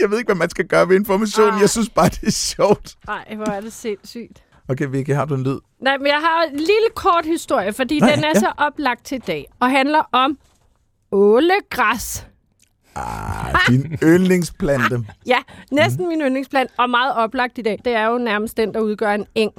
jeg 0.00 0.10
ved 0.10 0.18
ikke, 0.18 0.28
hvad 0.28 0.36
man 0.36 0.50
skal 0.50 0.64
gøre 0.66 0.88
ved 0.88 0.96
informationen. 0.96 1.54
Ej. 1.54 1.60
Jeg 1.60 1.70
synes 1.70 1.88
bare, 1.88 2.08
det 2.08 2.22
er 2.22 2.30
sjovt. 2.30 2.94
ej, 3.08 3.34
hvor 3.36 3.46
er 3.46 3.60
det 3.60 3.72
sindssygt. 3.72 4.42
Okay, 4.68 4.86
Vicky, 4.90 5.10
har 5.10 5.24
du 5.24 5.34
en 5.34 5.42
lyd? 5.42 5.58
Nej, 5.80 5.98
men 5.98 6.06
jeg 6.06 6.20
har 6.20 6.44
en 6.50 6.56
lille 6.56 6.88
kort 6.94 7.24
historie, 7.26 7.72
fordi 7.72 8.00
Nej, 8.00 8.14
den 8.14 8.24
er 8.24 8.32
ja. 8.34 8.40
så 8.40 8.52
oplagt 8.58 9.04
til 9.06 9.16
i 9.16 9.18
dag, 9.26 9.44
og 9.60 9.70
handler 9.70 10.08
om 10.12 10.38
ålegræs. 11.12 12.26
Ah, 12.94 13.54
din 13.68 13.98
yndlingsplante. 14.12 15.04
Ja, 15.26 15.38
næsten 15.70 16.08
min 16.08 16.20
yndlingsplant, 16.20 16.70
og 16.78 16.90
meget 16.90 17.14
oplagt 17.14 17.58
i 17.58 17.62
dag. 17.62 17.78
Det 17.84 17.92
er 17.92 18.06
jo 18.06 18.18
nærmest 18.18 18.56
den, 18.56 18.74
der 18.74 18.80
udgør 18.80 19.10
en 19.12 19.26
eng 19.34 19.52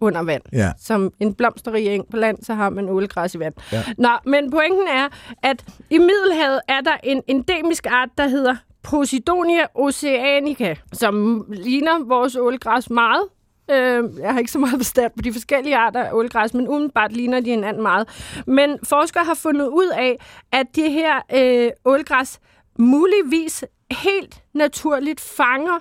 under 0.00 0.22
vand. 0.22 0.42
Ja. 0.52 0.72
Som 0.78 1.12
en 1.20 1.34
blomsterrig 1.34 1.86
eng 1.86 2.10
på 2.10 2.16
land, 2.16 2.38
så 2.42 2.54
har 2.54 2.70
man 2.70 2.88
ålegræs 2.88 3.34
i 3.34 3.38
vand. 3.38 3.54
Ja. 3.72 3.82
Nå, 3.98 4.08
men 4.26 4.50
pointen 4.50 4.88
er, 4.88 5.08
at 5.42 5.64
i 5.90 5.98
Middelhavet 5.98 6.60
er 6.68 6.80
der 6.80 6.96
en 7.02 7.22
endemisk 7.26 7.86
art, 7.90 8.08
der 8.18 8.28
hedder 8.28 8.56
Posidonia 8.82 9.66
oceanica, 9.74 10.74
som 10.92 11.44
ligner 11.48 12.04
vores 12.08 12.36
ålegræs 12.36 12.90
meget. 12.90 13.22
Øh, 13.70 14.04
jeg 14.18 14.32
har 14.32 14.38
ikke 14.38 14.50
så 14.50 14.58
meget 14.58 14.76
forstand 14.76 15.12
på 15.16 15.22
de 15.22 15.32
forskellige 15.32 15.76
arter 15.76 16.04
af 16.04 16.12
ålgræs, 16.12 16.54
men 16.54 16.68
umiddelbart 16.68 17.12
ligner 17.12 17.40
de 17.40 17.50
hinanden 17.50 17.82
meget. 17.82 18.08
Men 18.46 18.78
forskere 18.84 19.24
har 19.24 19.34
fundet 19.34 19.66
ud 19.66 19.88
af, 19.94 20.18
at 20.52 20.66
det 20.76 20.92
her 20.92 21.20
øh, 21.34 21.70
ålgræs 21.84 22.40
muligvis 22.78 23.64
helt 23.90 24.42
naturligt 24.54 25.20
fanger 25.20 25.78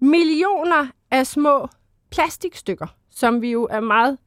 millioner 0.00 0.86
af 1.10 1.26
små 1.26 1.68
plastikstykker, 2.10 2.86
som 3.10 3.42
vi 3.42 3.50
jo 3.50 3.68
er 3.70 3.80
meget 3.80 4.18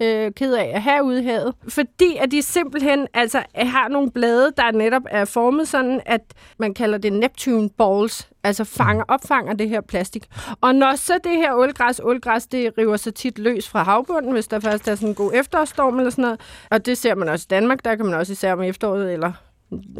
øh, 0.00 0.32
ked 0.32 0.54
af 0.54 0.70
at 0.74 0.82
have 0.82 1.04
ude 1.04 1.22
i 1.22 1.24
havet. 1.24 1.54
Fordi 1.68 2.16
at 2.16 2.30
de 2.30 2.42
simpelthen 2.42 3.06
altså, 3.14 3.42
har 3.54 3.88
nogle 3.88 4.10
blade, 4.10 4.52
der 4.56 4.70
netop 4.70 5.02
er 5.10 5.24
formet 5.24 5.68
sådan, 5.68 6.00
at 6.06 6.22
man 6.58 6.74
kalder 6.74 6.98
det 6.98 7.12
Neptune 7.12 7.70
balls, 7.70 8.28
altså 8.44 8.64
fanger, 8.64 9.04
opfanger 9.08 9.52
det 9.52 9.68
her 9.68 9.80
plastik. 9.80 10.26
Og 10.60 10.74
når 10.74 10.94
så 10.96 11.18
det 11.24 11.36
her 11.36 11.54
ålgræs, 11.54 12.00
ålgræs, 12.04 12.46
det 12.46 12.72
river 12.78 12.96
sig 12.96 13.14
tit 13.14 13.38
løs 13.38 13.68
fra 13.68 13.82
havbunden, 13.82 14.32
hvis 14.32 14.48
der 14.48 14.60
først 14.60 14.88
er 14.88 14.94
sådan 14.94 15.08
en 15.08 15.14
god 15.14 15.30
efterårsstorm 15.34 15.98
eller 15.98 16.10
sådan 16.10 16.22
noget. 16.22 16.40
Og 16.70 16.86
det 16.86 16.98
ser 16.98 17.14
man 17.14 17.28
også 17.28 17.46
i 17.48 17.50
Danmark, 17.50 17.84
der 17.84 17.96
kan 17.96 18.06
man 18.06 18.14
også 18.14 18.32
især 18.32 18.52
om 18.52 18.62
efteråret 18.62 19.12
eller 19.12 19.32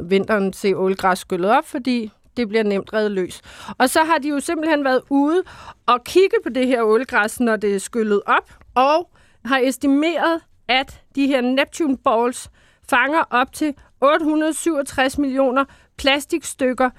vinteren 0.08 0.52
se 0.52 0.76
ålgræs 0.76 1.18
skyllet 1.18 1.50
op, 1.50 1.66
fordi 1.66 2.10
det 2.36 2.48
bliver 2.48 2.64
nemt 2.64 2.92
reddet 2.92 3.10
løs. 3.10 3.40
Og 3.78 3.90
så 3.90 4.04
har 4.04 4.18
de 4.18 4.28
jo 4.28 4.40
simpelthen 4.40 4.84
været 4.84 5.00
ude 5.10 5.42
og 5.86 6.04
kigge 6.04 6.36
på 6.42 6.48
det 6.48 6.66
her 6.66 6.82
ålgræs, 6.82 7.40
når 7.40 7.56
det 7.56 7.74
er 7.74 7.78
skyllet 7.78 8.22
op, 8.26 8.50
og 8.74 9.10
har 9.44 9.58
estimeret, 9.64 10.40
at 10.68 11.00
de 11.14 11.26
her 11.26 11.40
Neptune 11.40 11.96
Balls 11.98 12.50
fanger 12.90 13.22
op 13.30 13.52
til 13.52 13.74
867 14.00 15.18
millioner 15.18 15.64
plastikstykker 15.98 16.90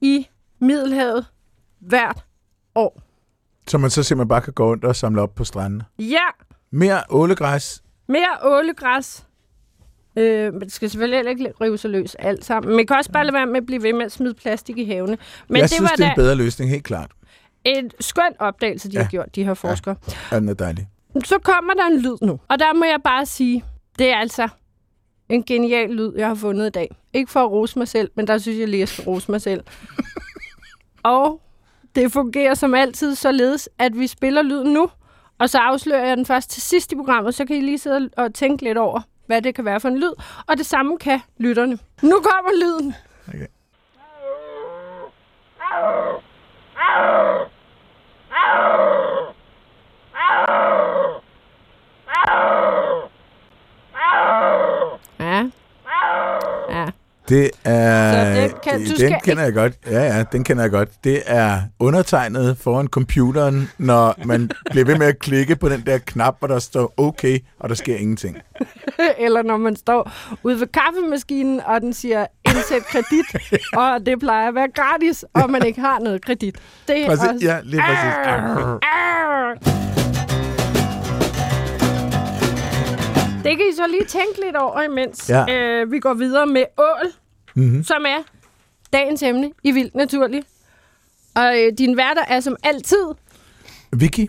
i 0.00 0.26
Middelhavet 0.60 1.26
hvert 1.80 2.24
år. 2.74 3.02
Så 3.68 3.78
man 3.78 3.90
så 3.90 4.02
simpelthen 4.02 4.28
bare 4.28 4.40
kan 4.40 4.52
gå 4.52 4.66
rundt 4.70 4.84
og 4.84 4.96
samle 4.96 5.22
op 5.22 5.34
på 5.34 5.44
strandene. 5.44 5.84
Ja, 5.98 6.26
Mere 6.70 7.02
ålegræs. 7.10 7.82
mere 8.08 8.28
ålegræs. 8.42 9.26
Øh, 10.16 10.52
men 10.52 10.60
det 10.62 10.72
skal 10.72 10.90
selvfølgelig 10.90 11.18
heller 11.18 11.30
ikke 11.30 11.52
rive 11.60 11.78
sig 11.78 11.90
løs 11.90 12.14
alt 12.14 12.44
sammen. 12.44 12.68
Men 12.68 12.76
man 12.76 12.86
kan 12.86 12.96
også 12.96 13.12
bare 13.12 13.24
lade 13.24 13.34
være 13.34 13.46
med 13.46 13.56
at 13.56 13.66
blive 13.66 13.82
ved 13.82 13.92
med 13.92 14.04
at 14.04 14.12
smide 14.12 14.34
plastik 14.34 14.78
i 14.78 14.84
havene. 14.84 15.18
Men 15.48 15.56
jeg 15.56 15.62
det 15.62 15.70
synes, 15.70 15.90
var 15.90 15.96
det 15.96 16.04
er 16.06 16.10
en 16.10 16.16
bedre 16.16 16.34
løsning, 16.34 16.70
helt 16.70 16.84
klart. 16.84 17.10
en 17.64 17.90
skøn 18.00 18.32
opdagelse, 18.38 18.88
de. 18.90 18.94
Ja. 18.96 19.02
har 19.02 19.10
gjort, 19.10 19.34
de 19.34 19.44
her 19.44 19.54
forskere. 19.54 19.96
Ja, 20.32 20.36
den 20.40 20.48
er 20.48 20.54
dejlig. 20.54 20.88
Så 21.24 21.38
kommer 21.38 21.74
der 21.74 21.86
en 21.86 21.98
lyd 21.98 22.16
nu. 22.22 22.40
Og 22.48 22.58
der 22.58 22.72
må 22.74 22.84
jeg 22.84 23.00
bare 23.04 23.26
sige, 23.26 23.64
det 23.98 24.10
er 24.10 24.16
altså 24.16 24.48
en 25.28 25.42
genial 25.44 25.90
lyd, 25.90 26.12
jeg 26.16 26.28
har 26.28 26.34
fundet 26.34 26.66
i 26.66 26.70
dag. 26.70 26.96
Ikke 27.12 27.32
for 27.32 27.40
at 27.40 27.50
rose 27.50 27.78
mig 27.78 27.88
selv, 27.88 28.10
men 28.14 28.26
der 28.26 28.38
synes 28.38 28.58
jeg 28.58 28.68
lige, 28.68 28.80
jeg 28.80 28.88
skal 28.88 29.04
rose 29.04 29.30
mig 29.30 29.42
selv. 29.42 29.64
og 31.02 31.40
det 31.94 32.12
fungerer 32.12 32.54
som 32.54 32.74
altid 32.74 33.14
således, 33.14 33.68
at 33.78 33.98
vi 33.98 34.06
spiller 34.06 34.42
lyden 34.42 34.72
nu, 34.72 34.90
og 35.38 35.50
så 35.50 35.58
afslører 35.58 36.06
jeg 36.06 36.16
den 36.16 36.26
først 36.26 36.50
til 36.50 36.62
sidst 36.62 36.92
i 36.92 36.96
programmet, 36.96 37.34
så 37.34 37.44
kan 37.44 37.56
I 37.56 37.60
lige 37.60 37.78
sidde 37.78 38.10
og 38.16 38.34
tænke 38.34 38.64
lidt 38.64 38.78
over, 38.78 39.00
hvad 39.26 39.42
det 39.42 39.54
kan 39.54 39.64
være 39.64 39.80
for 39.80 39.88
en 39.88 39.98
lyd. 39.98 40.12
Og 40.46 40.58
det 40.58 40.66
samme 40.66 40.98
kan 40.98 41.20
lytterne. 41.38 41.78
Nu 42.02 42.20
kommer 42.20 42.50
lyden. 42.62 42.94
Okay. 43.28 43.46
Ja. 55.20 55.44
Ja. 56.70 56.86
Det 57.28 57.50
er... 57.64 58.12
Så 58.34 58.40
den 58.40 58.50
kan- 58.64 58.78
du 58.80 58.86
den 58.86 58.96
skal 58.96 59.16
kender 59.24 59.42
jeg 59.42 59.52
godt. 59.54 59.72
Ja, 59.90 60.16
ja, 60.16 60.24
den 60.32 60.44
kender 60.44 60.62
jeg 60.62 60.70
godt. 60.70 60.88
Det 61.04 61.22
er 61.26 61.60
undertegnet 61.80 62.58
foran 62.58 62.86
computeren, 62.88 63.70
når 63.78 64.14
man 64.24 64.50
bliver 64.70 64.84
ved 64.86 64.98
med 64.98 65.06
at 65.06 65.18
klikke 65.18 65.56
på 65.56 65.68
den 65.68 65.80
der 65.86 65.98
knap, 65.98 66.36
hvor 66.38 66.48
der 66.48 66.58
står 66.58 66.94
okay, 66.96 67.38
og 67.60 67.68
der 67.68 67.74
sker 67.74 67.96
ingenting. 67.96 68.36
Eller 69.18 69.42
når 69.42 69.56
man 69.56 69.76
står 69.76 70.10
ude 70.42 70.60
ved 70.60 70.66
kaffemaskinen, 70.66 71.60
og 71.66 71.80
den 71.80 71.92
siger, 71.92 72.26
indsæt 72.48 72.82
kredit, 72.86 73.26
og 73.82 74.06
det 74.06 74.20
plejer 74.20 74.48
at 74.48 74.54
være 74.54 74.68
gratis, 74.68 75.24
og 75.34 75.50
man 75.50 75.66
ikke 75.66 75.80
har 75.80 75.98
noget 75.98 76.24
kredit. 76.24 76.56
Det 76.88 77.02
er 77.04 77.06
Præcis, 77.06 77.24
også... 77.28 77.46
ja, 77.46 77.58
lige 77.64 77.80
præcis. 77.82 78.14
Arr, 78.24 78.78
arr. 78.82 79.73
Det 83.44 83.56
kan 83.56 83.66
I 83.72 83.76
så 83.76 83.86
lige 83.86 84.04
tænke 84.04 84.40
lidt 84.44 84.56
over, 84.56 84.82
imens 84.82 85.30
Ja. 85.30 85.54
øh, 85.54 85.92
vi 85.92 85.98
går 85.98 86.14
videre 86.14 86.46
med 86.46 86.64
ål, 86.78 87.12
Mm-hmm. 87.56 87.84
som 87.84 88.04
er 88.06 88.22
dagens 88.92 89.22
emne 89.22 89.50
i 89.64 89.70
Vildt 89.72 89.94
Naturligt. 89.94 90.46
Og 91.34 91.60
øh, 91.60 91.72
din 91.78 91.96
værter 91.96 92.22
er 92.28 92.40
som 92.40 92.56
altid, 92.62 93.04
Vicky, 93.92 94.26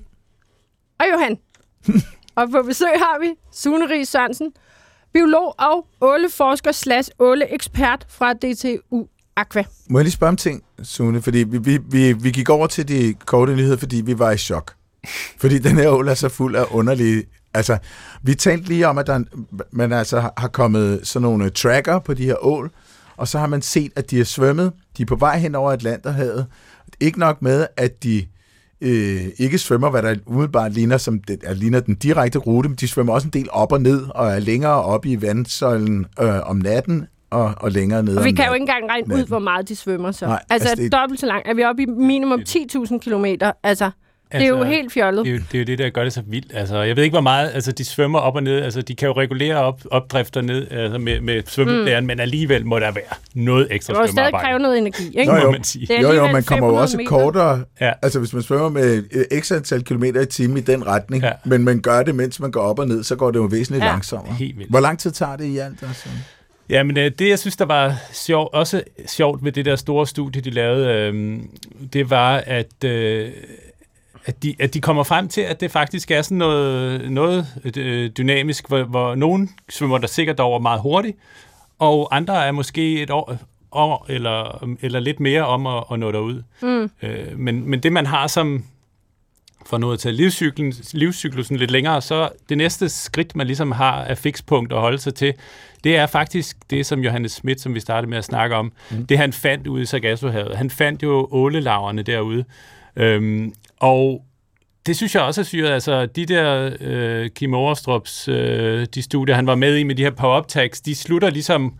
og 1.00 1.06
Johan. 1.14 1.38
og 2.36 2.50
på 2.50 2.62
besøg 2.64 2.88
har 2.88 3.20
vi 3.22 3.34
Sune 3.54 3.90
Ries 3.90 4.08
Sørensen, 4.10 4.52
biolog 5.14 5.56
og 5.60 5.88
åleforsker 6.02 6.72
slash 6.72 7.10
åleekspert 7.20 8.06
fra 8.10 8.34
DTU 8.34 9.06
Aqua. 9.36 9.64
må 9.90 10.00
jeg 10.00 10.04
lige 10.04 10.12
spørge 10.12 10.30
om 10.30 10.38
ting, 10.38 10.64
Sune? 10.84 11.22
Fordi 11.22 11.38
vi, 11.38 11.58
vi, 11.58 11.78
vi, 11.90 12.14
vi 12.14 12.32
gik 12.32 12.50
over 12.50 12.68
til 12.68 12.88
de 12.88 13.14
korte 13.26 13.56
nyheder, 13.56 13.78
fordi 13.78 14.02
vi 14.02 14.20
var 14.20 14.32
i 14.32 14.38
chok. 14.38 14.74
Fordi 15.38 15.60
den 15.60 15.76
her 15.78 15.90
ål 15.90 16.08
er 16.08 16.14
så 16.14 16.30
fuld 16.30 16.56
af 16.56 16.66
underlige... 16.72 17.24
Altså, 17.56 17.78
vi 18.24 18.36
talte 18.36 18.68
lige 18.68 18.88
om, 18.88 18.98
at 18.98 19.08
der, 19.08 19.20
man 19.72 19.92
altså 19.92 20.20
har- 20.20 20.34
har 20.38 20.48
kommet 20.48 21.00
sådan 21.04 21.22
nogle 21.24 21.50
tracker 21.50 22.00
på 22.00 22.14
de 22.14 22.26
her 22.26 22.46
ål, 22.46 22.72
og 23.18 23.28
så 23.28 23.40
har 23.40 23.48
man 23.48 23.62
set, 23.62 23.92
at 23.96 24.12
de 24.12 24.20
er 24.20 24.24
svømmet. 24.24 24.72
De 24.98 25.02
er 25.02 25.06
på 25.06 25.16
vej 25.16 25.38
hen 25.38 25.56
over 25.56 25.72
Atlanterhavet. 25.72 26.46
Ikke 27.00 27.20
nok 27.20 27.42
med, 27.42 27.68
at 27.78 28.04
de 28.04 28.26
øh, 28.82 29.22
ikke 29.38 29.58
svømmer, 29.58 29.90
hvad 29.90 30.02
der 30.02 30.16
umiddelbart 30.26 30.72
ligner, 30.74 30.98
som 30.98 31.20
det, 31.20 31.40
er, 31.44 31.54
ligner 31.54 31.80
den 31.80 31.96
direkte 31.96 32.40
rute, 32.40 32.70
men 32.70 32.76
de 32.76 32.88
svømmer 32.88 33.14
også 33.14 33.28
en 33.28 33.32
del 33.34 33.48
op 33.52 33.72
og 33.72 33.82
ned, 33.82 34.06
og 34.10 34.28
er 34.32 34.40
længere 34.40 34.84
oppe 34.84 35.10
i 35.10 35.22
vandsøjlen 35.22 36.06
øh, 36.22 36.50
om 36.50 36.56
natten, 36.58 37.06
og, 37.30 37.54
og 37.58 37.72
længere 37.72 38.04
ned 38.04 38.18
Og 38.18 38.24
vi 38.24 38.32
kan 38.32 38.46
jo 38.48 38.54
ikke 38.54 38.64
engang 38.64 38.90
regne 38.90 39.06
ud, 39.06 39.10
natten. 39.10 39.28
hvor 39.28 39.40
meget 39.40 39.70
de 39.70 39.76
svømmer 39.76 40.12
så. 40.12 40.26
Nej, 40.26 40.34
altså, 40.36 40.54
altså, 40.54 40.70
altså 40.70 40.84
det- 40.84 40.92
dobbelt 40.92 41.20
så 41.20 41.26
langt. 41.26 41.48
Er 41.48 41.54
vi 41.54 41.64
oppe 41.64 41.84
i 41.84 41.86
minimum 41.86 42.40
10.000 42.50 43.00
kilometer? 43.00 43.52
Altså, 43.64 43.92
det 44.32 44.42
er 44.42 44.48
jo 44.48 44.56
Altså, 44.58 44.70
helt 44.72 44.94
fjollet. 44.94 45.26
Det 45.26 45.32
er, 45.32 45.36
jo, 45.36 45.42
det 45.52 45.58
er 45.58 45.60
jo 45.60 45.66
det, 45.66 45.78
der 45.80 45.90
gør 45.90 46.04
det 46.04 46.14
så 46.14 46.22
vildt. 46.28 46.52
Altså, 46.54 46.82
jeg 46.82 46.96
ved 46.96 47.04
ikke, 47.04 47.14
hvor 47.14 47.22
meget... 47.22 47.52
Altså, 47.54 47.72
de 47.72 47.86
svømmer 47.86 48.20
op 48.20 48.36
og 48.36 48.44
ned. 48.44 48.62
Altså, 48.62 48.82
de 48.82 48.96
kan 48.96 49.08
jo 49.08 49.14
regulere 49.14 49.56
op, 49.56 49.82
opdrifter 49.92 50.42
ned 50.42 50.72
altså 50.72 50.98
med, 50.98 51.22
med 51.22 51.42
svømmeblæren, 51.48 52.04
mm. 52.04 52.08
men 52.08 52.20
alligevel 52.20 52.66
må 52.66 52.80
der 52.80 52.92
være 52.92 53.04
noget 53.34 53.68
ekstra 53.72 53.94
Det 53.94 53.98
må 54.00 54.04
jo 54.04 54.08
stadig 54.08 54.16
svømmearbejde. 54.28 54.46
kræve 54.48 54.60
noget 54.60 54.78
energi, 54.78 55.20
ikke? 55.20 55.32
Nå, 55.32 55.38
jo. 55.38 55.52
man 55.52 55.64
sige. 55.64 55.88
Det 55.88 55.98
er 55.98 56.02
Jo, 56.02 56.12
jo, 56.12 56.28
man 56.32 56.44
kommer 56.44 56.66
jo 56.68 56.72
500 56.72 56.82
også 56.84 56.98
meter. 56.98 57.10
kortere, 57.10 57.64
Ja. 57.82 57.92
altså 58.02 58.20
hvis 58.20 58.34
man 58.34 58.42
svømmer 58.44 58.70
med 58.70 59.04
øh, 59.12 59.42
x 59.42 59.52
antal 59.52 59.84
kilometer 59.84 60.22
i 60.22 60.26
timen 60.26 60.58
i 60.58 60.62
den 60.62 60.88
retning, 60.88 61.24
Ja. 61.24 61.32
men 61.46 61.64
man 61.64 61.82
gør 61.82 62.04
det, 62.04 62.16
mens 62.16 62.40
man 62.40 62.52
går 62.52 62.62
op 62.62 62.80
og 62.80 62.88
ned, 62.88 63.04
så 63.04 63.16
går 63.16 63.32
det 63.32 63.40
jo 63.40 63.44
væsentligt 63.44 63.84
Ja. 63.86 63.90
langsommere. 63.90 64.34
Helt 64.34 64.58
vildt. 64.58 64.70
Hvor 64.70 64.80
lang 64.80 65.00
tid 65.00 65.12
tager 65.12 65.36
det 65.36 65.46
i 65.46 65.58
alt? 65.58 65.84
Altså? 65.84 66.10
Ja, 66.70 66.84
men 66.84 66.98
øh, 66.98 67.12
det, 67.20 67.30
jeg 67.30 67.40
synes, 67.40 67.56
der 67.58 67.66
var 67.66 67.96
sjov, 68.14 68.50
også 68.54 68.82
sjovt 69.08 69.44
ved 69.46 69.52
det 69.52 69.66
der 69.66 69.76
store 69.76 70.08
studie, 70.08 70.42
de 70.42 70.50
lavede, 70.50 70.88
øh, 70.88 71.40
det 71.94 72.10
var, 72.10 72.44
at, 72.46 72.84
øh, 72.86 73.30
at, 74.26 74.44
de, 74.44 74.56
at 74.60 74.74
de 74.74 74.82
kommer 74.82 75.04
frem 75.04 75.28
til, 75.28 75.42
at 75.42 75.62
det 75.62 75.72
faktisk 75.72 76.12
er 76.12 76.22
sådan 76.22 76.38
noget, 76.38 77.12
noget 77.12 77.48
øh, 77.78 78.10
dynamisk, 78.10 78.68
hvor, 78.68 78.84
hvor 78.84 79.16
nogen 79.16 79.50
svømmer 79.70 79.98
der 79.98 80.08
sikkert 80.08 80.40
over 80.40 80.60
meget 80.60 80.82
hurtigt, 80.82 81.18
og 81.80 82.16
andre 82.16 82.46
er 82.48 82.52
måske 82.52 83.02
et 83.02 83.10
år, 83.10 83.38
år 83.72 84.06
eller, 84.10 84.68
eller 84.82 85.00
lidt 85.00 85.20
mere 85.20 85.46
om 85.46 85.68
at, 85.68 85.84
at 85.92 86.00
nå 86.00 86.12
derud. 86.12 86.44
Mm. 86.62 86.90
Øh, 87.02 87.40
men, 87.40 87.70
men 87.70 87.80
det, 87.80 87.94
man 87.94 88.06
har 88.06 88.28
som, 88.28 88.64
for 89.66 89.78
nu 89.78 89.92
at 89.92 90.00
tage 90.00 90.14
livscyklen, 90.14 90.74
livscyklusen 90.94 91.58
lidt 91.58 91.72
længere, 91.72 92.02
så 92.02 92.30
det 92.50 92.58
næste 92.58 92.90
skridt, 92.90 93.36
man 93.36 93.48
ligesom 93.48 93.72
har 93.72 94.04
af 94.04 94.18
fikspunkt 94.18 94.74
at 94.74 94.80
holde 94.80 94.98
sig 94.98 95.16
til, 95.16 95.34
det 95.84 95.98
er 95.98 96.06
faktisk 96.06 96.58
det, 96.70 96.86
som 96.86 97.00
Johannes 97.00 97.32
Schmidt, 97.32 97.62
som 97.62 97.76
vi 97.76 97.80
startede 97.80 98.10
med 98.10 98.18
at 98.18 98.26
snakke 98.26 98.56
om, 98.56 98.72
mm. 98.92 99.06
det 99.06 99.18
han 99.18 99.34
fandt 99.34 99.68
ude 99.68 99.82
i 99.82 99.86
Sargassohavet. 99.86 100.58
Han 100.58 100.70
fandt 100.70 101.04
jo 101.04 101.28
ålelaverne 101.32 102.02
derude. 102.02 102.46
Øhm, 102.96 103.54
og 103.86 104.26
det 104.86 104.96
synes 104.96 105.16
jeg 105.16 105.24
også 105.24 105.42
er 105.42 105.46
syret. 105.46 105.72
Altså, 105.72 106.06
de 106.06 106.26
der 106.26 106.72
øh, 106.82 107.30
Kim 107.30 107.54
Overstrups, 107.54 108.28
øh, 108.28 108.88
de 108.96 109.02
studier, 109.02 109.36
han 109.36 109.48
var 109.48 109.56
med 109.56 109.78
i 109.78 109.84
med 109.84 109.96
de 109.96 110.04
her 110.04 110.12
power 110.12 110.42
tags, 110.42 110.82
de 110.82 110.96
slutter 110.96 111.30
ligesom 111.30 111.74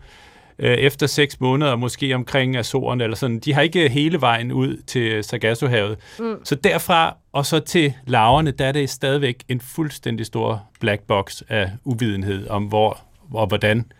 øh, 0.58 0.74
efter 0.74 1.06
seks 1.06 1.40
måneder, 1.40 1.76
måske 1.76 2.14
omkring 2.14 2.56
Azorerne 2.56 3.04
eller 3.04 3.16
sådan. 3.16 3.38
De 3.38 3.54
har 3.54 3.62
ikke 3.62 3.88
hele 3.88 4.20
vejen 4.20 4.52
ud 4.52 4.82
til 4.86 5.24
Sargassohavet. 5.24 5.98
Mm. 6.18 6.36
Så 6.44 6.54
derfra 6.54 7.16
og 7.32 7.46
så 7.46 7.60
til 7.60 7.94
laverne, 8.06 8.50
der 8.50 8.66
er 8.66 8.72
det 8.72 8.90
stadigvæk 8.90 9.44
en 9.48 9.60
fuldstændig 9.60 10.26
stor 10.26 10.62
black 10.80 11.02
box 11.02 11.42
af 11.48 11.70
uvidenhed 11.84 12.48
om, 12.48 12.64
hvor 12.64 13.00
og 13.32 13.46
hvordan, 13.46 13.92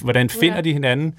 hvordan 0.00 0.28
finder 0.30 0.56
ja. 0.56 0.60
de 0.62 0.72
hinanden. 0.72 1.14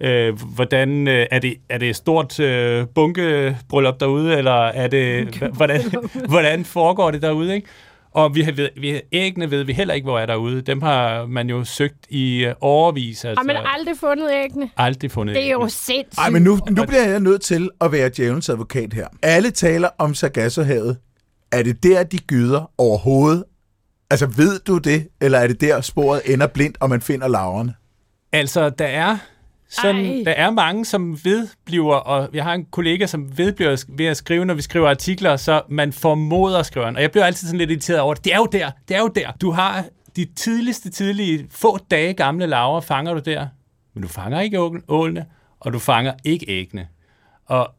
Øh, 0.00 0.40
hvordan 0.54 1.08
øh, 1.08 1.26
er 1.30 1.38
det 1.38 1.54
er 1.68 1.78
det 1.78 1.88
et 1.88 1.96
stort 1.96 2.40
øh, 2.40 2.86
bunkebryllup 2.94 4.00
derude 4.00 4.38
eller 4.38 4.64
er 4.64 4.88
det 4.88 5.34
hvordan 5.52 5.80
hvordan 6.28 6.64
foregår 6.64 7.10
det 7.10 7.22
derude, 7.22 7.54
ikke? 7.54 7.68
Og 8.14 8.34
vi 8.34 8.42
har, 8.42 8.52
ved, 8.52 8.68
vi, 8.80 9.00
æggene 9.12 9.50
ved 9.50 9.64
vi 9.64 9.72
heller 9.72 9.94
ikke, 9.94 10.04
hvor 10.04 10.18
er 10.18 10.26
derude. 10.26 10.60
Dem 10.60 10.82
har 10.82 11.26
man 11.26 11.50
jo 11.50 11.64
søgt 11.64 12.06
i 12.08 12.44
øh, 12.44 12.54
overvis. 12.60 13.24
Altså. 13.24 13.40
Har 13.40 13.46
man 13.46 13.56
aldrig 13.78 13.96
fundet 14.00 14.30
æggene? 14.44 14.70
Aldrig 14.76 15.10
fundet 15.10 15.36
Det 15.36 15.46
er 15.46 15.50
jo 15.50 15.68
sindssygt. 15.68 16.18
Ej, 16.18 16.30
men 16.30 16.42
nu, 16.42 16.58
nu 16.70 16.84
bliver 16.84 17.08
jeg 17.08 17.20
nødt 17.20 17.42
til 17.42 17.70
at 17.80 17.92
være 17.92 18.10
djævelens 18.16 18.48
advokat 18.48 18.92
her. 18.92 19.08
Alle 19.22 19.50
taler 19.50 19.88
om 19.98 20.14
Sargassohavet. 20.14 20.98
Er 21.52 21.62
det 21.62 21.82
der, 21.82 22.02
de 22.02 22.18
gyder 22.18 22.70
overhovedet? 22.78 23.44
Altså, 24.10 24.26
ved 24.26 24.58
du 24.58 24.78
det? 24.78 25.08
Eller 25.20 25.38
er 25.38 25.46
det 25.46 25.60
der, 25.60 25.80
sporet 25.80 26.22
ender 26.26 26.46
blindt, 26.46 26.76
og 26.80 26.90
man 26.90 27.00
finder 27.00 27.28
laverne? 27.28 27.74
Altså, 28.32 28.70
der 28.70 28.86
er 28.86 29.16
sådan, 29.74 30.24
der 30.24 30.32
er 30.32 30.50
mange, 30.50 30.84
som 30.84 31.18
vedbliver, 31.24 31.94
og 31.94 32.28
jeg 32.34 32.44
har 32.44 32.54
en 32.54 32.64
kollega, 32.64 33.06
som 33.06 33.38
vedbliver 33.38 33.84
ved 33.88 34.06
at 34.06 34.16
skrive, 34.16 34.44
når 34.44 34.54
vi 34.54 34.62
skriver 34.62 34.90
artikler, 34.90 35.36
så 35.36 35.62
man 35.68 35.92
formoder 35.92 36.62
skriveren. 36.62 36.96
Og 36.96 37.02
jeg 37.02 37.10
bliver 37.10 37.24
altid 37.24 37.48
sådan 37.48 37.58
lidt 37.58 37.70
irriteret 37.70 38.00
over 38.00 38.14
det. 38.14 38.24
Det 38.24 38.32
er 38.32 38.36
jo 38.36 38.46
der, 38.52 38.70
det 38.88 38.96
er 38.96 39.00
jo 39.00 39.08
der. 39.08 39.32
Du 39.40 39.50
har 39.50 39.84
de 40.16 40.24
tidligste, 40.36 40.90
tidlige, 40.90 41.46
få 41.50 41.78
dage 41.90 42.14
gamle 42.14 42.46
laver, 42.46 42.80
fanger 42.80 43.14
du 43.14 43.20
der. 43.24 43.46
Men 43.94 44.02
du 44.02 44.08
fanger 44.08 44.40
ikke 44.40 44.60
ålene, 44.88 45.24
og 45.60 45.72
du 45.72 45.78
fanger 45.78 46.12
ikke 46.24 46.46
æggene. 46.48 46.88
Og 47.46 47.74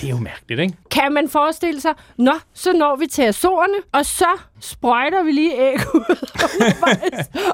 det 0.00 0.06
er 0.06 0.10
jo 0.10 0.18
mærkeligt, 0.18 0.60
ikke? 0.60 0.74
Kan 0.90 1.12
man 1.12 1.28
forestille 1.28 1.80
sig, 1.80 1.92
nå, 2.18 2.32
så 2.54 2.72
når 2.72 2.96
vi 2.96 3.06
til 3.06 3.22
Azorerne, 3.22 3.74
og 3.92 4.06
så 4.06 4.40
sprøjter 4.60 5.22
vi 5.22 5.32
lige 5.32 5.58
æg 5.58 5.78
ud 5.94 6.16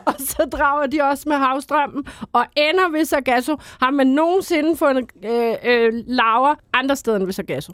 og 0.06 0.14
så 0.18 0.48
drager 0.52 0.86
de 0.86 1.00
også 1.02 1.28
med 1.28 1.36
havstrømmen, 1.36 2.04
og 2.32 2.46
ender 2.56 2.90
ved 2.92 3.04
Sargasso. 3.04 3.56
Har 3.80 3.90
man 3.90 4.06
nogensinde 4.06 4.76
fundet 4.76 5.04
øh, 5.24 5.54
øh, 5.64 5.92
laver 6.06 6.54
andre 6.72 6.96
steder 6.96 7.16
end 7.16 7.24
ved 7.24 7.32
Sargasso? 7.32 7.72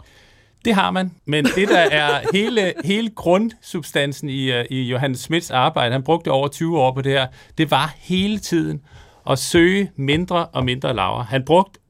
Det 0.64 0.74
har 0.74 0.90
man, 0.90 1.12
men 1.26 1.44
det 1.44 1.68
der 1.68 1.78
er 1.78 2.20
hele, 2.32 2.74
hele 2.84 3.10
grundsubstansen 3.10 4.28
i, 4.28 4.60
uh, 4.60 4.64
i 4.70 4.82
Johannes 4.82 5.20
Smits 5.20 5.50
arbejde, 5.50 5.92
han 5.92 6.02
brugte 6.02 6.30
over 6.30 6.48
20 6.48 6.78
år 6.78 6.92
på 6.92 7.02
det 7.02 7.12
her, 7.12 7.26
det 7.58 7.70
var 7.70 7.94
hele 7.98 8.38
tiden 8.38 8.80
at 9.30 9.38
søge 9.38 9.90
mindre 9.96 10.46
og 10.46 10.64
mindre 10.64 10.94
laver. 10.94 11.22
Han 11.22 11.44
brugte 11.44 11.80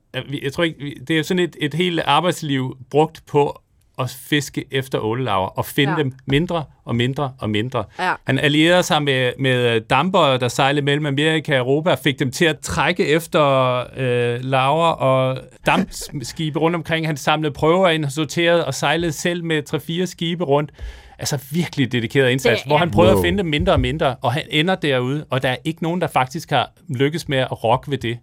jeg 0.42 0.52
tror 0.52 0.64
ikke, 0.64 0.96
det 1.08 1.18
er 1.18 1.22
sådan 1.22 1.42
et, 1.42 1.56
et 1.60 1.74
helt 1.74 2.00
arbejdsliv 2.00 2.76
brugt 2.90 3.22
på 3.26 3.62
at 3.98 4.10
fiske 4.28 4.64
efter 4.70 4.98
ålelaver 4.98 5.46
og 5.46 5.64
finde 5.64 5.92
ja. 5.92 5.98
dem 5.98 6.12
mindre 6.26 6.64
og 6.84 6.96
mindre 6.96 7.32
og 7.38 7.50
mindre. 7.50 7.84
Ja. 7.98 8.12
Han 8.26 8.38
allierede 8.38 8.82
sig 8.82 9.02
med, 9.02 9.32
med 9.38 9.80
damper, 9.80 10.36
der 10.36 10.48
sejlede 10.48 10.84
mellem 10.84 11.06
Amerika 11.06 11.52
og 11.52 11.58
Europa, 11.58 11.90
og 11.90 11.98
fik 11.98 12.18
dem 12.18 12.30
til 12.30 12.44
at 12.44 12.58
trække 12.58 13.06
efter 13.06 13.78
øh, 13.96 14.44
laver 14.44 14.86
og 14.86 15.38
dampskibe 15.66 16.58
rundt 16.58 16.76
omkring. 16.76 17.06
Han 17.06 17.16
samlede 17.16 17.52
prøver 17.52 17.88
ind, 17.88 18.10
sorterede 18.10 18.66
og 18.66 18.74
sejlede 18.74 19.12
selv 19.12 19.44
med 19.44 19.74
3-4 20.02 20.06
skibe 20.06 20.44
rundt. 20.44 20.70
Altså 21.18 21.38
virkelig 21.50 21.92
dedikeret 21.92 22.30
indsats, 22.30 22.62
hvor 22.62 22.76
han 22.76 22.90
prøvede 22.90 23.12
wow. 23.12 23.20
at 23.20 23.26
finde 23.26 23.38
dem 23.38 23.46
mindre 23.46 23.72
og 23.72 23.80
mindre, 23.80 24.16
og 24.22 24.32
han 24.32 24.42
ender 24.50 24.74
derude, 24.74 25.24
og 25.30 25.42
der 25.42 25.48
er 25.48 25.56
ikke 25.64 25.82
nogen, 25.82 26.00
der 26.00 26.06
faktisk 26.06 26.50
har 26.50 26.72
lykkes 26.88 27.28
med 27.28 27.38
at 27.38 27.64
rokke 27.64 27.90
ved 27.90 27.98
det 27.98 28.18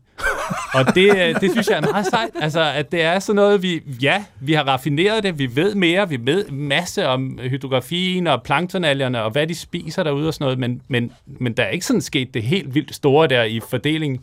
og 0.73 0.95
det, 0.95 1.09
øh, 1.09 1.41
det 1.41 1.51
synes 1.51 1.67
jeg 1.67 1.77
er 1.77 1.91
meget 1.91 2.05
sejt. 2.05 2.29
Altså, 2.41 2.61
at 2.61 2.91
det 2.91 3.01
er 3.01 3.19
sådan 3.19 3.35
noget, 3.35 3.63
vi, 3.63 3.81
ja, 4.01 4.23
vi 4.39 4.53
har 4.53 4.63
raffineret 4.63 5.23
det, 5.23 5.39
vi 5.39 5.55
ved 5.55 5.75
mere, 5.75 6.09
vi 6.09 6.17
ved 6.21 6.49
masse 6.51 7.07
om 7.07 7.39
hydrografien 7.41 8.27
og 8.27 8.43
planktonalgerne 8.43 9.23
og 9.23 9.31
hvad 9.31 9.47
de 9.47 9.55
spiser 9.55 10.03
derude 10.03 10.27
og 10.27 10.33
sådan 10.33 10.45
noget, 10.45 10.59
men, 10.59 10.81
men, 10.87 11.11
men 11.25 11.53
der 11.53 11.63
er 11.63 11.69
ikke 11.69 11.85
sådan 11.85 12.01
sket 12.01 12.33
det 12.33 12.43
helt 12.43 12.75
vildt 12.75 12.95
store 12.95 13.27
der 13.27 13.43
i 13.43 13.59
fordelingen. 13.69 14.19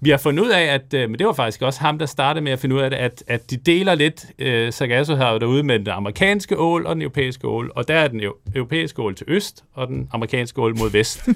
Vi 0.00 0.10
har 0.10 0.16
fundet 0.16 0.44
ud 0.44 0.50
af, 0.50 0.62
at, 0.62 0.94
øh, 0.94 1.10
men 1.10 1.18
det 1.18 1.26
var 1.26 1.32
faktisk 1.32 1.62
også 1.62 1.80
ham, 1.80 1.98
der 1.98 2.06
startede 2.06 2.44
med 2.44 2.52
at 2.52 2.58
finde 2.58 2.76
ud 2.76 2.80
af 2.80 2.90
det, 2.90 2.96
at, 2.96 3.24
at 3.26 3.50
de 3.50 3.56
deler 3.56 3.94
lidt 3.94 4.26
øh, 4.38 4.72
Sargassohavet 4.72 5.40
derude 5.40 5.62
med 5.62 5.78
den 5.78 5.88
amerikanske 5.88 6.58
ål 6.58 6.86
og 6.86 6.94
den 6.94 7.02
europæiske 7.02 7.48
ål, 7.48 7.72
og 7.74 7.88
der 7.88 7.94
er 7.94 8.08
den 8.08 8.22
europæiske 8.54 9.02
ål 9.02 9.14
til 9.14 9.26
øst, 9.28 9.64
og 9.74 9.88
den 9.88 10.08
amerikanske 10.12 10.60
ål 10.60 10.78
mod 10.78 10.90
vest. 10.90 11.28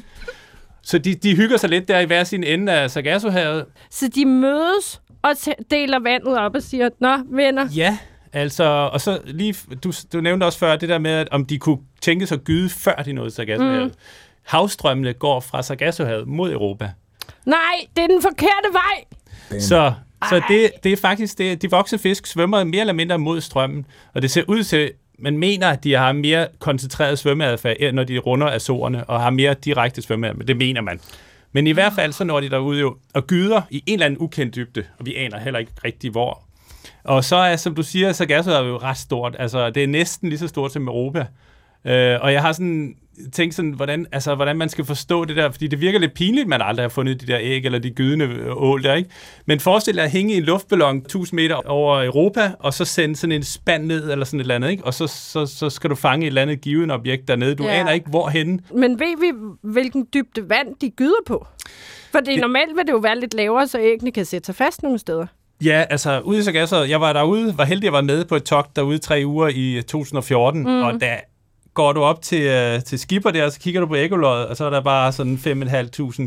Så 0.83 0.99
de, 0.99 1.15
de 1.15 1.37
hygger 1.37 1.57
sig 1.57 1.71
lidt 1.71 1.89
der 1.89 1.99
i 1.99 2.05
hver 2.05 2.25
sin 2.25 2.45
ende 2.45 2.73
af 2.73 2.91
Sargassohavet. 2.91 3.65
Så 3.91 4.09
de 4.15 4.27
mødes 4.27 5.01
og 5.23 5.31
deler 5.71 5.99
vandet 5.99 6.39
op 6.39 6.55
og 6.55 6.63
siger, 6.63 6.89
Nå, 7.01 7.19
venner. 7.31 7.69
Ja, 7.77 7.99
altså, 8.33 8.65
og 8.65 9.01
så 9.01 9.21
lige, 9.25 9.55
du, 9.85 9.93
du 10.13 10.21
nævnte 10.21 10.45
også 10.45 10.59
før 10.59 10.77
det 10.77 10.89
der 10.89 10.99
med, 10.99 11.11
at 11.11 11.29
om 11.31 11.47
de 11.47 11.59
kunne 11.59 11.79
tænke 12.01 12.27
sig 12.27 12.35
at 12.35 12.45
gyde, 12.45 12.71
før 12.71 12.95
de 12.95 13.13
nåede 13.13 13.31
Sargassohavet. 13.31 13.85
Mm. 13.85 13.93
Havstrømmene 14.43 15.13
går 15.13 15.41
fra 15.41 15.63
Sargassohavet 15.63 16.29
mod 16.29 16.53
Europa. 16.53 16.91
Nej, 17.47 17.87
det 17.97 18.05
er 18.05 18.09
den 18.09 18.23
forkerte 18.23 18.69
vej. 18.73 19.05
Så, 19.61 19.93
så 20.29 20.43
det, 20.49 20.71
det 20.85 20.93
er 20.93 20.97
faktisk 20.97 21.39
det. 21.39 21.63
De 21.63 21.71
voksne 21.71 21.99
fisk 21.99 22.27
svømmer 22.27 22.65
mere 22.65 22.81
eller 22.81 22.93
mindre 22.93 23.19
mod 23.19 23.41
strømmen, 23.41 23.87
og 24.15 24.23
det 24.23 24.31
ser 24.31 24.43
ud 24.49 24.63
til, 24.63 24.93
man 25.23 25.39
mener, 25.39 25.69
at 25.69 25.85
de 25.85 25.93
har 25.93 26.13
mere 26.13 26.47
koncentreret 26.59 27.19
svømmeadfærd, 27.19 27.93
når 27.95 28.05
de 28.05 28.19
runder 28.19 28.47
Azorerne, 28.47 29.05
og 29.05 29.21
har 29.21 29.31
mere 29.31 29.55
direkte 29.55 30.03
svømmeadfærd, 30.03 30.39
men 30.39 30.49
det 30.49 30.57
mener 30.57 30.81
man. 30.81 31.01
Men 31.53 31.67
i 31.67 31.71
hvert 31.71 31.93
fald, 31.93 32.13
så 32.13 32.25
når 32.25 32.41
de 32.41 32.51
derude 32.51 32.81
jo 32.81 32.97
og 33.15 33.27
gyder 33.27 33.63
i 33.71 33.83
en 33.87 33.93
eller 33.93 34.07
anden 34.07 34.21
ukendt 34.21 34.55
dybde, 34.55 34.85
og 34.99 35.07
vi 35.07 35.15
aner 35.15 35.39
heller 35.39 35.59
ikke 35.59 35.73
rigtig 35.85 36.11
hvor. 36.11 36.43
Og 37.05 37.25
så 37.25 37.37
er, 37.37 37.57
som 37.57 37.75
du 37.75 37.83
siger, 37.83 38.13
så 38.13 38.25
er 38.25 38.65
jo 38.65 38.77
ret 38.77 38.99
stort. 38.99 39.37
Altså, 39.39 39.71
det 39.71 39.83
er 39.83 39.87
næsten 39.87 40.29
lige 40.29 40.39
så 40.39 40.49
stort 40.49 40.73
som 40.73 40.89
Europa. 40.89 41.27
Øh, 41.85 42.19
og 42.21 42.33
jeg 42.33 42.43
har 42.43 42.53
sådan 42.53 42.95
tænkt 43.33 43.55
sådan, 43.55 43.71
hvordan, 43.71 44.07
altså, 44.13 44.35
hvordan 44.35 44.57
man 44.57 44.69
skal 44.69 44.85
forstå 44.85 45.25
det 45.25 45.37
der, 45.37 45.51
fordi 45.51 45.67
det 45.67 45.81
virker 45.81 45.99
lidt 45.99 46.15
pinligt, 46.15 46.43
at 46.43 46.49
man 46.49 46.63
aldrig 46.63 46.85
har 46.85 46.89
fundet 46.89 47.21
de 47.21 47.27
der 47.27 47.39
æg 47.41 47.65
eller 47.65 47.79
de 47.79 47.91
gydende 47.91 48.53
ål 48.53 48.83
der, 48.83 48.95
ikke? 48.95 49.11
Men 49.47 49.61
forestil 49.61 49.95
dig 49.95 50.05
at 50.05 50.11
hænge 50.11 50.35
i 50.35 50.37
en 50.37 50.43
luftballon 50.43 50.97
1000 50.97 51.37
meter 51.37 51.55
over 51.55 52.05
Europa, 52.05 52.51
og 52.59 52.75
så 52.75 52.85
sende 52.85 53.17
sådan 53.17 53.33
en 53.33 53.43
spand 53.43 53.85
ned 53.85 54.11
eller 54.11 54.25
sådan 54.25 54.41
et 54.41 54.45
eller 54.45 54.55
andet, 54.55 54.71
ikke? 54.71 54.85
Og 54.85 54.95
så, 54.95 55.07
så, 55.07 55.47
så 55.47 55.71
skal 55.71 55.91
du 55.91 55.95
fange 55.95 56.27
et 56.27 56.29
eller 56.29 56.43
andet 56.43 56.61
givet 56.61 56.91
objekt 56.91 57.29
dernede. 57.29 57.55
Du 57.55 57.65
ja. 57.65 57.81
aner 57.81 57.91
ikke, 57.91 58.11
hvorhen. 58.11 58.61
Men 58.75 59.01
ved 59.01 59.21
vi, 59.21 59.57
hvilken 59.73 60.07
dybde 60.15 60.49
vand 60.49 60.69
de 60.81 60.91
gyder 60.91 61.23
på? 61.27 61.47
For 62.13 62.21
det, 62.21 62.41
normalt 62.41 62.77
vil 62.77 62.87
det 62.87 62.93
jo 62.93 62.99
være 62.99 63.21
lidt 63.21 63.35
lavere, 63.35 63.67
så 63.67 63.79
æggene 63.81 64.13
kan 64.13 64.25
sætte 64.25 64.47
sig 64.47 64.55
fast 64.55 64.83
nogle 64.83 64.99
steder. 64.99 65.27
Ja, 65.65 65.85
altså 65.91 66.21
ude 66.21 66.39
i 66.39 66.43
Sargasso, 66.43 66.77
jeg 66.85 67.01
var 67.01 67.13
derude, 67.13 67.59
var 67.59 67.65
heldig 67.65 67.87
at 67.87 67.93
være 67.93 68.03
med 68.03 68.25
på 68.25 68.37
et 68.37 68.45
togt 68.45 68.77
derude 68.77 68.99
tre 68.99 69.23
uger 69.27 69.49
i 69.49 69.83
2014, 69.89 70.61
mm. 70.61 70.83
og 70.83 71.01
der 71.01 71.17
går 71.75 71.93
du 71.93 72.03
op 72.03 72.23
til, 72.23 72.43
øh, 72.43 72.83
til 72.83 72.99
skipper 72.99 73.31
der, 73.31 73.45
og 73.45 73.53
så 73.53 73.61
kigger 73.61 73.81
du 73.81 73.87
på 73.87 73.95
ekoloddet, 73.95 74.47
og 74.47 74.57
så 74.57 74.65
er 74.65 74.71
der 74.71 74.81
bare 74.81 75.13
sådan 75.13 75.37
5.500 75.37 76.27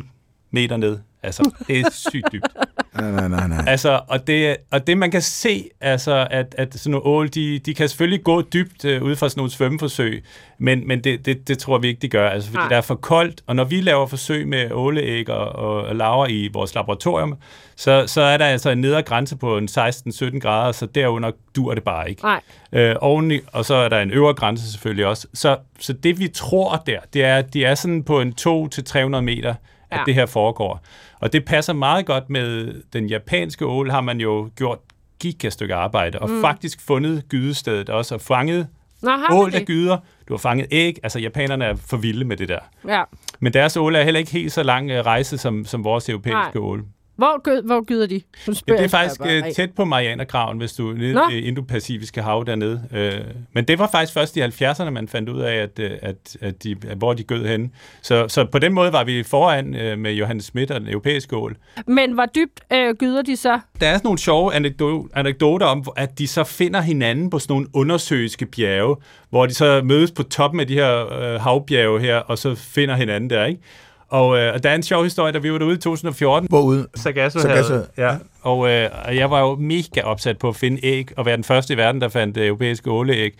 meter 0.51 0.77
ned. 0.77 0.99
Altså, 1.23 1.51
det 1.67 1.79
er 1.79 1.89
sygt 1.91 2.31
dybt 2.31 2.47
nej, 2.95 3.11
nej, 3.11 3.27
nej, 3.27 3.47
nej. 3.47 3.63
Altså, 3.67 4.01
og 4.07 4.27
det, 4.27 4.57
og 4.71 4.87
det 4.87 4.97
man 4.97 5.11
kan 5.11 5.21
se, 5.21 5.69
altså, 5.81 6.27
at, 6.31 6.55
at 6.57 6.73
sådan 6.73 6.91
nogle 6.91 7.05
ål, 7.05 7.27
de, 7.27 7.59
de 7.59 7.73
kan 7.73 7.89
selvfølgelig 7.89 8.23
gå 8.23 8.41
dybt 8.41 8.85
uh, 8.85 9.01
ud 9.01 9.15
fra 9.15 9.29
sådan 9.29 9.39
nogle 9.39 9.51
svømmeforsøg, 9.51 10.23
men, 10.57 10.87
men 10.87 11.03
det, 11.03 11.25
det, 11.25 11.47
det 11.47 11.57
tror 11.57 11.77
vi 11.77 11.87
ikke, 11.87 11.99
de 11.99 12.09
gør, 12.09 12.29
altså, 12.29 12.49
fordi 12.49 12.57
nej. 12.57 12.67
det 12.67 12.77
er 12.77 12.81
for 12.81 12.95
koldt, 12.95 13.41
og 13.47 13.55
når 13.55 13.63
vi 13.63 13.81
laver 13.81 14.07
forsøg 14.07 14.47
med 14.47 14.71
åleæg 14.71 15.29
og, 15.29 15.47
og 15.47 15.95
laver 15.95 16.27
i 16.27 16.49
vores 16.53 16.75
laboratorium, 16.75 17.35
så, 17.75 18.03
så 18.07 18.21
er 18.21 18.37
der 18.37 18.45
altså 18.45 18.69
en 18.69 18.77
nedre 18.77 19.01
grænse 19.01 19.37
på 19.37 19.57
en 19.57 19.69
16-17 19.71 20.39
grader, 20.39 20.71
så 20.71 20.85
derunder 20.85 21.31
dur 21.55 21.73
det 21.73 21.83
bare 21.83 22.09
ikke. 22.09 22.21
Nej. 22.23 22.41
Øh, 22.71 22.95
oveni, 23.01 23.39
og 23.47 23.65
så 23.65 23.75
er 23.75 23.89
der 23.89 23.99
en 23.99 24.11
øvre 24.11 24.33
grænse 24.33 24.71
selvfølgelig 24.71 25.05
også. 25.05 25.27
Så, 25.33 25.57
så 25.79 25.93
det 25.93 26.19
vi 26.19 26.27
tror 26.27 26.83
der, 26.87 26.99
det 27.13 27.23
er, 27.23 27.37
at 27.37 27.53
de 27.53 27.65
er 27.65 27.75
sådan 27.75 28.03
på 28.03 28.21
en 28.21 28.33
2-300 28.41 29.21
meter, 29.21 29.53
ja. 29.95 30.01
At 30.01 30.05
det 30.05 30.15
her 30.15 30.25
foregår. 30.25 30.81
Og 31.19 31.33
det 31.33 31.45
passer 31.45 31.73
meget 31.73 32.05
godt 32.05 32.29
med 32.29 32.73
den 32.93 33.07
japanske 33.07 33.65
ål, 33.65 33.91
har 33.91 34.01
man 34.01 34.19
jo 34.19 34.49
gjort 34.55 34.79
giga 35.19 35.49
stykke 35.49 35.75
arbejde, 35.75 36.19
og 36.19 36.29
mm. 36.29 36.41
faktisk 36.41 36.81
fundet 36.81 37.23
gydestedet 37.29 37.89
også, 37.89 38.15
og 38.15 38.21
fanget 38.21 38.67
Nå, 39.01 39.11
ål, 39.31 39.51
der 39.51 39.63
gyder. 39.63 39.97
Du 40.27 40.33
har 40.33 40.37
fanget 40.37 40.67
æg. 40.71 40.97
Altså, 41.03 41.19
japanerne 41.19 41.65
er 41.65 41.75
for 41.75 41.97
vilde 41.97 42.25
med 42.25 42.37
det 42.37 42.49
der. 42.49 42.59
Ja. 42.87 43.03
Men 43.39 43.53
deres 43.53 43.77
ål 43.77 43.95
er 43.95 44.03
heller 44.03 44.19
ikke 44.19 44.31
helt 44.31 44.51
så 44.51 44.63
lang 44.63 44.91
øh, 44.91 45.05
rejse 45.05 45.37
som, 45.37 45.65
som 45.65 45.83
vores 45.83 46.09
europæiske 46.09 46.35
Nej. 46.35 46.63
ål. 46.63 46.85
Hvor, 47.15 47.41
gød, 47.41 47.61
hvor 47.63 47.83
gyder 47.83 48.07
de? 48.07 48.21
Ja, 48.67 48.73
det 48.73 48.83
er 48.83 48.87
faktisk 48.87 49.19
bare 49.19 49.37
øh, 49.37 49.51
tæt 49.51 49.71
på 49.75 49.85
Marianergraven, 49.85 50.57
hvis 50.57 50.73
du 50.73 50.83
nede 50.83 51.13
Nå. 51.13 51.21
i 51.31 51.35
det 51.35 51.41
Indo-Pacifiske 51.51 52.21
hav 52.21 52.43
dernede. 52.47 52.83
Øh, 52.93 53.13
men 53.53 53.65
det 53.65 53.79
var 53.79 53.87
faktisk 53.91 54.13
først 54.13 54.37
i 54.37 54.41
70'erne, 54.41 54.89
man 54.89 55.07
fandt 55.07 55.29
ud 55.29 55.41
af, 55.41 55.55
at, 55.55 55.79
øh, 55.79 55.91
at, 56.01 56.37
at 56.41 56.63
de, 56.63 56.75
at 56.89 56.97
hvor 56.97 57.13
de 57.13 57.23
gød 57.23 57.45
henne. 57.45 57.69
Så, 58.01 58.27
så 58.27 58.45
på 58.45 58.59
den 58.59 58.73
måde 58.73 58.93
var 58.93 59.03
vi 59.03 59.23
foran 59.23 59.75
øh, 59.75 59.99
med 59.99 60.13
Johannes 60.13 60.45
Schmidt 60.45 60.71
og 60.71 60.79
den 60.81 60.89
europæiske 60.89 61.35
ål. 61.35 61.57
Men 61.87 62.11
hvor 62.11 62.25
dybt 62.25 62.61
øh, 62.73 62.95
gyder 62.95 63.21
de 63.21 63.35
så? 63.37 63.59
Der 63.79 63.87
er 63.87 63.93
sådan 63.93 64.01
nogle 64.07 64.19
sjove 64.19 64.53
anekdo- 64.55 65.09
anekdoter 65.13 65.65
om, 65.65 65.83
at 65.95 66.19
de 66.19 66.27
så 66.27 66.43
finder 66.43 66.81
hinanden 66.81 67.29
på 67.29 67.39
sådan 67.39 67.53
nogle 67.53 67.67
undersøiske 67.73 68.45
bjerge, 68.45 68.95
hvor 69.29 69.45
de 69.45 69.53
så 69.53 69.81
mødes 69.83 70.11
på 70.11 70.23
toppen 70.23 70.59
af 70.59 70.67
de 70.67 70.73
her 70.73 71.13
øh, 71.13 71.41
havbjerge 71.41 71.99
her, 71.99 72.17
og 72.17 72.37
så 72.37 72.55
finder 72.55 72.95
hinanden 72.95 73.29
der, 73.29 73.45
ikke? 73.45 73.61
Og, 74.09 74.37
øh, 74.37 74.53
og 74.53 74.63
der 74.63 74.69
er 74.69 74.75
en 74.75 74.83
sjov 74.83 75.03
historie, 75.03 75.33
da 75.33 75.37
vi 75.37 75.51
var 75.51 75.57
derude 75.57 75.75
i 75.75 75.77
2014, 75.77 76.47
Hvorude? 76.49 76.87
Sagasso, 76.95 77.39
havde. 77.47 77.87
Ja. 77.97 78.15
Og, 78.41 78.69
øh, 78.69 78.89
og 79.05 79.15
jeg 79.15 79.31
var 79.31 79.39
jo 79.41 79.55
mega 79.55 80.01
opsat 80.01 80.37
på 80.37 80.49
at 80.49 80.55
finde 80.55 80.85
æg, 80.85 81.17
og 81.17 81.25
være 81.25 81.35
den 81.35 81.43
første 81.43 81.73
i 81.73 81.77
verden, 81.77 82.01
der 82.01 82.09
fandt 82.09 82.37
øh, 82.37 82.47
europæiske 82.47 82.91
åleæg. 82.91 83.33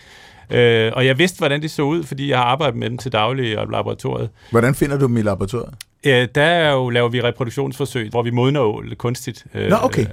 Øh, 0.50 0.92
og 0.96 1.06
jeg 1.06 1.18
vidste, 1.18 1.38
hvordan 1.38 1.62
de 1.62 1.70
så 1.70 1.82
ud, 1.82 2.04
fordi 2.04 2.30
jeg 2.30 2.38
har 2.38 2.46
arbejdet 2.46 2.80
med 2.80 2.90
dem 2.90 2.98
til 2.98 3.12
daglig 3.12 3.52
i 3.52 3.56
laboratoriet. 3.56 4.30
Hvordan 4.52 4.76
finder 4.76 4.98
du 4.98 5.08
dem 5.08 5.18
i 5.18 5.22
laboratoriet? 5.22 5.74
Øh, 6.06 6.28
der 6.36 6.44
er 6.44 6.72
jo, 6.72 6.90
laver 6.90 7.10
vi 7.10 7.22
reproduktionsforsøg, 7.22 8.10
hvor 8.10 8.24
vi 8.24 8.32
modner 8.32 8.62
ål 8.62 8.96
kunstigt. 8.96 9.46
Øh, 9.54 9.70
Nå, 9.70 9.76
okay. 9.82 10.06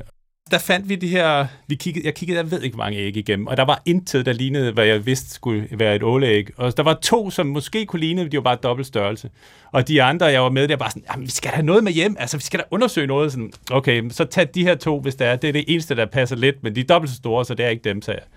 Der 0.52 0.58
fandt 0.58 0.88
vi 0.88 0.96
de 0.96 1.08
her, 1.08 1.46
vi 1.66 1.74
kiggede, 1.74 2.06
jeg 2.06 2.14
kiggede, 2.14 2.38
jeg 2.38 2.50
ved 2.50 2.62
ikke, 2.62 2.74
hvor 2.74 2.84
mange 2.84 2.98
æg 2.98 3.16
igennem, 3.16 3.46
og 3.46 3.56
der 3.56 3.62
var 3.62 3.82
intet, 3.84 4.26
der 4.26 4.32
lignede, 4.32 4.72
hvad 4.72 4.84
jeg 4.84 5.06
vidste 5.06 5.30
skulle 5.34 5.68
være 5.70 5.96
et 5.96 6.02
åleæg. 6.02 6.48
Og 6.56 6.76
der 6.76 6.82
var 6.82 6.94
to, 6.94 7.30
som 7.30 7.46
måske 7.46 7.86
kunne 7.86 8.00
ligne, 8.00 8.28
de 8.28 8.36
var 8.36 8.42
bare 8.42 8.56
dobbelt 8.62 8.86
størrelse. 8.86 9.30
Og 9.72 9.88
de 9.88 10.02
andre, 10.02 10.26
jeg 10.26 10.42
var 10.42 10.48
med, 10.48 10.68
der 10.68 10.76
var 10.76 10.88
sådan, 10.88 11.04
jamen, 11.12 11.26
vi 11.26 11.30
skal 11.30 11.50
da 11.50 11.54
have 11.54 11.66
noget 11.66 11.84
med 11.84 11.92
hjem, 11.92 12.16
altså 12.18 12.36
vi 12.36 12.42
skal 12.42 12.60
da 12.60 12.64
undersøge 12.70 13.06
noget. 13.06 13.32
Sådan, 13.32 13.52
okay, 13.70 14.10
så 14.10 14.24
tag 14.24 14.48
de 14.54 14.62
her 14.62 14.74
to, 14.74 15.00
hvis 15.00 15.14
der 15.14 15.26
er. 15.26 15.36
Det 15.36 15.48
er 15.48 15.52
det 15.52 15.64
eneste, 15.68 15.96
der 15.96 16.06
passer 16.06 16.36
lidt, 16.36 16.62
men 16.62 16.74
de 16.74 16.80
er 16.80 16.84
dobbelt 16.84 17.10
så 17.10 17.16
store, 17.16 17.44
så 17.44 17.54
det 17.54 17.64
er 17.64 17.70
ikke 17.70 17.88
dem, 17.88 18.02
sagde 18.02 18.20
jeg. 18.20 18.28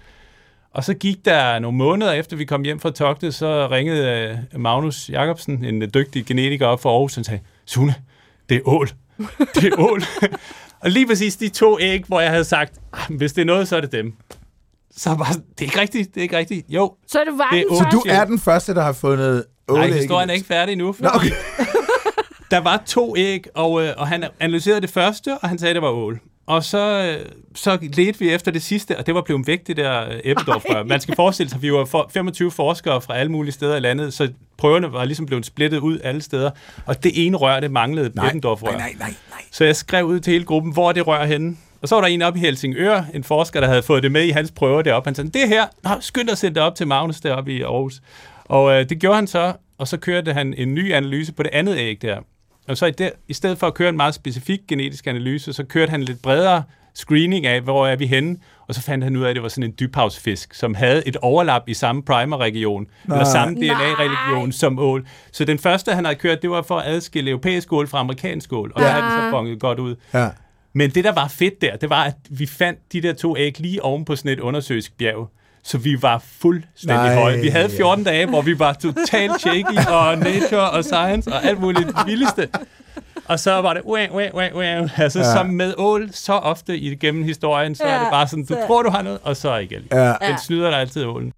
Og 0.71 0.83
så 0.83 0.93
gik 0.93 1.25
der 1.25 1.59
nogle 1.59 1.77
måneder 1.77 2.11
efter, 2.11 2.37
vi 2.37 2.45
kom 2.45 2.63
hjem 2.63 2.79
fra 2.79 2.91
Togte, 2.91 3.31
så 3.31 3.67
ringede 3.71 4.37
øh, 4.53 4.61
Magnus 4.61 5.09
Jacobsen, 5.09 5.65
en 5.65 5.81
dygtig 5.93 6.25
genetiker 6.25 6.67
op 6.67 6.81
fra 6.81 6.89
Aarhus, 6.89 7.17
og 7.17 7.25
sagde, 7.25 7.41
Sune, 7.65 7.95
det 8.49 8.57
er 8.57 8.61
ål. 8.67 8.89
Det 9.55 9.63
er 9.63 9.79
ål 9.79 10.01
og 10.85 10.91
lige 10.91 11.07
præcis 11.07 11.35
de 11.35 11.49
to 11.49 11.79
æg, 11.79 12.03
hvor 12.07 12.21
jeg 12.21 12.29
havde 12.29 12.43
sagt, 12.43 12.73
"Ah, 12.93 13.17
hvis 13.17 13.33
det 13.33 13.41
er 13.41 13.45
noget, 13.45 13.67
så 13.67 13.75
er 13.77 13.81
det 13.81 13.91
dem. 13.91 14.13
Så 14.97 15.09
var 15.09 15.25
det 15.25 15.61
er 15.61 15.63
ikke 15.63 15.79
rigtigt, 15.81 16.09
det 16.15 16.17
er 16.17 16.23
ikke 16.23 16.37
rigtigt. 16.37 16.65
Jo, 16.69 16.93
Så 17.07 17.19
er 17.19 17.23
du 17.23 17.37
var 17.37 17.49
Det 17.51 17.59
er. 17.71 17.75
Så 17.75 17.87
du 17.91 18.03
er 18.09 18.25
den 18.25 18.39
første, 18.39 18.73
der 18.73 18.81
har 18.81 18.93
fundet 18.93 19.45
nej, 19.69 19.79
ålæg? 19.79 19.93
historien 19.93 20.29
er 20.29 20.33
ikke 20.33 20.47
færdig 20.47 20.71
endnu. 20.73 20.95
Nå, 20.99 21.09
okay. 21.13 21.29
Der 22.51 22.57
var 22.59 22.83
to 22.85 23.17
æg, 23.17 23.45
og, 23.55 23.83
øh, 23.83 23.93
og 23.97 24.07
han 24.07 24.23
analyserede 24.39 24.81
det 24.81 24.89
første, 24.89 25.37
og 25.37 25.49
han 25.49 25.57
sagde, 25.59 25.73
det 25.73 25.81
var 25.81 25.89
ål. 25.89 26.19
Og 26.47 26.63
så, 26.63 27.15
øh, 27.19 27.25
så 27.55 27.77
ledte 27.81 28.19
vi 28.19 28.29
efter 28.33 28.51
det 28.51 28.61
sidste, 28.61 28.97
og 28.97 29.05
det 29.05 29.15
var 29.15 29.21
blevet 29.21 29.47
væk, 29.47 29.67
det 29.67 29.77
der 29.77 30.09
øh, 30.09 30.19
Eppendorf-rør. 30.23 30.83
Man 30.83 30.99
skal 30.99 31.15
forestille 31.15 31.49
sig, 31.49 31.57
at 31.57 31.61
vi 31.61 31.73
var 31.73 31.85
for 31.85 32.09
25 32.13 32.51
forskere 32.51 33.01
fra 33.01 33.17
alle 33.17 33.31
mulige 33.31 33.51
steder 33.51 33.75
i 33.75 33.79
landet, 33.79 34.13
så 34.13 34.29
prøverne 34.57 34.93
var 34.93 35.05
ligesom 35.05 35.25
blevet 35.25 35.45
splittet 35.45 35.77
ud 35.79 35.99
alle 36.03 36.21
steder. 36.21 36.51
Og 36.85 37.03
det 37.03 37.25
ene 37.25 37.37
rør, 37.37 37.59
det 37.59 37.71
manglede 37.71 38.11
Nej, 38.15 38.27
Eppendorf-rør. 38.27 38.71
nej, 38.71 38.79
nej, 38.79 38.93
nej, 38.99 39.13
nej. 39.29 39.41
Så 39.51 39.65
jeg 39.65 39.75
skrev 39.75 40.05
ud 40.05 40.19
til 40.19 40.31
hele 40.33 40.45
gruppen, 40.45 40.73
hvor 40.73 40.89
er 40.89 40.93
det 40.93 41.07
rør 41.07 41.25
henne? 41.25 41.57
Og 41.81 41.87
så 41.87 41.95
var 41.95 42.01
der 42.01 42.07
en 42.07 42.21
oppe 42.21 42.39
i 42.39 42.41
Helsingør, 42.41 43.03
en 43.13 43.23
forsker, 43.23 43.59
der 43.59 43.67
havde 43.67 43.83
fået 43.83 44.03
det 44.03 44.11
med 44.11 44.23
i 44.23 44.29
hans 44.29 44.51
prøver 44.51 44.81
deroppe. 44.81 45.07
Han 45.07 45.15
sagde, 45.15 45.29
det 45.29 45.47
her, 45.47 45.65
Nå, 45.83 45.89
skynd 45.99 46.27
dig 46.27 46.31
at 46.31 46.37
sende 46.37 46.55
det 46.55 46.63
op 46.63 46.75
til 46.75 46.87
Magnus 46.87 47.19
deroppe 47.19 47.53
i 47.53 47.61
Aarhus. 47.61 48.01
Og 48.45 48.73
øh, 48.73 48.89
det 48.89 48.99
gjorde 48.99 49.15
han 49.15 49.27
så, 49.27 49.53
og 49.77 49.87
så 49.87 49.97
kørte 49.97 50.33
han 50.33 50.53
en 50.57 50.73
ny 50.73 50.93
analyse 50.93 51.33
på 51.33 51.43
det 51.43 51.49
andet 51.53 51.77
æg 51.77 52.01
der. 52.01 52.17
Og 52.67 52.77
så 52.77 52.85
i, 52.85 52.91
det, 52.91 53.11
i 53.27 53.33
stedet 53.33 53.57
for 53.57 53.67
at 53.67 53.73
køre 53.73 53.89
en 53.89 53.97
meget 53.97 54.15
specifik 54.15 54.59
genetisk 54.67 55.07
analyse, 55.07 55.53
så 55.53 55.63
kørte 55.63 55.89
han 55.89 55.99
en 55.99 56.05
lidt 56.05 56.21
bredere 56.21 56.63
screening 56.93 57.45
af, 57.45 57.61
hvor 57.61 57.87
er 57.87 57.95
vi 57.95 58.05
henne, 58.05 58.37
og 58.67 58.75
så 58.75 58.81
fandt 58.81 59.03
han 59.03 59.15
ud 59.15 59.23
af, 59.23 59.29
at 59.29 59.35
det 59.35 59.43
var 59.43 59.49
sådan 59.49 59.63
en 59.63 59.73
dybhavsfisk, 59.79 60.53
som 60.53 60.75
havde 60.75 61.07
et 61.07 61.17
overlap 61.17 61.61
i 61.67 61.73
samme 61.73 62.03
primer-region, 62.03 62.87
eller 63.03 63.23
samme 63.23 63.55
DNA-region 63.55 64.51
som 64.51 64.79
ål. 64.79 65.07
Så 65.31 65.45
den 65.45 65.59
første, 65.59 65.91
han 65.91 66.05
havde 66.05 66.17
kørt, 66.17 66.41
det 66.41 66.49
var 66.49 66.61
for 66.61 66.77
at 66.77 66.87
adskille 66.87 67.29
europæisk 67.31 67.73
ål 67.73 67.87
fra 67.87 67.99
amerikansk 67.99 68.53
ål, 68.53 68.71
og 68.75 68.81
ja. 68.81 68.87
der 68.87 68.93
havde 68.93 69.05
den 69.05 69.11
så 69.11 69.31
bonget 69.31 69.59
godt 69.59 69.79
ud. 69.79 69.95
Ja. 70.13 70.29
Men 70.73 70.89
det, 70.89 71.03
der 71.03 71.11
var 71.11 71.27
fedt 71.27 71.61
der, 71.61 71.75
det 71.75 71.89
var, 71.89 72.03
at 72.03 72.15
vi 72.29 72.45
fandt 72.45 72.93
de 72.93 73.01
der 73.01 73.13
to 73.13 73.37
æg 73.37 73.59
lige 73.59 73.83
oven 73.83 74.05
på 74.05 74.15
sådan 74.15 74.31
et 74.31 74.39
undersøisk 74.39 74.97
bjerg. 74.97 75.29
Så 75.67 75.77
vi 75.77 76.01
var 76.01 76.23
fuldstændig 76.41 76.95
Nej. 76.97 77.15
høje. 77.15 77.41
Vi 77.41 77.47
havde 77.47 77.69
14 77.69 78.03
dage, 78.03 78.25
hvor 78.25 78.41
vi 78.41 78.59
var 78.59 78.73
totalt 78.73 79.41
shaky, 79.41 79.77
og 79.97 80.17
nature 80.17 80.69
og 80.69 80.83
science 80.83 81.33
og 81.33 81.45
alt 81.45 81.59
muligt 81.59 81.87
vildeste. 82.05 82.47
Og 83.27 83.39
så 83.39 83.51
var 83.61 83.73
det, 83.73 83.83
wah, 83.85 84.11
wah, 84.15 84.29
wah, 84.33 84.55
wah. 84.55 84.99
altså 84.99 85.19
Ja. 85.19 85.25
ja. 85.25 85.33
som 85.33 85.45
med 85.49 85.73
ål, 85.77 86.09
så 86.13 86.33
ofte 86.33 86.77
igennem 86.77 87.23
historien, 87.23 87.75
så 87.75 87.83
ja, 87.85 87.89
er 87.89 87.95
Ja, 87.95 87.99
det 88.03 88.07
bare 88.11 88.27
sådan, 88.27 88.45
du 88.45 88.53
så- 88.53 88.67
tror, 88.67 88.83
du 88.83 88.89
har 88.89 89.01
noget, 89.01 89.19
og 89.23 89.37
så 89.37 89.57
ikke 89.57 89.75
alligevel. 89.75 89.99
Ja. 90.21 90.27
Den 90.31 90.37
snyder 90.45 90.69
dig 90.69 90.79
altid 90.79 91.05
ålen. 91.05 91.33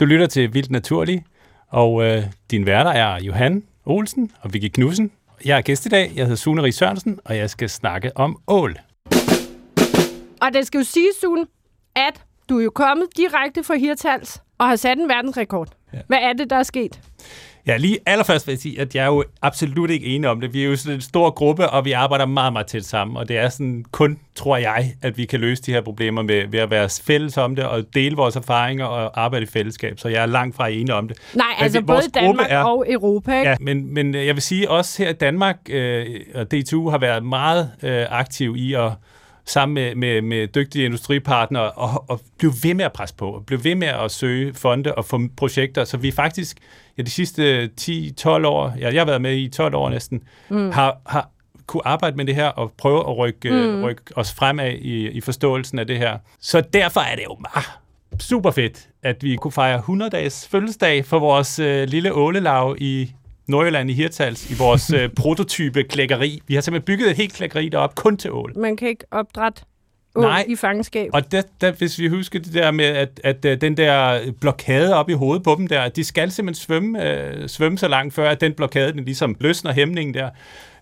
Du 0.00 0.04
lytter 0.04 0.26
til 0.26 0.54
Vildt 0.54 0.70
Naturlig, 0.70 1.24
og 1.68 2.04
øh, 2.04 2.22
din 2.50 2.66
værter 2.66 2.90
er 2.90 3.18
Johan 3.22 3.62
Olsen 3.84 4.30
og 4.40 4.54
Vicky 4.54 4.68
Knudsen. 4.68 5.10
Jeg 5.44 5.58
er 5.58 5.62
gæst 5.62 5.86
i 5.86 5.88
dag, 5.88 6.12
jeg 6.16 6.24
hedder 6.24 6.36
Sune 6.36 6.62
Ries 6.62 6.74
Sørensen, 6.74 7.18
og 7.24 7.36
jeg 7.36 7.50
skal 7.50 7.70
snakke 7.70 8.16
om 8.16 8.38
ål. 8.48 8.76
Og 10.40 10.52
det 10.52 10.66
skal 10.66 10.78
jo 10.78 10.84
sige, 10.84 11.08
Sune, 11.20 11.46
at 11.96 12.22
du 12.48 12.58
er 12.58 12.64
jo 12.64 12.70
kommet 12.70 13.06
direkte 13.16 13.64
fra 13.64 13.74
Hirtals 13.74 14.42
og 14.58 14.66
har 14.68 14.76
sat 14.76 14.98
en 14.98 15.08
verdensrekord. 15.08 15.68
Ja. 15.92 15.98
Hvad 16.06 16.18
er 16.18 16.32
det, 16.32 16.50
der 16.50 16.56
er 16.56 16.62
sket? 16.62 17.00
Ja, 17.66 17.76
lige 17.76 17.98
allerførst 18.06 18.46
vil 18.46 18.52
jeg 18.52 18.60
sige, 18.60 18.80
at 18.80 18.94
jeg 18.94 19.02
er 19.02 19.06
jo 19.06 19.24
absolut 19.42 19.90
ikke 19.90 20.06
enig 20.06 20.30
om 20.30 20.40
det. 20.40 20.54
Vi 20.54 20.62
er 20.62 20.66
jo 20.66 20.76
sådan 20.76 20.94
en 20.94 21.00
stor 21.00 21.30
gruppe, 21.30 21.70
og 21.70 21.84
vi 21.84 21.92
arbejder 21.92 22.26
meget, 22.26 22.52
meget 22.52 22.66
tæt 22.66 22.84
sammen. 22.84 23.16
Og 23.16 23.28
det 23.28 23.38
er 23.38 23.48
sådan 23.48 23.84
kun, 23.90 24.18
tror 24.34 24.56
jeg, 24.56 24.94
at 25.02 25.18
vi 25.18 25.24
kan 25.24 25.40
løse 25.40 25.62
de 25.62 25.72
her 25.72 25.80
problemer 25.80 26.22
med, 26.22 26.46
ved 26.48 26.58
at 26.60 26.70
være 26.70 26.88
fælles 27.02 27.36
om 27.36 27.56
det, 27.56 27.64
og 27.64 27.84
dele 27.94 28.16
vores 28.16 28.36
erfaringer 28.36 28.84
og 28.84 29.20
arbejde 29.24 29.42
i 29.42 29.46
fællesskab. 29.46 29.98
Så 29.98 30.08
jeg 30.08 30.22
er 30.22 30.26
langt 30.26 30.56
fra 30.56 30.68
enig 30.68 30.94
om 30.94 31.08
det. 31.08 31.16
Nej, 31.34 31.46
Men 31.58 31.62
altså 31.64 31.80
vi- 31.80 31.84
både 31.86 32.02
Danmark 32.14 32.46
er- 32.50 32.62
og 32.62 32.84
Europa, 32.92 33.38
ikke? 33.38 33.50
Ja, 33.50 33.56
men, 33.60 33.94
men 33.94 34.14
øh, 34.14 34.26
jeg 34.26 34.34
vil 34.34 34.42
sige 34.42 34.70
også 34.70 35.02
her 35.02 35.10
i 35.10 35.12
Danmark, 35.12 35.56
øh, 35.70 36.06
og 36.34 36.50
DTU 36.50 36.90
har 36.90 36.98
været 36.98 37.24
meget 37.24 37.70
øh, 37.82 38.06
aktiv 38.10 38.54
i 38.58 38.74
at 38.74 38.90
sammen 39.48 39.74
med, 39.74 39.94
med, 39.94 40.22
med 40.22 40.46
dygtige 40.46 40.84
industripartnere 40.84 41.70
og, 41.70 42.04
og 42.08 42.20
blive 42.38 42.52
ved 42.62 42.74
med 42.74 42.84
at 42.84 42.92
presse 42.92 43.14
på, 43.14 43.30
og 43.30 43.46
blive 43.46 43.64
ved 43.64 43.74
med 43.74 43.88
at 43.88 44.10
søge 44.10 44.54
fonde 44.54 44.94
og 44.94 45.04
få 45.04 45.20
projekter, 45.36 45.84
så 45.84 45.96
vi 45.96 46.10
faktisk 46.10 46.56
ja, 46.98 47.02
de 47.02 47.10
sidste 47.10 47.70
10-12 47.80 48.28
år, 48.28 48.74
ja, 48.78 48.92
jeg 48.92 49.00
har 49.00 49.06
været 49.06 49.22
med 49.22 49.36
i 49.36 49.48
12 49.48 49.74
år 49.74 49.90
næsten, 49.90 50.22
mm. 50.50 50.70
har, 50.70 51.00
har 51.06 51.30
kunne 51.66 51.86
arbejde 51.86 52.16
med 52.16 52.24
det 52.24 52.34
her 52.34 52.48
og 52.48 52.72
prøve 52.78 53.00
at 53.00 53.16
rykke, 53.18 53.50
mm. 53.50 53.84
rykke 53.84 54.02
os 54.16 54.32
fremad 54.32 54.72
i, 54.72 55.08
i 55.08 55.20
forståelsen 55.20 55.78
af 55.78 55.86
det 55.86 55.98
her. 55.98 56.18
Så 56.40 56.60
derfor 56.72 57.00
er 57.00 57.14
det 57.16 57.24
jo 57.24 57.34
bare 57.34 57.62
super 58.20 58.50
fedt, 58.50 58.88
at 59.02 59.22
vi 59.22 59.36
kunne 59.36 59.52
fejre 59.52 59.78
100-dages 59.78 60.48
fødselsdag 60.48 61.04
for 61.04 61.18
vores 61.18 61.58
øh, 61.58 61.88
lille 61.88 62.12
ålelav 62.12 62.76
i 62.78 63.12
Nordjylland 63.46 63.90
i 63.90 63.92
Hirtals, 63.92 64.50
i 64.50 64.54
vores 64.58 64.92
øh, 64.98 65.08
prototype 65.16 65.82
klækkeri. 65.82 66.42
Vi 66.46 66.54
har 66.54 66.60
simpelthen 66.60 66.86
bygget 66.86 67.10
et 67.10 67.16
helt 67.16 67.32
klækkeri 67.32 67.68
derop 67.68 67.94
kun 67.94 68.16
til 68.16 68.32
ål. 68.32 68.58
Man 68.58 68.76
kan 68.76 68.88
ikke 68.88 69.04
opdrætte 69.10 69.62
Nej. 70.22 70.44
i 70.48 70.56
fangenskab. 70.56 71.10
Og 71.12 71.32
det, 71.32 71.46
der, 71.60 71.72
hvis 71.72 71.98
vi 71.98 72.08
husker 72.08 72.38
det 72.38 72.54
der 72.54 72.70
med, 72.70 72.84
at, 72.84 73.20
at 73.24 73.44
øh, 73.44 73.60
den 73.60 73.76
der 73.76 74.20
blokade 74.40 74.94
op 74.94 75.10
i 75.10 75.12
hovedet 75.12 75.42
på 75.42 75.54
dem 75.58 75.66
der, 75.66 75.80
at 75.80 75.96
de 75.96 76.04
skal 76.04 76.30
simpelthen 76.30 76.64
svømme, 76.64 77.10
øh, 77.12 77.48
svømme 77.48 77.78
så 77.78 77.88
langt, 77.88 78.14
før 78.14 78.30
at 78.30 78.40
den 78.40 78.52
blokade 78.52 78.92
den 78.92 79.04
ligesom 79.04 79.36
løsner 79.40 79.72
hæmningen 79.72 80.14
der. 80.14 80.30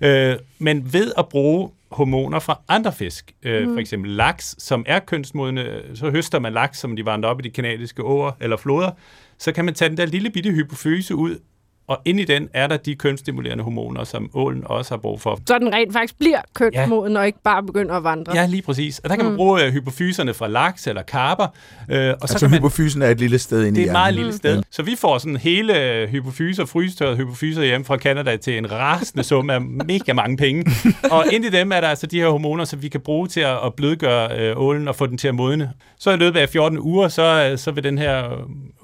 Øh, 0.00 0.36
men 0.58 0.92
ved 0.92 1.12
at 1.18 1.28
bruge 1.28 1.70
hormoner 1.92 2.38
fra 2.38 2.60
andre 2.68 2.92
fisk, 2.92 3.32
øh, 3.42 3.68
mm. 3.68 3.74
for 3.74 3.80
eksempel 3.80 4.10
laks, 4.10 4.54
som 4.58 4.84
er 4.86 4.98
kønsmodne, 4.98 5.80
så 5.94 6.10
høster 6.10 6.38
man 6.38 6.52
laks, 6.52 6.78
som 6.78 6.96
de 6.96 7.04
vandrer 7.06 7.30
op 7.30 7.40
i 7.40 7.42
de 7.42 7.50
kanadiske 7.50 8.02
åer 8.02 8.32
eller 8.40 8.56
floder, 8.56 8.90
så 9.38 9.52
kan 9.52 9.64
man 9.64 9.74
tage 9.74 9.88
den 9.88 9.96
der 9.96 10.06
lille 10.06 10.30
bitte 10.30 10.50
hypofyse 10.50 11.14
ud 11.14 11.38
og 11.86 11.98
inde 12.04 12.22
i 12.22 12.24
den 12.24 12.48
er 12.54 12.66
der 12.66 12.76
de 12.76 12.94
kønsstimulerende 12.94 13.64
hormoner, 13.64 14.04
som 14.04 14.30
ålen 14.34 14.62
også 14.66 14.94
har 14.94 14.96
brug 14.98 15.20
for. 15.20 15.38
Så 15.46 15.58
den 15.58 15.74
rent 15.74 15.92
faktisk 15.92 16.18
bliver 16.18 16.40
kønsmoden, 16.54 17.12
ja. 17.12 17.18
og 17.18 17.26
ikke 17.26 17.38
bare 17.44 17.62
begynder 17.62 17.94
at 17.94 18.04
vandre. 18.04 18.36
Ja, 18.36 18.46
lige 18.46 18.62
præcis. 18.62 18.98
Og 18.98 19.10
der 19.10 19.16
kan 19.16 19.24
man 19.24 19.36
bruge 19.36 19.64
øh, 19.64 19.72
hypofyserne 19.72 20.34
fra 20.34 20.48
laks 20.48 20.86
eller 20.86 21.02
karper. 21.02 21.44
Øh, 21.44 21.50
og 21.50 21.88
så 21.88 22.16
Altså 22.20 22.38
kan 22.38 22.50
man, 22.50 22.58
hypofysen 22.58 23.02
er 23.02 23.10
et 23.10 23.18
lille 23.18 23.38
sted 23.38 23.64
inde 23.64 23.76
det 23.76 23.82
i 23.82 23.84
er 23.84 23.90
et 23.90 23.92
meget 23.92 24.14
lille 24.14 24.32
sted. 24.32 24.62
Så 24.70 24.82
vi 24.82 24.96
får 24.96 25.18
sådan 25.18 25.36
hele 25.36 25.80
øh, 25.82 26.08
hypofyser, 26.08 26.64
frystørrede 26.64 27.16
hypofyser 27.16 27.62
hjem 27.62 27.84
fra 27.84 27.96
Canada 27.96 28.36
til 28.36 28.58
en 28.58 28.72
rasende 28.72 29.24
sum 29.24 29.50
af 29.50 29.62
mega 29.88 30.12
mange 30.12 30.36
penge. 30.36 30.64
og 31.10 31.24
ind 31.32 31.44
i 31.44 31.50
dem 31.50 31.72
er 31.72 31.80
der 31.80 31.88
altså 31.88 32.06
de 32.06 32.20
her 32.20 32.28
hormoner, 32.28 32.64
som 32.64 32.82
vi 32.82 32.88
kan 32.88 33.00
bruge 33.00 33.28
til 33.28 33.40
at, 33.40 33.58
at 33.66 33.74
blødgøre 33.74 34.38
øh, 34.38 34.60
ålen 34.60 34.88
og 34.88 34.96
få 34.96 35.06
den 35.06 35.18
til 35.18 35.28
at 35.28 35.34
modne. 35.34 35.70
Så 35.98 36.10
i 36.10 36.16
løbet 36.16 36.40
af 36.40 36.48
14 36.48 36.78
uger, 36.78 37.08
så, 37.08 37.48
øh, 37.50 37.58
så 37.58 37.70
vil 37.70 37.84
den 37.84 37.98
her 37.98 38.24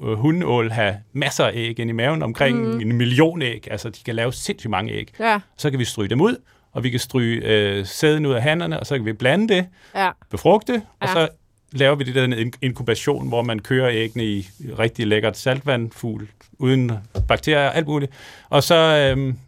øh, 0.03 0.13
hundål 0.13 0.71
have 0.71 0.95
masser 1.13 1.45
af 1.45 1.53
æg 1.55 1.79
ind 1.79 1.91
i 1.91 1.93
maven, 1.93 2.23
omkring 2.23 2.75
mm. 2.75 2.81
En 2.91 2.97
million 2.97 3.43
æg. 3.43 3.69
Altså, 3.71 3.89
de 3.91 3.99
kan 4.05 4.15
lave 4.15 4.33
sindssygt 4.33 4.71
mange 4.71 4.93
æg. 4.93 5.13
Ja, 5.21 5.41
Så 5.57 5.71
kan 5.71 5.79
vi 5.79 5.85
stryge 5.85 6.09
dem 6.09 6.21
ud, 6.21 6.37
og 6.73 6.85
vi 6.85 6.91
kan 6.91 7.01
stryge 7.01 7.45
øh, 7.45 7.87
sæden 7.87 8.27
ud 8.27 8.33
af 8.33 8.43
hannerne, 8.43 8.81
og 8.81 8.87
så 8.87 8.97
kan 8.97 9.05
vi 9.05 9.13
blande 9.13 9.55
det, 9.55 9.67
ja. 9.95 10.11
befrugte, 10.31 10.73
ja. 10.73 10.81
og 11.01 11.09
så 11.09 11.29
laver 11.73 11.95
vi 11.95 12.05
det 12.05 12.15
der 12.15 12.27
in- 12.37 12.53
inkubation, 12.63 13.29
hvor 13.29 13.43
man 13.43 13.59
kører 13.59 13.91
æggene 13.93 14.25
i 14.25 14.49
rigtig 14.79 15.07
lækkert 15.07 15.37
saltvandfugl, 15.37 16.29
uden 16.59 16.93
bakterier 17.29 17.69
og 17.69 17.77
alt 17.77 17.87
muligt. 17.87 18.13
Og 18.49 18.63
så 18.63 18.75
øhm, 19.15 19.39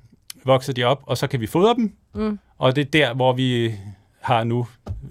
vokser 0.45 0.72
de 0.72 0.84
op, 0.84 1.03
og 1.07 1.18
så 1.18 1.26
kan 1.26 1.40
vi 1.40 1.47
fodre 1.47 1.74
dem. 1.74 1.93
Mm. 2.14 2.38
Og 2.59 2.76
det 2.76 2.86
er 2.86 2.90
der, 2.90 3.14
hvor 3.14 3.32
vi 3.32 3.74
har 4.23 4.45
nu 4.45 4.66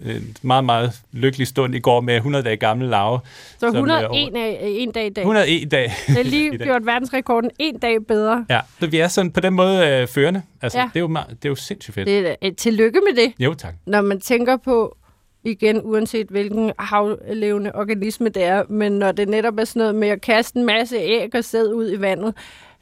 en 0.05 0.37
meget, 0.41 0.63
meget 0.63 0.91
lykkelig 1.11 1.47
stund 1.47 1.75
i 1.75 1.79
går 1.79 2.01
med 2.01 2.15
100 2.15 2.43
dage 2.43 2.57
gamle 2.57 2.89
larve. 2.89 3.19
Så 3.25 3.59
Som, 3.59 3.67
øh, 3.67 3.73
101 3.73 4.35
af, 4.35 4.59
en 4.61 4.91
dag 4.91 5.05
i 5.05 5.09
dag. 5.09 5.21
101 5.21 5.71
dag. 5.71 5.93
Det 6.07 6.17
er 6.17 6.23
lige 6.23 6.57
gjort 6.65 6.85
verdensrekorden 6.85 7.51
en 7.59 7.79
dag 7.79 8.05
bedre. 8.07 8.45
Ja, 8.49 8.59
så 8.79 8.87
vi 8.87 8.97
er 8.97 9.07
sådan 9.07 9.31
på 9.31 9.39
den 9.39 9.53
måde 9.53 9.87
øh, 9.87 10.07
førende. 10.07 10.41
Altså, 10.61 10.79
ja. 10.79 10.83
Det, 10.83 10.95
er 10.95 10.99
jo 10.99 11.07
meget, 11.07 11.27
det 11.29 11.45
er 11.45 11.49
jo 11.49 11.55
sindssygt 11.55 11.95
fedt. 11.95 12.07
Det 12.07 12.29
er, 12.29 12.35
et 12.41 12.57
tillykke 12.57 12.99
med 13.09 13.23
det. 13.23 13.33
Jo, 13.39 13.53
tak. 13.53 13.73
Når 13.85 14.01
man 14.01 14.19
tænker 14.19 14.57
på, 14.57 14.97
igen, 15.43 15.81
uanset 15.83 16.27
hvilken 16.27 16.71
havlevende 16.79 17.71
organisme 17.75 18.29
det 18.29 18.43
er, 18.43 18.63
men 18.69 18.91
når 18.91 19.11
det 19.11 19.29
netop 19.29 19.59
er 19.59 19.65
sådan 19.65 19.79
noget 19.79 19.95
med 19.95 20.07
at 20.07 20.21
kaste 20.21 20.59
en 20.59 20.65
masse 20.65 20.97
æg 20.97 21.35
og 21.35 21.43
sæd 21.43 21.73
ud 21.73 21.91
i 21.91 22.01
vandet, 22.01 22.35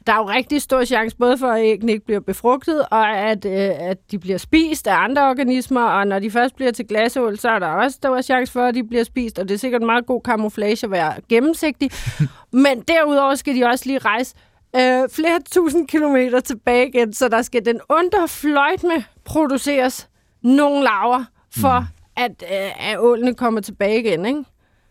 der 0.09 0.15
er 0.15 0.19
jo 0.19 0.29
rigtig 0.29 0.61
stor 0.61 0.85
chance 0.85 1.17
både 1.17 1.37
for, 1.37 1.47
at 1.47 1.63
æggene 1.63 1.91
ikke 1.91 2.05
bliver 2.05 2.19
befrugtet, 2.19 2.85
og 2.91 3.09
at, 3.09 3.45
øh, 3.45 3.89
at 3.89 4.11
de 4.11 4.19
bliver 4.19 4.37
spist 4.37 4.87
af 4.87 5.03
andre 5.03 5.29
organismer, 5.29 5.81
og 5.81 6.07
når 6.07 6.19
de 6.19 6.31
først 6.31 6.55
bliver 6.55 6.71
til 6.71 6.87
glasål, 6.87 7.39
så 7.39 7.49
er 7.49 7.59
der 7.59 7.67
også 7.67 7.95
stor 7.95 8.21
chance 8.21 8.53
for, 8.53 8.65
at 8.65 8.75
de 8.75 8.83
bliver 8.83 9.03
spist, 9.03 9.39
og 9.39 9.49
det 9.49 9.53
er 9.53 9.59
sikkert 9.59 9.81
en 9.81 9.85
meget 9.85 10.05
god 10.05 10.21
camouflage 10.25 10.83
at 10.83 10.91
være 10.91 11.13
gennemsigtig. 11.29 11.91
Men 12.65 12.81
derudover 12.81 13.35
skal 13.35 13.55
de 13.55 13.65
også 13.65 13.85
lige 13.85 13.99
rejse 13.99 14.35
øh, 14.75 15.09
flere 15.09 15.39
tusind 15.51 15.87
kilometer 15.87 16.39
tilbage 16.39 16.87
igen, 16.87 17.13
så 17.13 17.27
der 17.27 17.41
skal 17.41 17.65
den 17.65 17.79
under 17.89 18.27
fløjtme 18.27 19.03
produceres 19.25 20.09
nogle 20.43 20.83
laver, 20.83 21.23
for 21.51 21.79
mm. 21.79 22.23
at, 22.23 22.43
øh, 22.51 22.91
at 22.91 22.99
ålene 22.99 23.35
kommer 23.35 23.61
tilbage 23.61 23.99
igen, 23.99 24.25
ikke? 24.25 24.43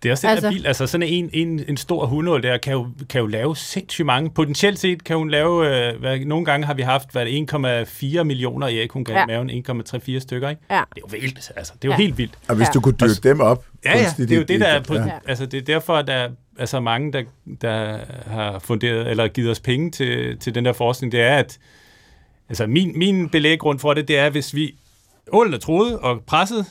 Det 0.02 0.08
er 0.08 0.12
også 0.12 0.26
det, 0.26 0.30
altså, 0.32 0.46
Altså- 0.46 0.54
vildt. 0.56 0.66
Altså 0.66 0.86
sådan 0.86 1.08
en, 1.08 1.30
en, 1.32 1.64
en 1.68 1.76
stor 1.76 2.06
hundål 2.06 2.42
der 2.42 2.58
kan 2.58 2.72
jo, 2.72 2.86
kan 3.10 3.20
jo 3.20 3.26
lave 3.26 3.56
sindssygt 3.56 4.06
mange. 4.06 4.30
Potentielt 4.30 4.78
set 4.78 5.04
kan 5.04 5.16
hun 5.16 5.30
lave, 5.30 5.88
øh, 5.92 6.00
hvad, 6.00 6.18
nogle 6.20 6.44
gange 6.44 6.66
har 6.66 6.74
vi 6.74 6.82
haft 6.82 7.12
hvad, 7.12 7.22
er 7.22 7.26
det, 7.26 8.16
1,4 8.18 8.22
millioner 8.22 8.68
æg, 8.68 8.88
hun 8.92 9.04
kan 9.04 9.14
ja. 9.14 9.26
Maven, 9.26 9.50
1,3-4 9.50 10.18
stykker, 10.18 10.48
ikke? 10.48 10.62
Ja. 10.70 10.82
Det 10.94 11.02
er 11.02 11.06
jo 11.12 11.18
vildt, 11.20 11.52
altså. 11.56 11.72
Det 11.82 11.84
er 11.84 11.88
jo 11.88 11.92
Ja. 11.92 11.96
helt 11.96 12.18
vildt. 12.18 12.38
Og 12.48 12.56
hvis 12.56 12.66
Ja. 12.66 12.72
du 12.72 12.80
kunne 12.80 12.94
dyrke 13.00 13.28
dem 13.28 13.40
op 13.40 13.64
Ja, 13.84 13.98
ja, 13.98 14.12
det 14.18 14.32
er 14.32 14.36
jo 14.36 14.42
det, 14.42 14.60
der 14.60 14.66
er, 14.66 14.82
på, 14.82 14.94
ja. 14.94 15.08
altså, 15.26 15.46
det 15.46 15.58
er 15.58 15.62
derfor, 15.62 15.94
at 15.96 16.06
der 16.06 16.28
er 16.58 16.66
så 16.66 16.80
mange, 16.80 17.12
der, 17.12 17.22
der 17.60 17.98
har 18.26 18.58
funderet, 18.58 19.10
eller 19.10 19.28
givet 19.28 19.50
os 19.50 19.60
penge 19.60 19.90
til, 19.90 20.38
til 20.38 20.54
den 20.54 20.64
der 20.64 20.72
forskning, 20.72 21.12
det 21.12 21.20
er, 21.20 21.36
at 21.36 21.58
altså 22.48 22.66
min, 22.66 22.92
min 22.98 23.28
belæggrund 23.28 23.78
for 23.78 23.94
det, 23.94 24.08
det 24.08 24.18
er, 24.18 24.30
hvis 24.30 24.54
vi 24.54 24.74
ålen 25.32 25.54
er 25.54 25.58
troet 25.58 25.98
og 25.98 26.20
presset, 26.26 26.66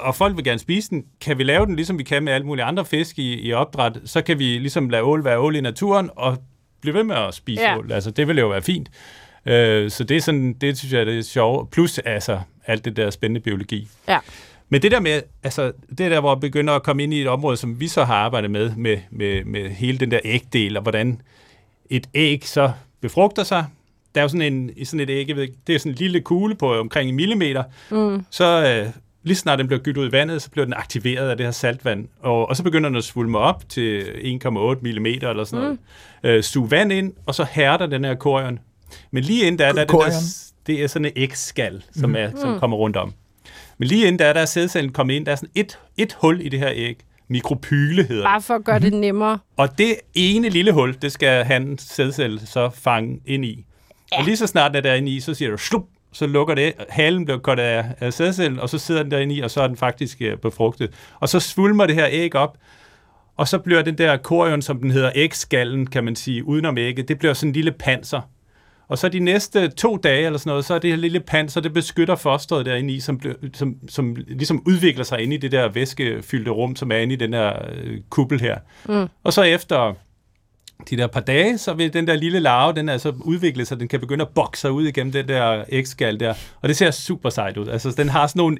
og 0.00 0.14
folk 0.14 0.36
vil 0.36 0.44
gerne 0.44 0.58
spise 0.58 0.90
den, 0.90 1.04
kan 1.20 1.38
vi 1.38 1.42
lave 1.42 1.66
den, 1.66 1.76
ligesom 1.76 1.98
vi 1.98 2.02
kan 2.02 2.22
med 2.22 2.32
alle 2.32 2.46
mulige 2.46 2.64
andre 2.64 2.84
fisk 2.84 3.18
i, 3.18 3.40
i 3.40 3.52
opdræt, 3.52 3.98
så 4.04 4.22
kan 4.22 4.38
vi 4.38 4.44
ligesom 4.44 4.90
lade 4.90 5.02
ål 5.02 5.24
være 5.24 5.38
ål 5.38 5.56
i 5.56 5.60
naturen, 5.60 6.10
og 6.16 6.38
blive 6.80 6.94
ved 6.94 7.04
med 7.04 7.16
at 7.16 7.34
spise 7.34 7.62
ja. 7.62 7.78
Ål. 7.78 7.92
Altså, 7.92 8.10
det 8.10 8.28
vil 8.28 8.38
jo 8.38 8.48
være 8.48 8.62
fint. 8.62 8.90
Øh, 9.46 9.90
så 9.90 10.04
det 10.04 10.16
er 10.16 10.20
sådan, 10.20 10.52
det 10.52 10.78
synes 10.78 10.92
jeg, 10.92 11.06
det 11.06 11.18
er 11.18 11.22
sjovt. 11.22 11.70
Plus, 11.70 11.98
altså, 11.98 12.40
alt 12.66 12.84
det 12.84 12.96
der 12.96 13.10
spændende 13.10 13.40
biologi. 13.40 13.88
Ja. 14.08 14.18
Men 14.68 14.82
det 14.82 14.92
der 14.92 15.00
med, 15.00 15.22
altså, 15.42 15.72
det 15.88 16.10
der, 16.10 16.20
hvor 16.20 16.34
jeg 16.34 16.40
begynder 16.40 16.74
at 16.74 16.82
komme 16.82 17.02
ind 17.02 17.14
i 17.14 17.20
et 17.20 17.28
område, 17.28 17.56
som 17.56 17.80
vi 17.80 17.88
så 17.88 18.04
har 18.04 18.14
arbejdet 18.14 18.50
med, 18.50 18.72
med, 18.76 18.98
med, 19.10 19.44
med 19.44 19.70
hele 19.70 19.98
den 19.98 20.10
der 20.10 20.20
ægdel, 20.24 20.76
og 20.76 20.82
hvordan 20.82 21.20
et 21.90 22.06
æg 22.14 22.46
så 22.46 22.70
befrugter 23.00 23.42
sig. 23.42 23.64
Der 24.14 24.20
er 24.20 24.24
jo 24.24 24.28
sådan, 24.28 24.52
en, 24.52 24.70
i 24.76 24.84
sådan 24.84 25.00
et 25.00 25.10
æg, 25.10 25.36
ved 25.36 25.48
det 25.66 25.74
er 25.74 25.78
sådan 25.78 25.92
en 25.92 25.96
lille 25.98 26.20
kugle 26.20 26.54
på 26.54 26.80
omkring 26.80 27.08
en 27.08 27.16
millimeter. 27.16 27.64
Mm. 27.90 28.24
Så 28.30 28.44
øh, 28.84 28.92
lige 29.28 29.36
snart 29.36 29.58
den 29.58 29.66
bliver 29.66 29.80
gydt 29.80 29.96
ud 29.96 30.08
i 30.08 30.12
vandet, 30.12 30.42
så 30.42 30.50
bliver 30.50 30.64
den 30.64 30.74
aktiveret 30.74 31.30
af 31.30 31.36
det 31.36 31.46
her 31.46 31.50
saltvand. 31.50 32.08
Og, 32.20 32.48
og 32.48 32.56
så 32.56 32.62
begynder 32.62 32.88
den 32.88 32.96
at 32.96 33.04
svulme 33.04 33.38
op 33.38 33.68
til 33.68 34.02
1,8 34.02 34.50
mm 34.82 35.06
eller 35.06 35.44
sådan 35.44 35.64
noget. 35.64 35.78
Øh, 36.22 36.42
suge 36.42 36.70
vand 36.70 36.92
ind, 36.92 37.12
og 37.26 37.34
så 37.34 37.46
hærder 37.50 37.86
den 37.86 38.04
her 38.04 38.14
korion. 38.14 38.58
Men 39.10 39.24
lige 39.24 39.46
inden 39.46 39.58
der, 39.58 39.72
der 39.72 39.80
er 39.80 39.84
det, 39.84 39.92
der, 39.92 40.10
det 40.66 40.82
er 40.82 40.86
sådan 40.86 41.06
et 41.06 41.12
ægskal, 41.16 41.84
som, 41.92 42.16
er, 42.16 42.30
som 42.36 42.58
kommer 42.58 42.76
rundt 42.76 42.96
om. 42.96 43.12
Men 43.78 43.88
lige 43.88 44.06
inden 44.06 44.18
der, 44.18 44.32
der 44.32 44.40
er 44.40 44.46
sædcellen 44.46 44.92
kommet 44.92 45.14
ind, 45.14 45.26
der 45.26 45.32
er 45.32 45.36
sådan 45.36 45.50
et, 45.54 45.78
et 45.96 46.16
hul 46.20 46.40
i 46.40 46.48
det 46.48 46.58
her 46.58 46.70
æg. 46.74 46.98
Mikropyle 47.28 48.02
hedder 48.02 48.14
det. 48.14 48.24
Bare 48.24 48.42
for 48.42 48.54
at 48.54 48.64
gøre 48.64 48.78
det 48.78 48.92
nemmere. 48.92 49.38
Og 49.56 49.78
det 49.78 49.94
ene 50.14 50.48
lille 50.48 50.72
hul, 50.72 50.96
det 51.02 51.12
skal 51.12 51.44
han 51.44 51.78
sædcelle 51.78 52.46
så 52.46 52.70
fange 52.70 53.20
ind 53.26 53.44
i. 53.44 53.64
Ja. 54.12 54.18
Og 54.18 54.24
lige 54.24 54.36
så 54.36 54.46
snart 54.46 54.72
det 54.72 54.78
er 54.78 54.82
derinde 54.82 55.12
i, 55.12 55.20
så 55.20 55.34
siger 55.34 55.50
du 55.50 55.56
slup, 55.56 55.84
så 56.12 56.26
lukker 56.26 56.54
det, 56.54 56.72
halen 56.88 57.24
bliver 57.24 57.38
kottet 57.38 57.64
af, 57.64 57.84
af 58.00 58.12
sædcellen, 58.12 58.60
og 58.60 58.68
så 58.68 58.78
sidder 58.78 59.02
den 59.02 59.10
derinde 59.10 59.34
i, 59.34 59.40
og 59.40 59.50
så 59.50 59.62
er 59.62 59.66
den 59.66 59.76
faktisk 59.76 60.22
øh, 60.22 60.36
befrugtet. 60.36 60.90
Og 61.20 61.28
så 61.28 61.40
svulmer 61.40 61.86
det 61.86 61.94
her 61.94 62.06
æg 62.10 62.34
op, 62.34 62.58
og 63.36 63.48
så 63.48 63.58
bliver 63.58 63.82
den 63.82 63.98
der 63.98 64.16
korion, 64.16 64.62
som 64.62 64.80
den 64.80 64.90
hedder, 64.90 65.10
ægskallen, 65.14 65.86
kan 65.86 66.04
man 66.04 66.16
sige, 66.16 66.44
udenom 66.44 66.78
ægget, 66.78 67.08
det 67.08 67.18
bliver 67.18 67.34
sådan 67.34 67.48
en 67.48 67.52
lille 67.52 67.72
panser. 67.72 68.20
Og 68.88 68.98
så 68.98 69.08
de 69.08 69.18
næste 69.18 69.68
to 69.68 69.96
dage 69.96 70.26
eller 70.26 70.38
sådan 70.38 70.50
noget, 70.50 70.64
så 70.64 70.74
er 70.74 70.78
det 70.78 70.90
her 70.90 70.96
lille 70.96 71.20
panser, 71.20 71.60
det 71.60 71.72
beskytter 71.72 72.16
fosteret 72.16 72.66
derinde 72.66 72.94
i, 72.94 73.00
som, 73.00 73.20
som, 73.54 73.76
som 73.88 74.16
ligesom 74.28 74.62
udvikler 74.66 75.04
sig 75.04 75.20
inde 75.20 75.34
i 75.34 75.38
det 75.38 75.52
der 75.52 75.68
væskefyldte 75.68 76.50
rum, 76.50 76.76
som 76.76 76.92
er 76.92 76.96
inde 76.96 77.14
i 77.14 77.16
den 77.16 77.34
her 77.34 77.52
øh, 77.74 78.00
kuppel 78.10 78.40
her. 78.40 78.58
Mm. 78.88 79.08
Og 79.24 79.32
så 79.32 79.42
efter 79.42 79.94
de 80.90 80.96
der 80.96 81.06
par 81.06 81.20
dage, 81.20 81.58
så 81.58 81.72
vil 81.72 81.92
den 81.92 82.06
der 82.06 82.16
lille 82.16 82.40
larve, 82.40 82.72
den 82.72 82.88
er 82.88 82.98
så 82.98 83.12
udviklet 83.20 83.68
sig, 83.68 83.80
den 83.80 83.88
kan 83.88 84.00
begynde 84.00 84.22
at 84.22 84.28
bokse 84.28 84.60
sig 84.60 84.72
ud 84.72 84.86
igennem 84.86 85.12
den 85.12 85.28
der 85.28 85.64
ægskal 85.68 86.20
der. 86.20 86.34
Og 86.60 86.68
det 86.68 86.76
ser 86.76 86.90
super 86.90 87.30
sejt 87.30 87.56
ud. 87.56 87.68
Altså, 87.68 87.90
den 87.90 88.08
har 88.08 88.26
sådan 88.26 88.40
nogle, 88.40 88.58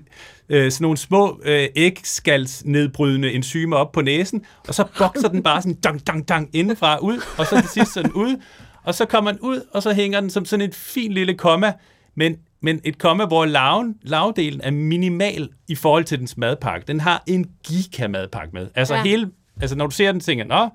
øh, 0.49 0.73
sådan 0.73 0.85
nogle 0.85 0.97
små 0.97 1.41
øh, 1.45 1.69
ægskalsnedbrydende 1.77 3.33
enzymer 3.33 3.77
op 3.77 3.93
på 3.93 4.01
næsen, 4.01 4.45
og 4.69 4.75
så 4.75 4.85
bokser 4.99 5.29
den 5.29 5.43
bare 5.43 5.63
sådan 5.63 5.75
dang, 5.75 6.07
dang, 6.07 6.29
dang 6.29 6.51
indenfra 6.53 6.99
ud, 6.99 7.21
og 7.39 7.47
så 7.47 7.61
til 7.61 7.69
sidst 7.69 7.93
så 7.93 8.03
den 8.03 8.13
ud, 8.13 8.37
og 8.85 8.95
så 8.95 9.05
kommer 9.05 9.31
den 9.31 9.41
ud, 9.41 9.61
og 9.73 9.83
så 9.83 9.93
hænger 9.93 10.21
den 10.21 10.31
som 10.31 10.45
sådan 10.45 10.69
et 10.69 10.75
fint 10.75 11.15
lille 11.15 11.35
komma, 11.35 11.73
men, 12.15 12.37
men 12.63 12.81
et 12.85 12.99
komma, 12.99 13.25
hvor 13.25 13.45
larven, 13.45 13.95
larvedelen 14.03 14.61
er 14.65 14.71
minimal 14.71 15.49
i 15.69 15.75
forhold 15.75 16.05
til 16.05 16.19
dens 16.19 16.37
madpakke. 16.37 16.87
Den 16.87 17.01
har 17.01 17.23
en 17.27 17.47
giga-madpakke 17.67 18.51
med. 18.53 18.69
Altså. 18.75 18.95
Ja. 18.95 19.03
hele, 19.03 19.31
altså 19.61 19.77
når 19.77 19.87
du 19.87 19.95
ser 19.95 20.13
den, 20.13 20.21
tænker 20.21 20.45
nå, 20.45 20.69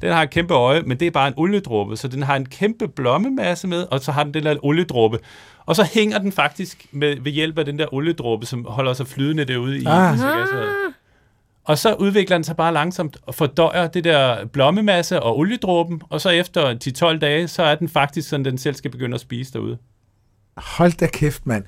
den 0.00 0.12
har 0.12 0.22
et 0.22 0.30
kæmpe 0.30 0.54
øje, 0.54 0.82
men 0.82 1.00
det 1.00 1.06
er 1.06 1.10
bare 1.10 1.28
en 1.28 1.34
oliedråbe, 1.36 1.96
så 1.96 2.08
den 2.08 2.22
har 2.22 2.36
en 2.36 2.46
kæmpe 2.46 2.88
blommemasse 2.88 3.68
med, 3.68 3.86
og 3.90 4.00
så 4.00 4.12
har 4.12 4.24
den 4.24 4.34
den 4.34 4.42
der 4.42 4.64
oliedråbe. 4.64 5.18
Og 5.66 5.76
så 5.76 5.88
hænger 5.94 6.18
den 6.18 6.32
faktisk 6.32 6.86
med, 6.92 7.16
ved 7.20 7.32
hjælp 7.32 7.58
af 7.58 7.64
den 7.64 7.78
der 7.78 7.94
oliedråbe, 7.94 8.46
som 8.46 8.66
holder 8.68 8.92
sig 8.92 9.06
flydende 9.06 9.44
derude 9.44 9.78
i 9.78 9.84
Ah. 9.86 10.18
Og 11.64 11.78
så 11.78 11.94
udvikler 11.94 12.36
den 12.36 12.44
sig 12.44 12.56
bare 12.56 12.72
langsomt 12.72 13.16
og 13.26 13.34
fordøjer 13.34 13.88
det 13.88 14.04
der 14.04 14.46
blommemasse 14.46 15.22
og 15.22 15.38
oliedråben, 15.38 16.02
og 16.10 16.20
så 16.20 16.30
efter 16.30 17.14
10-12 17.14 17.18
dage, 17.18 17.48
så 17.48 17.62
er 17.62 17.74
den 17.74 17.88
faktisk 17.88 18.28
sådan, 18.28 18.44
den 18.44 18.58
selv 18.58 18.74
skal 18.74 18.90
begynde 18.90 19.14
at 19.14 19.20
spise 19.20 19.52
derude. 19.52 19.78
Hold 20.56 20.92
da 20.92 21.06
kæft, 21.06 21.46
mand. 21.46 21.64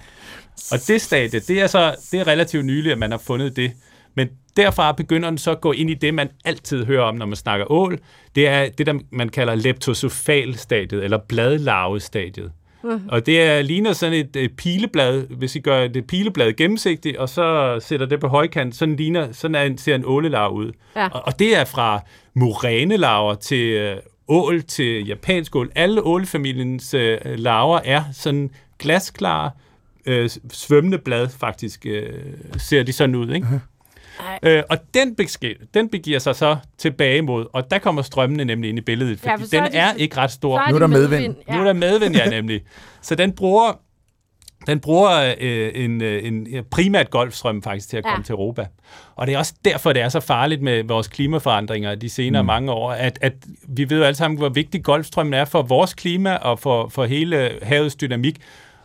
Og 0.72 0.78
det 0.86 1.02
stadie, 1.02 1.40
det 1.40 1.62
er 1.62 1.66
så 1.66 1.94
det 2.10 2.20
er 2.20 2.26
relativt 2.26 2.64
nyligt, 2.64 2.92
at 2.92 2.98
man 2.98 3.10
har 3.10 3.18
fundet 3.18 3.56
det. 3.56 3.72
Men 4.14 4.28
derfra 4.56 4.92
begynder 4.92 5.28
den 5.28 5.38
så 5.38 5.50
at 5.50 5.60
gå 5.60 5.72
ind 5.72 5.90
i 5.90 5.94
det, 5.94 6.14
man 6.14 6.28
altid 6.44 6.84
hører 6.84 7.02
om, 7.02 7.14
når 7.14 7.26
man 7.26 7.36
snakker 7.36 7.72
ål. 7.72 7.98
Det 8.34 8.48
er 8.48 8.68
det, 8.68 8.86
der 8.86 8.98
man 9.10 9.28
kalder 9.28 9.54
leptosofal-stadiet, 9.54 11.04
eller 11.04 11.18
bladlarvestadiet. 11.18 12.52
Mm. 12.84 13.08
Og 13.08 13.26
det 13.26 13.42
er, 13.42 13.62
ligner 13.62 13.92
sådan 13.92 14.14
et, 14.14 14.36
et 14.36 14.56
pileblad, 14.56 15.26
hvis 15.26 15.56
I 15.56 15.60
gør 15.60 15.86
det 15.86 16.06
pileblad 16.06 16.52
gennemsigtigt, 16.52 17.16
og 17.16 17.28
så 17.28 17.78
sætter 17.80 18.06
det 18.06 18.20
på 18.20 18.28
højkant, 18.28 18.76
sådan, 18.76 18.96
ligner, 18.96 19.32
sådan 19.32 19.54
er 19.54 19.62
en, 19.62 19.78
ser 19.78 19.94
en 19.94 20.02
ålelarve 20.06 20.54
ud. 20.54 20.72
Ja. 20.96 21.08
Og, 21.08 21.22
og 21.26 21.38
det 21.38 21.56
er 21.56 21.64
fra 21.64 22.00
morænelarver 22.34 23.34
til 23.34 23.66
øh, 23.66 23.96
ål 24.28 24.62
til 24.62 25.06
japansk 25.06 25.56
ål. 25.56 25.70
Alle 25.74 26.02
ålefamiliens 26.02 26.94
øh, 26.94 27.18
larver 27.24 27.80
er 27.84 28.02
sådan 28.12 28.50
glasklare, 28.78 29.50
øh, 30.06 30.30
svømmende 30.52 30.98
blad 30.98 31.28
faktisk, 31.28 31.86
øh, 31.86 32.12
ser 32.58 32.82
de 32.82 32.92
sådan 32.92 33.14
ud. 33.14 33.34
Ikke? 33.34 33.46
Øh, 34.42 34.62
og 34.70 34.78
den, 34.94 35.14
beske, 35.16 35.54
den 35.74 35.88
begiver 35.88 36.18
sig 36.18 36.36
så 36.36 36.56
tilbage 36.78 37.22
mod, 37.22 37.46
og 37.52 37.70
der 37.70 37.78
kommer 37.78 38.02
strømmene 38.02 38.44
nemlig 38.44 38.68
ind 38.68 38.78
i 38.78 38.82
billedet, 38.82 39.18
fordi 39.18 39.30
Ja, 39.30 39.36
for 39.36 39.46
den 39.46 39.60
er 39.62 39.68
de- 39.68 39.76
er 39.76 39.92
ikke 39.94 40.16
ret 40.16 40.30
stor. 40.30 40.58
Så 40.66 40.70
Nu 40.70 40.74
er 40.74 40.78
der 40.78 40.86
medvind. 40.86 41.34
Ja. 41.48 41.54
Nu 41.54 41.60
er 41.60 41.64
der 41.64 41.72
medvind, 41.72 42.16
ja, 42.16 42.28
nemlig. 42.30 42.60
Så 43.02 43.14
den 43.14 43.32
bruger, 43.32 43.80
den 44.66 44.80
bruger 44.80 45.34
øh, 45.40 45.70
en, 45.74 46.02
øh, 46.02 46.24
en 46.24 46.46
ja, 46.46 46.60
primært 46.70 47.10
golfstrøm 47.10 47.62
faktisk 47.62 47.88
til 47.88 47.96
at 47.96 48.04
Ja. 48.06 48.10
komme 48.10 48.24
til 48.24 48.32
Europa. 48.32 48.66
Og 49.16 49.26
det 49.26 49.34
er 49.34 49.38
også 49.38 49.54
derfor, 49.64 49.92
det 49.92 50.02
er 50.02 50.08
så 50.08 50.20
farligt 50.20 50.62
med 50.62 50.84
vores 50.84 51.08
klimaforandringer 51.08 51.94
de 51.94 52.08
senere 52.08 52.42
mm. 52.42 52.46
mange 52.46 52.72
år, 52.72 52.92
at, 52.92 53.18
at 53.22 53.32
vi 53.68 53.90
ved 53.90 53.98
jo 53.98 54.04
alle 54.04 54.16
sammen, 54.16 54.38
hvor 54.38 54.48
vigtig 54.48 54.84
golfstrømmen 54.84 55.34
er 55.34 55.44
for 55.44 55.62
vores 55.62 55.94
klima 55.94 56.34
og 56.34 56.58
for, 56.58 56.88
for 56.88 57.04
hele 57.04 57.50
havets 57.62 57.96
dynamik. 57.96 58.36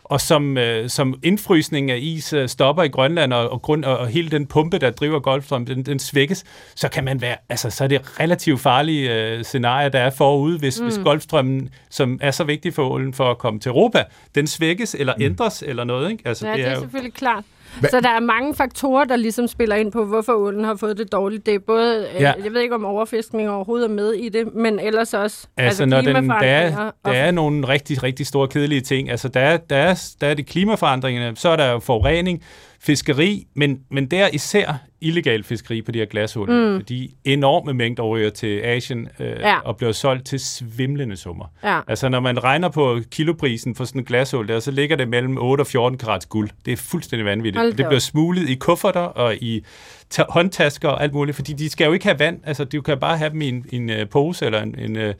Og 0.10 0.22
som, 0.22 0.58
øh, 0.58 0.90
som 0.90 1.20
indfrysning 1.24 1.92
af 1.92 1.98
is 2.02 2.34
øh, 2.34 2.50
stopper 2.50 2.84
i 2.84 2.88
Grønland, 2.88 3.34
og, 3.34 3.50
og, 3.50 3.62
grund, 3.62 3.86
og, 3.86 3.98
og 3.98 4.08
hele 4.08 4.30
den 4.30 4.46
pumpe, 4.46 4.78
der 4.78 4.90
driver 4.92 5.20
Golfstrøm, 5.20 5.66
den, 5.66 5.84
den 5.84 6.00
svækkes, 6.00 6.44
så 6.76 6.90
kan 6.90 7.04
man 7.04 7.22
være, 7.22 7.36
altså 7.50 7.70
så 7.70 7.84
er 7.84 7.88
det 7.88 8.20
relativt 8.20 8.60
farlige 8.62 9.14
øh, 9.16 9.44
scenarier, 9.44 9.90
der 9.90 10.00
er 10.00 10.10
forude, 10.10 10.58
hvis, 10.60 10.80
mm. 10.80 10.86
hvis 10.86 10.98
Golfstrømmen, 11.04 11.70
som 11.90 12.20
er 12.22 12.32
så 12.32 12.44
vigtig 12.44 12.74
for 12.74 12.90
ålen 12.90 13.14
for 13.14 13.32
at 13.32 13.38
komme 13.38 13.60
til 13.60 13.70
Europa, 13.70 14.04
den 14.36 14.48
svækkes 14.48 14.96
eller 15.00 15.14
mm. 15.18 15.24
ændres 15.24 15.64
eller 15.68 15.84
noget, 15.84 16.12
ikke? 16.12 16.24
Altså, 16.28 16.48
Ja, 16.48 16.54
det 16.54 16.66
er 16.66 16.74
jo- 16.74 16.80
selvfølgelig 16.80 17.14
klart. 17.14 17.44
Hva- 17.78 17.90
Så 17.90 18.00
der 18.00 18.10
er 18.10 18.20
mange 18.20 18.56
faktorer, 18.56 19.04
der 19.06 19.16
ligesom 19.16 19.48
spiller 19.48 19.76
ind 19.76 19.92
på, 19.92 20.06
hvorfor 20.06 20.34
ålen 20.34 20.64
har 20.64 20.76
fået 20.76 20.98
det 20.98 21.12
dårligt. 21.12 21.46
Det 21.46 21.56
er 21.56 21.60
både, 21.60 22.08
ja. 22.14 22.22
Ja. 22.22 22.34
øh, 22.38 22.44
jeg 22.46 22.54
ved 22.54 22.62
ikke 22.62 22.76
om 22.76 22.86
overfiskning 22.86 23.50
overhovedet 23.50 23.90
er 23.90 23.94
med 23.94 24.12
i 24.14 24.30
det, 24.30 24.56
men 24.56 24.80
ellers 24.80 25.14
også 25.14 25.48
Altså, 25.58 25.86
når 25.86 26.02
den, 26.02 26.30
der, 26.30 26.36
er, 26.36 26.92
der 27.06 27.12
er 27.12 27.32
nogle 27.32 27.68
rigtig, 27.68 28.04
rigtig 28.04 28.28
store 28.28 28.48
kedelige 28.48 28.82
ting. 28.82 29.10
Altså, 29.10 29.28
der 29.28 29.40
er, 29.40 29.58
der 29.58 29.76
er, 29.76 30.14
der 30.22 30.28
er 30.28 30.34
det 30.34 30.46
klimaforandringerne, 30.46 31.38
så 31.38 31.50
er 31.50 31.56
der 31.56 31.72
jo 31.72 31.80
forurening, 31.80 32.44
fiskeri, 32.82 33.48
men, 33.56 33.80
men 33.92 34.06
der 34.06 34.24
er 34.26 34.30
især 34.34 34.74
illegal 35.02 35.44
fiskeri 35.44 35.82
på 35.82 35.92
de 35.92 36.00
her 36.00 36.06
glasål, 36.06 36.50
mm. 36.52 36.80
fordi 36.80 37.16
enorme 37.26 37.74
mængder 37.74 38.04
ryger 38.04 38.30
til 38.30 38.60
Asien 38.60 39.08
øh, 39.20 39.28
Ja. 39.40 39.60
og 39.60 39.78
bliver 39.78 39.92
solgt 39.92 40.26
til 40.26 40.40
svimlende 40.40 41.18
summer. 41.18 41.46
Ja. 41.64 41.80
Altså, 41.88 42.10
når 42.10 42.20
man 42.20 42.44
regner 42.44 42.70
på 42.70 43.00
kiloprisen 43.12 43.76
for 43.76 43.86
sådan 43.86 44.02
en 44.02 44.06
glasål 44.06 44.48
der, 44.48 44.60
så 44.60 44.72
ligger 44.72 44.96
det 44.96 45.08
mellem 45.10 45.38
8 45.38 45.62
og 45.62 45.68
14 45.68 45.98
karats 45.98 46.26
guld. 46.26 46.50
Det 46.66 46.72
er 46.74 46.78
fuldstændig 46.78 47.26
vanvittigt. 47.26 47.58
Hold 47.62 47.74
Det 47.74 47.86
bliver 47.86 48.00
smuglet 48.00 48.50
i 48.50 48.56
kufferter 48.56 49.00
og 49.02 49.36
i 49.36 49.66
ta- 50.10 50.26
håndtasker 50.30 50.90
og 50.90 51.04
alt 51.04 51.14
muligt, 51.14 51.36
fordi 51.36 51.54
de 51.54 51.70
skal 51.70 51.86
jo 51.86 51.94
ikke 51.94 52.06
have 52.06 52.20
vand. 52.20 52.40
Altså, 52.44 52.64
du 52.64 52.82
kan 52.82 53.00
bare 53.00 53.18
have 53.18 53.30
dem 53.30 53.42
i 53.42 53.48
en, 53.50 53.66
en 53.72 53.90
uh, 53.90 54.10
pose 54.12 54.46
eller 54.46 54.62
en, 54.62 54.80
en, 54.80 54.98
uh, 54.98 55.14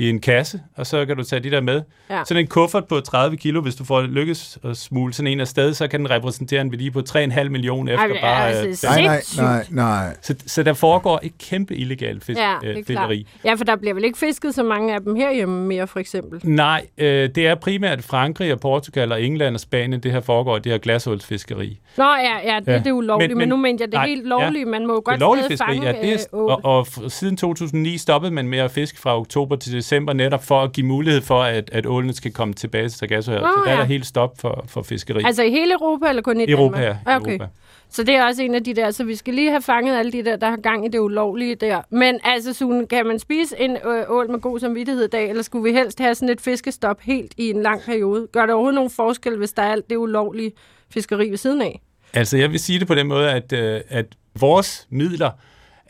i 0.00 0.10
en 0.10 0.20
kasse, 0.20 0.60
og 0.76 0.86
så 0.86 1.06
kan 1.06 1.16
du 1.16 1.22
tage 1.24 1.40
de 1.42 1.50
der 1.50 1.60
med. 1.60 1.82
Ja. 2.10 2.22
Sådan 2.24 2.40
en 2.44 2.46
kuffert 2.46 2.84
på 2.84 3.00
30 3.00 3.36
kilo, 3.36 3.60
hvis 3.60 3.74
du 3.74 3.84
får 3.84 4.02
lykkes 4.02 4.58
at 4.64 4.76
smule 4.76 5.12
sådan 5.12 5.32
en 5.32 5.40
afsted, 5.40 5.74
så 5.74 5.88
kan 5.88 6.00
den 6.00 6.10
repræsentere 6.10 6.60
en 6.60 6.72
værdi 6.72 6.90
på 6.90 7.02
3,5 7.08 7.48
millioner 7.48 7.92
efter 7.92 8.04
Ej, 8.06 8.20
bare... 8.20 8.48
altså, 8.50 8.86
øh, 8.88 8.94
Nej, 8.94 9.02
nej, 9.04 9.22
nej, 9.36 9.66
nej. 9.70 10.16
så, 10.22 10.34
så 10.46 10.62
der 10.62 10.72
foregår 10.72 11.20
et 11.22 11.32
kæmpe 11.38 11.74
illegalt 11.76 12.24
fisk, 12.24 12.40
Ja, 12.40 12.54
øh, 12.54 12.60
det 12.74 12.78
er 12.80 12.84
fiskeri. 12.86 13.26
Ja, 13.44 13.54
for 13.54 13.64
der 13.64 13.76
bliver 13.76 13.94
vel 13.94 14.04
ikke 14.04 14.18
fisket 14.18 14.54
så 14.54 14.62
mange 14.62 14.94
af 14.94 15.00
dem 15.00 15.14
herhjemme 15.16 15.66
mere, 15.66 15.86
for 15.86 16.00
eksempel. 16.00 16.40
Nej, 16.44 16.86
øh, 16.98 17.28
det 17.34 17.46
er 17.46 17.54
primært 17.54 18.02
Frankrig 18.04 18.52
og 18.52 18.60
Portugal 18.60 19.12
og 19.12 19.22
England 19.22 19.54
og 19.54 19.60
Spanien, 19.60 20.00
det 20.00 20.12
her 20.12 20.20
foregår, 20.20 20.58
det 20.58 20.72
her 20.72 20.78
glasålsfiskeri. 20.78 21.78
Nå 21.96 22.04
ja, 22.04 22.52
ja 22.52 22.60
det, 22.60 22.66
ja. 22.66 22.72
Ja. 22.72 22.78
det 22.78 22.86
er 22.86 22.92
ulovligt, 22.92 23.30
men, 23.30 23.38
Men- 23.38 23.42
men, 23.42 23.48
nu 23.48 23.56
mente 23.56 23.82
jeg 23.82 23.88
det 23.88 23.94
er 23.94 23.98
nej, 23.98 24.08
helt 24.08 24.26
lovligt. 24.26 24.68
Man 24.68 24.86
må 24.86 24.92
jo 24.92 24.96
Det 24.96 25.04
godt 25.04 25.14
er 25.14 25.20
lovligt 25.20 25.46
fiskeri, 25.46 25.66
fange 25.74 25.86
ja, 25.86 25.92
det 26.02 26.12
er, 26.12 26.26
øh, 26.34 26.40
og, 26.40 26.60
og 26.64 26.86
siden 27.08 27.36
2009 27.36 27.98
stoppede 27.98 28.32
man 28.34 28.48
med 28.48 28.58
at 28.58 28.70
fiske 28.70 28.98
fra 29.00 29.18
oktober 29.18 29.56
til 29.56 29.82
december, 29.90 30.12
netop 30.12 30.44
for 30.44 30.62
at 30.62 30.72
give 30.72 30.86
mulighed 30.86 31.20
for, 31.20 31.42
at, 31.42 31.70
at 31.72 31.86
ålene 31.86 32.12
skal 32.12 32.32
komme 32.32 32.54
tilbage 32.54 32.88
til 32.88 32.98
Sargassohavet. 32.98 33.42
Nå, 33.42 33.48
så 33.48 33.62
der 33.64 33.70
er 33.70 33.74
ja. 33.74 33.80
der 33.80 33.86
helt 33.86 34.06
stop 34.06 34.40
for, 34.40 34.64
for 34.68 34.82
fiskeri. 34.82 35.22
Altså 35.24 35.42
i 35.42 35.50
hele 35.50 35.72
Europa, 35.72 36.08
eller 36.08 36.22
kun 36.22 36.40
i 36.40 36.50
Europa, 36.50 36.80
Danmark? 36.80 36.96
ja. 37.06 37.16
Okay. 37.16 37.30
Europa. 37.30 37.48
Så 37.92 38.02
det 38.02 38.14
er 38.14 38.24
også 38.24 38.42
en 38.42 38.54
af 38.54 38.64
de 38.64 38.74
der, 38.74 38.90
så 38.90 39.04
vi 39.04 39.14
skal 39.14 39.34
lige 39.34 39.50
have 39.50 39.62
fanget 39.62 39.98
alle 39.98 40.12
de 40.12 40.24
der, 40.24 40.36
der 40.36 40.50
har 40.50 40.56
gang 40.56 40.86
i 40.86 40.88
det 40.88 40.98
ulovlige 40.98 41.54
der. 41.54 41.80
Men 41.90 42.20
altså, 42.24 42.52
Sune, 42.54 42.86
kan 42.86 43.06
man 43.06 43.18
spise 43.18 43.60
en 43.60 43.70
øh, 43.70 44.04
ål 44.08 44.30
med 44.30 44.40
god 44.40 44.58
samvittighed 44.60 45.04
i 45.04 45.08
dag, 45.08 45.28
eller 45.28 45.42
skulle 45.42 45.64
vi 45.64 45.72
helst 45.78 45.98
have 45.98 46.14
sådan 46.14 46.28
et 46.28 46.40
fiskestop 46.40 47.00
helt 47.00 47.32
i 47.36 47.50
en 47.50 47.62
lang 47.62 47.82
periode? 47.82 48.26
Gør 48.32 48.40
det 48.40 48.50
overhovedet 48.50 48.74
nogen 48.74 48.90
forskel, 48.90 49.36
hvis 49.36 49.52
der 49.52 49.62
er 49.62 49.72
alt 49.72 49.90
det 49.90 49.96
ulovlige 49.96 50.52
fiskeri 50.90 51.30
ved 51.30 51.36
siden 51.36 51.62
af? 51.62 51.80
Altså, 52.14 52.36
jeg 52.36 52.50
vil 52.50 52.58
sige 52.58 52.78
det 52.78 52.86
på 52.86 52.94
den 52.94 53.06
måde, 53.06 53.30
at, 53.30 53.52
øh, 53.52 53.80
at 53.88 54.06
vores 54.40 54.86
midler 54.90 55.30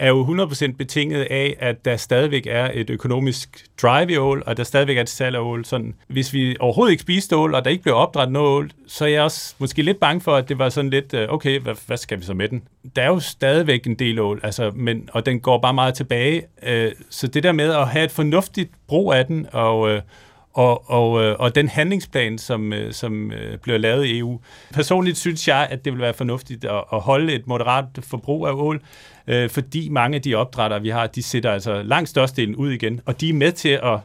er 0.01 0.09
jo 0.09 0.25
100% 0.25 0.73
betinget 0.77 1.27
af, 1.31 1.57
at 1.59 1.85
der 1.85 1.97
stadigvæk 1.97 2.47
er 2.47 2.71
et 2.75 2.91
økonomisk 2.91 3.67
drive 3.83 4.13
i 4.13 4.17
ål, 4.17 4.43
og 4.47 4.57
der 4.57 4.65
stadigvæk 4.65 4.97
er 4.97 5.03
et 5.03 5.09
salg 5.09 5.37
af 5.37 5.41
ål. 5.41 5.65
Sådan, 5.65 5.95
hvis 6.09 6.33
vi 6.33 6.57
overhovedet 6.61 6.91
ikke 6.91 7.03
spiste 7.03 7.37
ål, 7.37 7.55
og 7.55 7.65
der 7.65 7.71
ikke 7.71 7.83
blev 7.83 7.95
opdrettet 7.95 8.33
noget 8.33 8.49
ål, 8.49 8.71
så 8.87 9.05
er 9.05 9.09
jeg 9.09 9.23
også 9.23 9.55
måske 9.59 9.83
lidt 9.83 10.01
bange 10.01 10.21
for, 10.21 10.37
at 10.37 10.49
det 10.49 10.59
var 10.59 10.69
sådan 10.69 10.91
lidt, 10.91 11.15
øh, 11.15 11.29
okay, 11.29 11.61
hvad, 11.61 11.75
hvad 11.87 11.97
skal 11.97 12.21
vi 12.21 12.25
så 12.25 12.35
med 12.35 12.49
den? 12.49 12.63
Der 12.97 13.03
er 13.03 13.07
jo 13.07 13.21
stadigvæk 13.21 13.87
en 13.87 13.95
del 13.95 14.19
ål, 14.19 14.41
altså, 14.43 14.71
men, 14.75 15.09
og 15.13 15.27
den 15.27 15.41
går 15.41 15.59
bare 15.59 15.75
meget 15.75 15.95
tilbage. 15.95 16.43
Øh, 16.63 16.93
så 17.11 17.27
det 17.27 17.43
der 17.43 17.53
med 17.53 17.71
at 17.71 17.89
have 17.89 18.05
et 18.05 18.11
fornuftigt 18.11 18.71
brug 18.89 19.13
af 19.13 19.27
den, 19.27 19.47
og, 19.53 19.91
øh, 19.91 20.03
og, 20.53 20.91
og, 20.91 21.23
øh, 21.23 21.37
og 21.39 21.55
den 21.55 21.69
handlingsplan, 21.69 22.39
som, 22.39 22.73
øh, 22.73 22.93
som 22.93 23.33
øh, 23.33 23.59
bliver 23.59 23.79
lavet 23.79 24.05
i 24.05 24.19
EU. 24.19 24.41
Personligt 24.73 25.19
synes 25.19 25.49
jeg, 25.49 25.69
at 25.71 25.85
det 25.85 25.93
vil 25.93 26.01
være 26.01 26.15
fornuftigt 26.15 26.65
at, 26.65 26.85
at 26.93 27.01
holde 27.01 27.33
et 27.33 27.47
moderat 27.47 27.85
forbrug 28.01 28.47
af 28.47 28.53
ål, 28.53 28.83
øh, 29.27 29.51
fordi 29.51 29.89
mange 29.89 30.15
af 30.15 30.23
de 30.23 30.35
opdrættere, 30.35 30.83
vi 30.83 30.89
har, 30.89 31.07
de 31.07 31.23
sætter 31.23 31.53
altså 31.53 31.83
langt 31.83 32.09
størstedelen 32.09 32.57
ud 32.57 32.71
igen, 32.71 33.01
og 33.07 33.21
de 33.21 33.29
er 33.29 33.35
med 33.35 33.53
til 33.53 33.69
at, 33.83 33.99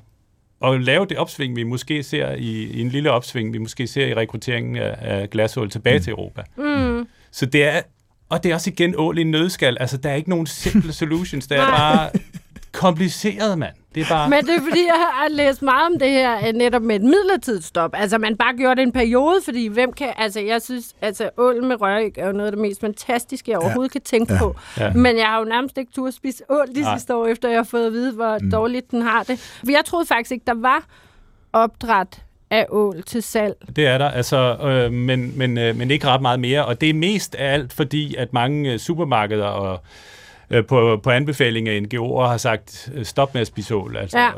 at 0.66 0.82
lave 0.82 1.06
det 1.06 1.18
opsving, 1.18 1.56
vi 1.56 1.64
måske 1.64 2.04
ser 2.04 2.32
i, 2.32 2.64
i 2.64 2.82
en 2.82 2.90
lille 2.90 3.12
opsving, 3.12 3.54
vi 3.54 3.58
måske 3.58 3.88
ser 3.88 4.06
i 4.06 4.14
rekrutteringen 4.14 4.76
af, 4.76 4.96
af 5.02 5.30
glasål 5.30 5.70
tilbage 5.70 5.98
mm. 5.98 6.04
til 6.04 6.12
Europa. 6.12 6.44
Mm. 6.58 7.08
Så 7.32 7.46
det 7.46 7.64
er, 7.64 7.82
og 8.30 8.44
det 8.44 8.52
er 8.52 8.54
også 8.54 8.70
igen 8.70 8.94
ål 8.98 9.18
i 9.18 9.22
en 9.22 9.32
nødskal. 9.32 9.78
Altså, 9.80 9.98
der 9.98 10.10
er 10.10 10.16
ikke 10.16 10.30
nogen 10.30 10.48
simple 10.48 10.94
solutions. 11.04 11.48
Det 11.48 11.58
er 11.58 11.66
bare 11.66 12.10
kompliceret, 12.76 13.60
mand. 13.60 13.74
Det 13.96 14.02
er 14.02 14.06
bare... 14.10 14.30
Men 14.30 14.40
det 14.46 14.56
er 14.56 14.62
fordi, 14.62 14.86
jeg 14.86 15.08
har 15.14 15.30
læst 15.30 15.62
meget 15.62 15.86
om 15.94 16.00
det 16.00 16.10
her 16.10 16.48
øh, 16.48 16.54
netop 16.54 16.82
med 16.82 16.96
et 16.96 17.02
midlertidigt 17.02 17.66
stop. 17.66 17.92
Altså, 17.94 18.18
man 18.18 18.38
bare 18.38 18.58
gjorde 18.58 18.76
det 18.76 18.82
en 18.82 18.92
periode, 18.92 19.36
fordi 19.46 19.68
hvem 19.68 19.94
kan... 19.94 20.14
Altså, 20.18 20.40
jeg 20.40 20.62
synes, 20.62 20.94
altså, 21.02 21.30
ål 21.38 21.64
med 21.64 21.82
røræg 21.82 22.18
er 22.18 22.28
jo 22.28 22.32
noget 22.32 22.46
af 22.46 22.52
det 22.52 22.62
mest 22.62 22.82
fantastiske, 22.82 23.52
jeg 23.52 23.60
overhovedet 23.60 23.92
kan 23.92 24.02
tænke 24.02 24.34
Ja. 24.34 24.40
på. 24.40 24.56
Ja. 24.78 24.94
Men 24.94 25.18
jeg 25.18 25.26
har 25.26 25.40
jo 25.40 25.46
nærmest 25.46 25.78
ikke 25.78 25.92
tur 25.92 26.08
at 26.08 26.14
spise 26.14 26.44
ål 26.50 26.68
de 26.76 26.82
Nej. 26.82 26.98
sidste 26.98 27.16
år, 27.16 27.28
efter 27.28 27.50
jeg 27.50 27.58
har 27.58 27.64
fået 27.64 27.86
at 27.86 27.94
vide, 27.94 28.12
hvor 28.14 28.38
mm. 28.42 28.52
dårligt 28.52 28.92
den 28.92 29.02
har 29.02 29.24
det. 29.24 29.40
For 29.40 29.72
jeg 29.72 29.82
troede 29.86 30.06
faktisk 30.06 30.32
ikke, 30.32 30.44
der 30.48 30.54
var 30.62 30.84
opdræt 31.54 32.22
af 32.50 32.66
ål 32.70 33.04
til 33.04 33.24
salg. 33.24 33.56
Det 33.76 33.88
er 33.88 33.98
der, 33.98 34.10
altså, 34.10 34.58
øh, 34.64 34.92
men, 34.92 35.38
men, 35.38 35.58
øh, 35.58 35.76
men 35.76 35.92
ikke 35.92 36.08
ret 36.08 36.22
meget 36.22 36.40
mere. 36.40 36.66
Og 36.66 36.82
det 36.82 36.90
er 36.90 36.94
mest 36.94 37.36
af 37.36 37.54
alt, 37.54 37.74
fordi 37.74 38.16
at 38.16 38.34
mange 38.34 38.74
øh, 38.74 38.80
supermarkeder 38.80 39.46
og 39.48 39.80
øh, 40.50 40.66
på, 40.66 41.00
på 41.04 41.10
anbefaling 41.10 41.70
af 41.70 41.80
NGO'er 41.82 42.28
har 42.28 42.38
sagt, 42.38 42.90
øh, 42.94 43.06
stop 43.06 43.34
med 43.34 43.42
at 43.42 43.48
spise 43.48 43.76
ål. 43.76 43.98
Altså, 43.98 44.20
Ja. 44.20 44.30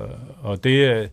og 0.43 0.63
det... 0.63 0.93
Øh, 0.95 1.07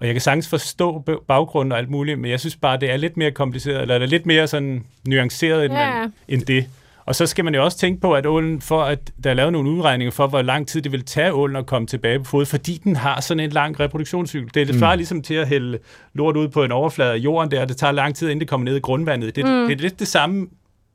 og 0.00 0.06
jeg 0.06 0.14
kan 0.14 0.20
sagtens 0.20 0.48
forstå 0.48 1.04
baggrunden 1.28 1.72
og 1.72 1.78
alt 1.78 1.90
muligt, 1.90 2.18
men 2.18 2.30
jeg 2.30 2.40
synes 2.40 2.56
bare, 2.56 2.76
det 2.76 2.90
er 2.92 2.96
lidt 2.96 3.16
mere 3.16 3.30
kompliceret, 3.30 3.82
eller 3.82 3.98
det 3.98 4.04
er 4.04 4.08
lidt 4.10 4.26
mere 4.26 4.46
sådan 4.46 4.84
nuanceret 5.08 5.64
end, 5.64 5.74
Ja. 5.74 5.98
man, 6.00 6.12
end 6.28 6.42
det. 6.42 6.66
Og 7.06 7.14
så 7.14 7.26
skal 7.26 7.44
man 7.44 7.54
jo 7.54 7.64
også 7.64 7.78
tænke 7.78 8.00
på, 8.00 8.12
at 8.14 8.26
ålen, 8.26 8.60
for 8.60 8.82
at 8.82 8.98
der 9.24 9.30
er 9.30 9.34
lavet 9.34 9.52
nogle 9.52 9.70
udregninger 9.70 10.10
for, 10.12 10.26
hvor 10.26 10.42
lang 10.42 10.68
tid 10.68 10.82
det 10.82 10.92
vil 10.92 11.04
tage 11.04 11.32
ålen 11.32 11.56
at 11.56 11.66
komme 11.66 11.86
tilbage 11.86 12.18
på 12.18 12.24
fod, 12.24 12.46
fordi 12.46 12.80
den 12.84 12.96
har 12.96 13.20
sådan 13.20 13.40
en 13.44 13.50
lang 13.50 13.80
reproduktionscykel. 13.80 14.50
Det 14.54 14.62
er 14.62 14.66
det 14.66 14.74
svarer 14.78 14.96
ligesom 14.96 15.22
til 15.22 15.34
at 15.34 15.48
hælde 15.48 15.78
lort 16.14 16.36
ud 16.36 16.48
på 16.48 16.64
en 16.64 16.72
overflade 16.72 17.12
af 17.12 17.16
jorden 17.16 17.50
der. 17.50 17.64
Det 17.64 17.76
tager 17.76 17.92
lang 17.92 18.16
tid, 18.16 18.28
inden 18.28 18.40
det 18.40 18.48
kommer 18.48 18.64
ned 18.64 18.76
i 18.76 18.80
grundvandet. 18.80 19.36
Det, 19.36 19.44
mm. 19.44 19.50
det 19.68 19.72
er 19.76 19.80
lidt 19.80 19.98
det 19.98 20.08
samme 20.08 20.46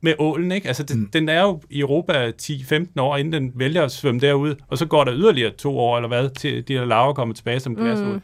med 0.06 0.14
ålen, 0.18 0.52
ikke? 0.52 0.68
Altså, 0.68 0.82
det, 0.82 0.96
mm. 0.96 1.08
den 1.12 1.28
er 1.28 1.42
jo 1.42 1.60
i 1.70 1.80
Europa 1.80 2.32
10-15 2.42 3.00
år, 3.00 3.16
inden 3.16 3.32
den 3.32 3.52
vælger 3.54 3.84
at 3.84 3.92
svømme 3.92 4.20
derud, 4.20 4.54
og 4.68 4.78
så 4.78 4.86
går 4.86 5.04
der 5.04 5.12
yderligere 5.14 5.50
to 5.50 5.78
år, 5.78 5.96
eller 5.96 6.08
hvad, 6.08 6.28
til 6.28 6.68
de 6.68 6.74
der 6.74 6.84
laver 6.84 7.12
kommer 7.12 7.34
tilbage 7.34 7.60
som 7.60 7.76
glasål. 7.76 8.14
Mm. 8.14 8.22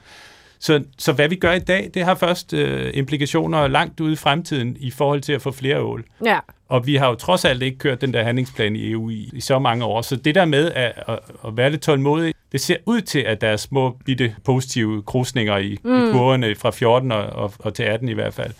Så, 0.59 0.85
så 0.99 1.13
hvad 1.13 1.29
vi 1.29 1.37
gør 1.37 1.53
i 1.53 1.59
dag, 1.59 1.91
det 1.95 2.05
har 2.05 2.15
først 2.15 2.53
øh, 2.53 2.91
implikationer 2.95 3.69
langt 3.69 4.01
ude 4.01 4.13
i 4.13 4.17
fremtiden 4.17 4.77
i 4.81 4.91
forhold 4.91 5.21
til 5.21 5.33
at 5.33 5.43
få 5.43 5.51
flere 5.51 5.81
ål. 5.81 6.05
Ja. 6.25 6.39
Og 6.69 6.87
vi 6.87 6.97
har 6.97 7.09
jo 7.09 7.15
trods 7.15 7.45
alt 7.45 7.63
ikke 7.63 7.79
kørt 7.79 8.01
den 8.01 8.15
der 8.15 8.23
handlingsplan 8.23 8.77
i 8.77 8.91
EU 8.91 9.11
i, 9.11 9.31
i 9.33 9.41
så 9.41 9.59
mange 9.59 9.85
år. 9.85 10.03
Så 10.03 10.17
det 10.17 10.35
der 10.35 10.45
med 10.45 10.73
at, 10.73 10.93
at, 11.09 11.19
at 11.47 11.57
være 11.57 11.71
lidt 11.71 11.83
tålmodig, 11.83 12.35
det 12.53 12.61
ser 12.61 12.77
ud 12.87 13.01
til, 13.01 13.19
at 13.19 13.41
der 13.41 13.49
er 13.49 13.57
små 13.57 13.97
bitte 14.05 14.35
positive 14.45 15.03
krusninger 15.03 15.59
i, 15.59 15.79
mm. 15.85 16.09
i 16.09 16.13
kurverne 16.13 16.55
fra 16.55 16.71
14 16.71 17.13
og, 17.13 17.23
og, 17.25 17.53
og 17.59 17.75
til 17.75 17.83
18 17.83 18.09
i 18.09 18.13
hvert 18.13 18.35
fald. 18.35 18.53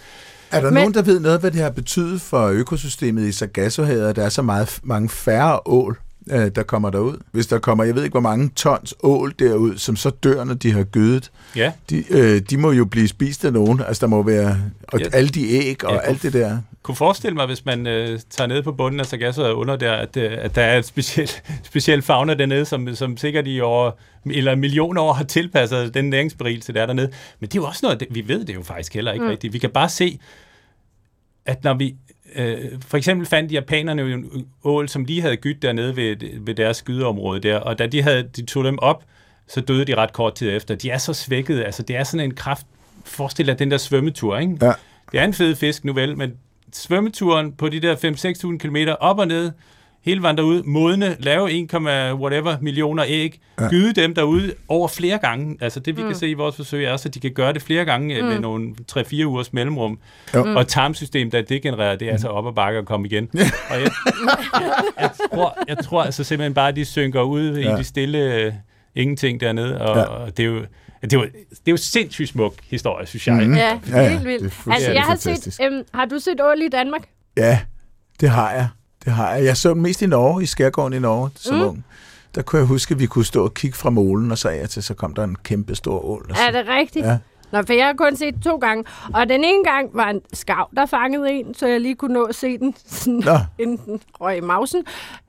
Er 0.53 0.61
der 0.61 0.71
Men- 0.71 0.75
nogen, 0.75 0.95
der 0.95 1.03
ved 1.03 1.21
noget, 1.21 1.41
hvad 1.41 1.51
det 1.51 1.61
har 1.63 1.71
betydet 1.71 2.21
for 2.21 2.47
økosystemet 2.47 3.23
i 3.29 3.33
Sargassohavet, 3.33 4.09
at 4.09 4.17
der 4.17 4.25
er 4.25 4.29
så 4.29 4.43
meget, 4.43 4.79
mange 4.83 5.09
færre 5.09 5.61
ål, 5.67 5.99
øh, 6.31 6.51
der 6.55 6.63
kommer 6.63 6.91
derud? 6.91 7.17
Hvis 7.33 7.47
der 7.47 7.59
kommer, 7.59 7.85
jeg 7.85 7.95
ved 7.95 8.03
ikke, 8.05 8.13
hvor 8.15 8.21
mange 8.21 8.51
tons 8.57 8.95
ål 9.03 9.35
derud, 9.39 9.77
som 9.79 9.97
så 9.97 10.11
dør, 10.11 10.45
når 10.45 10.55
de 10.55 10.73
har 10.73 10.83
gødet, 10.85 11.31
Ja, 11.57 11.73
de, 11.91 12.05
øh, 12.11 12.41
de 12.51 12.57
må 12.57 12.73
jo 12.73 12.85
blive 12.85 13.09
spist 13.09 13.45
af 13.45 13.53
nogen. 13.53 13.81
Altså, 13.81 14.01
der 14.01 14.07
må 14.07 14.23
være 14.23 14.59
og 14.89 15.01
Ja. 15.01 15.07
alle 15.13 15.29
de 15.29 15.51
æg 15.51 15.85
og 15.85 15.93
Ja, 15.93 15.99
alt 15.99 16.23
det 16.23 16.33
der. 16.33 16.59
kunne 16.83 16.97
forestille 16.97 17.35
mig, 17.35 17.47
hvis 17.47 17.65
man 17.65 17.87
øh, 17.87 18.21
tager 18.31 18.49
ned 18.49 18.63
på 18.63 18.73
bunden 18.73 19.01
af 19.01 19.07
Sargassohavet 19.07 19.55
under 19.55 19.77
der, 19.77 19.93
at, 19.93 20.17
øh, 20.17 20.33
at 20.39 20.55
der 20.55 20.63
er 20.63 20.79
et 20.79 20.85
specielt 20.85 21.43
speciel 21.71 22.03
fauna 22.03 22.35
dernede, 22.35 22.65
som, 22.65 22.95
som 22.95 23.17
sikkert 23.17 23.45
i 23.49 23.61
over, 23.61 23.91
eller 24.31 24.55
millioner 24.55 25.03
år 25.03 25.13
har 25.13 25.25
tilpasset 25.25 25.95
den 25.95 26.05
næringsberigelse, 26.11 26.73
der 26.73 26.83
er 26.83 26.87
dernede. 26.87 27.11
Men 27.41 27.49
det 27.49 27.55
er 27.59 27.61
jo 27.63 27.67
også 27.67 27.81
noget, 27.83 28.03
vi 28.11 28.29
ved 28.29 28.45
det 28.45 28.55
jo 28.55 28.63
faktisk 28.63 28.95
heller 28.95 29.13
ikke 29.13 29.25
mm. 29.25 29.31
rigtigt. 29.31 29.53
Vi 29.53 29.59
kan 29.59 29.71
bare 29.71 29.89
se, 29.89 30.19
at 31.47 31.65
når 31.65 31.75
vi... 31.75 31.95
Øh, 32.37 32.59
for 32.87 32.97
eksempel 32.97 33.27
fandt 33.27 33.53
japanerne 33.53 34.03
jo 34.03 34.09
en 34.09 34.47
ål, 34.65 34.89
som 34.89 35.05
lige 35.05 35.21
havde 35.21 35.37
gydt 35.37 35.63
dernede 35.63 35.97
ved, 35.97 36.17
ved 36.41 36.55
deres 36.55 36.77
skydeområde 36.77 37.41
der, 37.41 37.59
og 37.59 37.79
da 37.79 37.87
de, 37.87 38.03
havde, 38.03 38.23
de 38.23 38.47
tog 38.47 38.65
dem 38.65 38.79
op, 38.79 39.05
så 39.49 39.61
døde 39.61 39.85
de 39.85 39.95
ret 39.95 40.13
kort 40.13 40.35
tid 40.35 40.57
efter. 40.57 40.75
De 40.75 40.91
er 40.91 40.99
så 40.99 41.15
svækkede, 41.15 41.65
altså 41.65 41.83
det 41.83 41.97
er 41.97 42.05
sådan 42.05 42.25
en 42.25 42.35
kraft... 42.35 42.67
Forestil 43.05 43.47
dig 43.47 43.59
den 43.59 43.71
der 43.71 43.77
svømmetur, 43.77 44.39
ikke? 44.39 44.57
Ja. 44.63 44.73
Det 45.13 45.21
er 45.21 45.25
en 45.25 45.35
fed 45.35 45.55
fisk 45.55 45.85
nu 45.85 45.93
vel, 45.93 46.17
men 46.17 46.33
svømmeturen 46.73 47.53
på 47.53 47.69
de 47.69 47.81
der 47.81 47.97
5-6.000 47.97 48.59
km 48.59 48.77
op 49.01 49.19
og 49.19 49.29
ned, 49.29 49.53
hele 50.05 50.23
vejen 50.23 50.37
derud, 50.37 50.63
modne, 50.63 51.17
lave 51.19 51.53
1, 51.53 51.75
whatever 52.15 52.57
millioner 52.61 53.05
æg, 53.09 53.41
ja. 53.61 53.69
gyde 53.69 53.93
dem 53.93 54.15
derude 54.15 54.55
over 54.69 54.89
flere 54.89 55.19
gange. 55.19 55.57
Altså 55.61 55.81
det, 55.81 55.97
vi 55.97 56.03
mm. 56.03 56.09
kan 56.09 56.17
se 56.17 56.29
i 56.29 56.35
vores 56.35 56.57
forsøg, 56.57 56.85
er 56.85 56.93
også, 56.93 57.09
at 57.09 57.15
de 57.15 57.21
kan 57.21 57.31
gøre 57.31 57.53
det 57.53 57.63
flere 57.63 57.85
gange 57.85 58.23
mm. 58.23 58.29
med 58.29 58.39
nogle 58.39 58.75
3-4 58.93 59.25
ugers 59.25 59.53
mellemrum. 59.53 59.99
Jo. 60.35 60.57
Og 60.57 60.69
tarmsystem, 60.69 61.31
der 61.31 61.43
degenererer, 61.43 61.97
det 61.97 62.09
er 62.09 62.13
altså 62.13 62.29
op 62.29 62.47
og 62.47 62.55
bakke 62.55 62.79
og 62.79 62.87
komme 62.87 63.07
igen. 63.07 63.29
og 63.71 63.81
jeg, 63.81 63.91
jeg, 65.01 65.11
tror, 65.31 65.59
jeg 65.69 65.79
tror 65.79 66.03
altså 66.03 66.25
simpelthen 66.25 66.55
bare, 66.55 66.69
at 66.69 66.77
de 66.77 66.85
synker 66.85 67.23
ud 67.23 67.57
ja. 67.57 67.75
i 67.75 67.79
de 67.79 67.85
stille 67.85 68.47
uh, 68.47 68.55
ingenting 68.95 69.41
dernede, 69.41 69.81
og, 69.81 69.97
ja. 69.97 70.03
og 70.03 70.37
det 70.37 70.43
er 70.43 70.47
jo 70.47 70.63
det 71.03 71.13
er, 71.13 71.17
jo, 71.17 71.23
det 71.51 71.67
er 71.67 71.73
jo 71.73 71.77
sindssygt 71.77 72.29
smuk 72.29 72.55
historie, 72.71 73.07
synes 73.07 73.27
jeg. 73.27 73.35
Mm. 73.35 73.55
Ja, 73.55 73.79
ja, 73.91 74.01
ja, 74.01 74.09
helt 74.09 74.25
vildt. 74.25 74.55
Altså, 74.71 74.93
jeg 74.93 75.03
har 75.03 75.17
set, 75.17 75.61
øhm, 75.63 75.83
har 75.95 76.05
du 76.05 76.19
set 76.19 76.41
ål 76.41 76.63
i 76.63 76.69
Danmark? 76.69 77.03
Ja, 77.37 77.61
det 78.21 78.29
har 78.31 78.53
jeg. 78.53 78.69
Det 79.05 79.13
har 79.13 79.35
jeg. 79.35 79.45
Jeg 79.45 79.57
så 79.57 79.75
mest 79.75 80.03
i 80.03 80.07
Norge, 80.07 80.43
i 80.43 80.47
Skærgården 80.47 80.93
i 80.93 80.99
Norge, 80.99 81.31
som 81.37 81.57
mm. 81.57 81.63
ung. 81.63 81.85
Der 82.35 82.43
kunne 82.43 82.59
jeg 82.59 82.67
huske, 82.67 82.95
at 82.95 83.01
vi 83.01 83.07
kunne 83.07 83.25
stå 83.25 83.45
og 83.45 83.55
kigge 83.55 83.77
fra 83.77 83.91
målen, 83.91 84.31
og 84.31 84.39
så 84.39 84.49
af 84.49 84.69
til, 84.69 84.83
så 84.83 84.95
kom 84.95 85.15
der 85.15 85.25
en 85.25 85.37
kæmpe 85.43 85.75
stor 85.75 86.05
ål. 86.05 86.31
Er 86.31 86.51
det 86.51 86.69
rigtigt? 86.69 87.07
Ja. 87.07 87.19
Nå, 87.53 87.63
for 87.63 87.73
jeg 87.73 87.87
har 87.87 87.93
kun 87.93 88.17
set 88.17 88.35
to 88.45 88.57
gange. 88.57 88.85
Og 89.15 89.29
den 89.29 89.45
ene 89.45 89.65
gang 89.65 89.91
var 89.93 90.11
en 90.11 90.21
skav, 90.33 90.69
der 90.77 90.87
fangede 90.87 91.31
en, 91.31 91.55
så 91.55 91.67
jeg 91.67 91.81
lige 91.81 91.95
kunne 91.95 92.15
nå 92.15 92.25
at 92.25 92.35
se 92.35 92.59
den, 92.59 92.75
sådan, 92.87 93.23
inden 93.59 93.81
den 93.87 94.01
røg 94.21 94.37
i 94.37 94.41
mausen. 94.41 94.85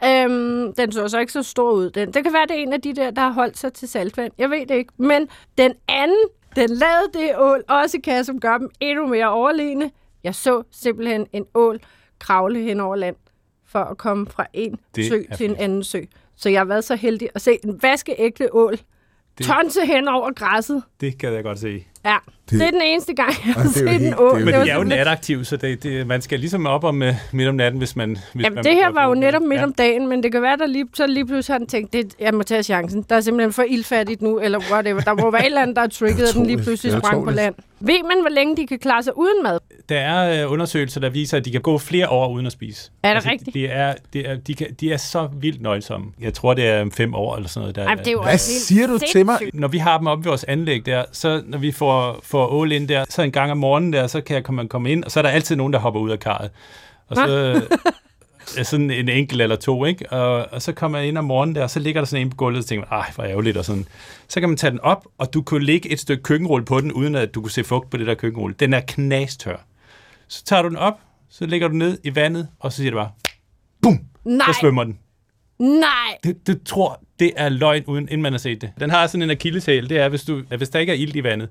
Øhm, 0.05 0.73
den 0.73 0.91
så 0.91 1.07
så 1.07 1.19
ikke 1.19 1.33
så 1.33 1.43
stor 1.43 1.71
ud. 1.71 1.89
Den. 1.89 2.13
Det 2.13 2.23
kan 2.23 2.33
være, 2.33 2.45
det 2.47 2.57
er 2.57 2.63
en 2.63 2.73
af 2.73 2.81
de 2.81 2.95
der, 2.95 3.11
der 3.11 3.21
har 3.21 3.31
holdt 3.31 3.57
sig 3.57 3.73
til 3.73 3.87
saltvand. 3.87 4.31
Jeg 4.37 4.49
ved 4.49 4.65
det 4.67 4.75
ikke. 4.75 4.93
Men 4.97 5.27
den 5.57 5.73
anden, 5.87 6.25
den 6.55 6.69
lavede 6.69 7.07
det 7.13 7.31
ål, 7.37 7.63
også 7.69 7.97
kan, 8.03 8.25
som 8.25 8.39
gør 8.39 8.57
dem 8.57 8.69
endnu 8.79 9.07
mere 9.07 9.29
overlegne. 9.29 9.91
Jeg 10.23 10.35
så 10.35 10.63
simpelthen 10.71 11.27
en 11.33 11.45
ål 11.55 11.79
kravle 12.19 12.59
hen 12.59 12.79
over 12.79 12.95
land 12.95 13.15
for 13.73 13.79
at 13.79 13.97
komme 13.97 14.27
fra 14.27 14.47
en 14.53 14.79
det 14.95 15.07
sø 15.07 15.23
til 15.37 15.49
en 15.49 15.55
anden 15.55 15.83
sø. 15.83 15.99
Så 16.35 16.49
jeg 16.49 16.59
har 16.59 16.65
været 16.65 16.83
så 16.83 16.95
heldig 16.95 17.29
at 17.35 17.41
se 17.41 17.59
en 17.63 17.81
vaskeægte 17.81 18.55
ål 18.55 18.77
det, 19.37 19.45
tonse 19.45 19.85
hen 19.85 20.07
over 20.07 20.33
græsset. 20.33 20.83
Det 21.01 21.19
kan 21.19 21.33
jeg 21.33 21.43
godt 21.43 21.59
se. 21.59 21.85
Ja, 22.05 22.17
det, 22.49 22.59
det 22.59 22.67
er 22.67 22.71
den 22.71 22.81
eneste 22.81 23.13
gang, 23.13 23.33
jeg 23.45 23.53
har 23.53 23.69
set 23.69 24.07
en 24.07 24.13
ål. 24.17 24.45
Men 24.45 24.53
de 24.53 24.69
er 24.69 24.75
jo 24.75 24.83
nataktive, 24.83 25.45
så 25.45 25.57
det, 25.57 25.83
det, 25.83 26.07
man 26.07 26.21
skal 26.21 26.39
ligesom 26.39 26.65
op 26.65 26.83
om 26.83 27.01
uh, 27.01 27.07
midt 27.31 27.49
om 27.49 27.55
natten, 27.55 27.77
hvis 27.77 27.95
man... 27.95 28.17
Hvis 28.33 28.43
Jamen, 28.43 28.55
man 28.55 28.63
det 28.63 28.75
her 28.75 28.89
var 28.89 29.07
jo 29.07 29.13
netop 29.13 29.41
midt 29.41 29.59
ja. 29.59 29.63
om 29.63 29.73
dagen, 29.73 30.07
men 30.07 30.23
det 30.23 30.31
kan 30.31 30.41
være, 30.41 30.57
der 30.57 30.65
lige, 30.65 30.85
så 30.93 31.07
lige 31.07 31.25
pludselig 31.25 31.53
har 31.53 31.57
den 31.57 31.67
tænkt, 31.67 31.93
det, 31.93 32.13
jeg 32.19 32.33
må 32.33 32.43
tage 32.43 32.63
chancen. 32.63 33.05
Der 33.09 33.15
er 33.15 33.21
simpelthen 33.21 33.53
for 33.53 33.63
ildfattigt 33.63 34.21
nu, 34.21 34.39
eller 34.39 34.59
whatever. 34.71 35.01
Der 35.01 35.13
må 35.13 35.31
være 35.31 35.41
et 35.41 35.45
eller 35.45 35.61
andet, 35.61 35.75
der 35.75 35.81
er 35.81 35.87
trigget, 35.87 36.27
at 36.27 36.33
den 36.33 36.45
lige 36.45 36.57
pludselig 36.57 36.93
sprang 36.97 37.25
på 37.25 37.31
land. 37.31 37.55
Ved 37.79 38.03
man, 38.03 38.21
hvor 38.21 38.29
længe 38.29 38.57
de 38.57 38.67
kan 38.67 38.79
klare 38.79 39.03
sig 39.03 39.17
uden 39.17 39.43
mad? 39.43 39.59
Der 39.89 39.99
er 39.99 40.45
uh, 40.45 40.51
undersøgelser, 40.51 40.99
der 40.99 41.09
viser, 41.09 41.37
at 41.37 41.45
de 41.45 41.51
kan 41.51 41.61
gå 41.61 41.77
flere 41.77 42.09
år 42.09 42.29
uden 42.29 42.45
at 42.45 42.51
spise. 42.51 42.91
Er 43.03 43.07
det 43.07 43.15
altså, 43.15 43.29
rigtigt? 43.29 43.53
De 43.53 43.67
er, 43.67 43.93
de, 44.13 44.25
er, 44.25 44.35
de, 44.35 44.53
kan, 44.53 44.67
de 44.79 44.93
er 44.93 44.97
så 44.97 45.29
vildt 45.39 45.61
nøjsomme. 45.61 46.07
Jeg 46.21 46.33
tror, 46.33 46.53
det 46.53 46.67
er 46.67 46.89
fem 46.93 47.13
år 47.13 47.35
eller 47.35 47.49
sådan 47.49 47.61
noget. 47.61 47.75
Der, 47.75 47.85
Ej, 47.87 47.95
det 47.95 48.07
er 48.07 48.11
jo 48.11 48.21
Hvad 48.21 48.37
siger 48.37 48.87
du 48.87 48.99
til 49.11 49.25
mig? 49.25 49.37
Når 49.53 49.67
vi 49.67 49.77
har 49.77 49.97
dem 49.97 50.07
op 50.07 50.17
ved 50.17 50.25
vores 50.25 50.43
anlæg 50.43 50.85
der, 50.85 51.03
så 51.11 51.41
når 51.45 51.57
vi 51.57 51.71
får, 51.71 51.92
får 52.23 52.47
ål 52.47 52.71
ind 52.71 52.87
der, 52.87 53.05
så 53.09 53.21
en 53.21 53.31
gang 53.31 53.51
om 53.51 53.57
morgenen 53.57 53.93
der, 53.93 54.07
så 54.07 54.21
kan 54.21 54.35
jeg 54.35 54.43
komme, 54.43 54.67
komme 54.67 54.91
ind, 54.91 55.03
og 55.03 55.11
så 55.11 55.19
er 55.19 55.21
der 55.21 55.29
altid 55.29 55.55
nogen, 55.55 55.73
der 55.73 55.79
hopper 55.79 55.99
ud 55.99 56.09
af 56.09 56.19
karret. 56.19 56.51
Og 57.07 57.15
så 57.15 57.61
sådan 58.63 58.91
en 58.91 59.09
enkelt 59.09 59.41
eller 59.41 59.55
to, 59.55 59.85
ikke? 59.85 60.11
Og, 60.11 60.47
og 60.51 60.61
så 60.61 60.71
kommer 60.71 60.97
jeg 60.97 61.07
ind 61.07 61.17
om 61.17 61.25
morgenen 61.25 61.55
der, 61.55 61.63
og 61.63 61.69
så 61.69 61.79
ligger 61.79 62.01
der 62.01 62.05
sådan 62.05 62.25
en 62.25 62.29
på 62.29 62.35
gulvet, 62.35 62.59
og 62.59 62.65
tænker, 62.65 62.87
ej, 62.87 63.11
hvor 63.15 63.23
ærgerligt, 63.23 63.57
og 63.57 63.65
sådan. 63.65 63.85
Så 64.27 64.39
kan 64.39 64.49
man 64.49 64.57
tage 64.57 64.71
den 64.71 64.79
op, 64.79 65.07
og 65.17 65.33
du 65.33 65.41
kunne 65.41 65.65
lægge 65.65 65.89
et 65.89 65.99
stykke 65.99 66.23
køkkenrulle 66.23 66.65
på 66.65 66.81
den, 66.81 66.91
uden 66.91 67.15
at 67.15 67.35
du 67.35 67.41
kunne 67.41 67.51
se 67.51 67.63
fugt 67.63 67.89
på 67.89 67.97
det 67.97 68.07
der 68.07 68.13
køkkenrulle. 68.13 68.55
Den 68.59 68.73
er 68.73 68.81
knastør. 68.87 69.57
Så 70.27 70.43
tager 70.43 70.61
du 70.61 70.69
den 70.69 70.77
op, 70.77 70.99
så 71.29 71.45
lægger 71.45 71.67
du 71.67 71.73
ned 71.73 71.97
i 72.03 72.15
vandet, 72.15 72.47
og 72.59 72.71
så 72.71 72.77
siger 72.77 72.91
det 72.91 72.97
bare, 72.97 73.11
bum, 73.81 73.99
Nej. 74.25 74.47
så 74.47 74.57
svømmer 74.61 74.83
den. 74.83 74.99
Nej. 75.59 76.17
Det, 76.23 76.47
du 76.47 76.53
tror, 76.65 77.01
det 77.19 77.31
er 77.35 77.49
løgn, 77.49 77.83
uden, 77.87 78.03
inden 78.03 78.21
man 78.21 78.33
har 78.33 78.37
set 78.37 78.61
det. 78.61 78.71
Den 78.79 78.89
har 78.89 79.07
sådan 79.07 79.21
en 79.21 79.29
akilleshæl, 79.29 79.89
det 79.89 79.97
er, 79.97 80.09
hvis, 80.09 80.23
du, 80.23 80.41
hvis 80.57 80.69
der 80.69 80.79
ikke 80.79 80.91
er 80.91 80.97
ild 80.97 81.15
i 81.15 81.23
vandet, 81.23 81.49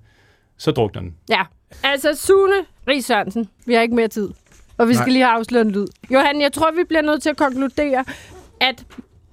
så 0.58 0.70
drukner 0.70 1.00
den. 1.00 1.14
Ja, 1.28 1.42
altså 1.82 2.14
Sune 2.14 2.54
Ries 2.88 3.04
Sørensen, 3.04 3.48
vi 3.66 3.74
har 3.74 3.80
ikke 3.82 3.94
mere 3.94 4.08
tid. 4.08 4.28
Og 4.78 4.88
vi 4.88 4.94
skal 4.94 5.04
Nej. 5.04 5.12
lige 5.12 5.24
have 5.24 5.38
afsløret 5.38 5.64
en 5.66 5.70
lyd. 5.70 5.86
Johan, 6.10 6.40
jeg 6.40 6.52
tror, 6.52 6.70
vi 6.76 6.84
bliver 6.88 7.02
nødt 7.02 7.22
til 7.22 7.30
at 7.30 7.36
konkludere, 7.36 8.04
at 8.60 8.84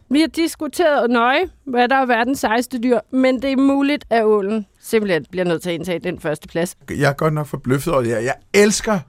vi 0.09 0.19
har 0.19 0.27
diskuteret 0.27 1.09
nøje, 1.09 1.49
hvad 1.63 1.87
der 1.87 1.95
er 1.95 2.05
verdens 2.05 2.39
sejeste 2.39 2.79
dyr, 2.79 2.99
men 3.11 3.41
det 3.41 3.51
er 3.51 3.57
muligt, 3.57 4.05
at 4.09 4.23
ålen 4.23 4.65
simpelthen 4.79 5.25
bliver 5.31 5.45
nødt 5.45 5.61
til 5.61 5.69
at 5.69 5.75
indtage 5.75 5.99
den 5.99 6.19
første 6.19 6.47
plads. 6.47 6.75
Jeg 6.89 7.09
er 7.09 7.13
godt 7.13 7.33
nok 7.33 7.47
forbløffet 7.47 7.93
over 7.93 8.01
det 8.01 8.11
her. 8.11 8.19
Jeg 8.19 8.35
elsker, 8.53 8.99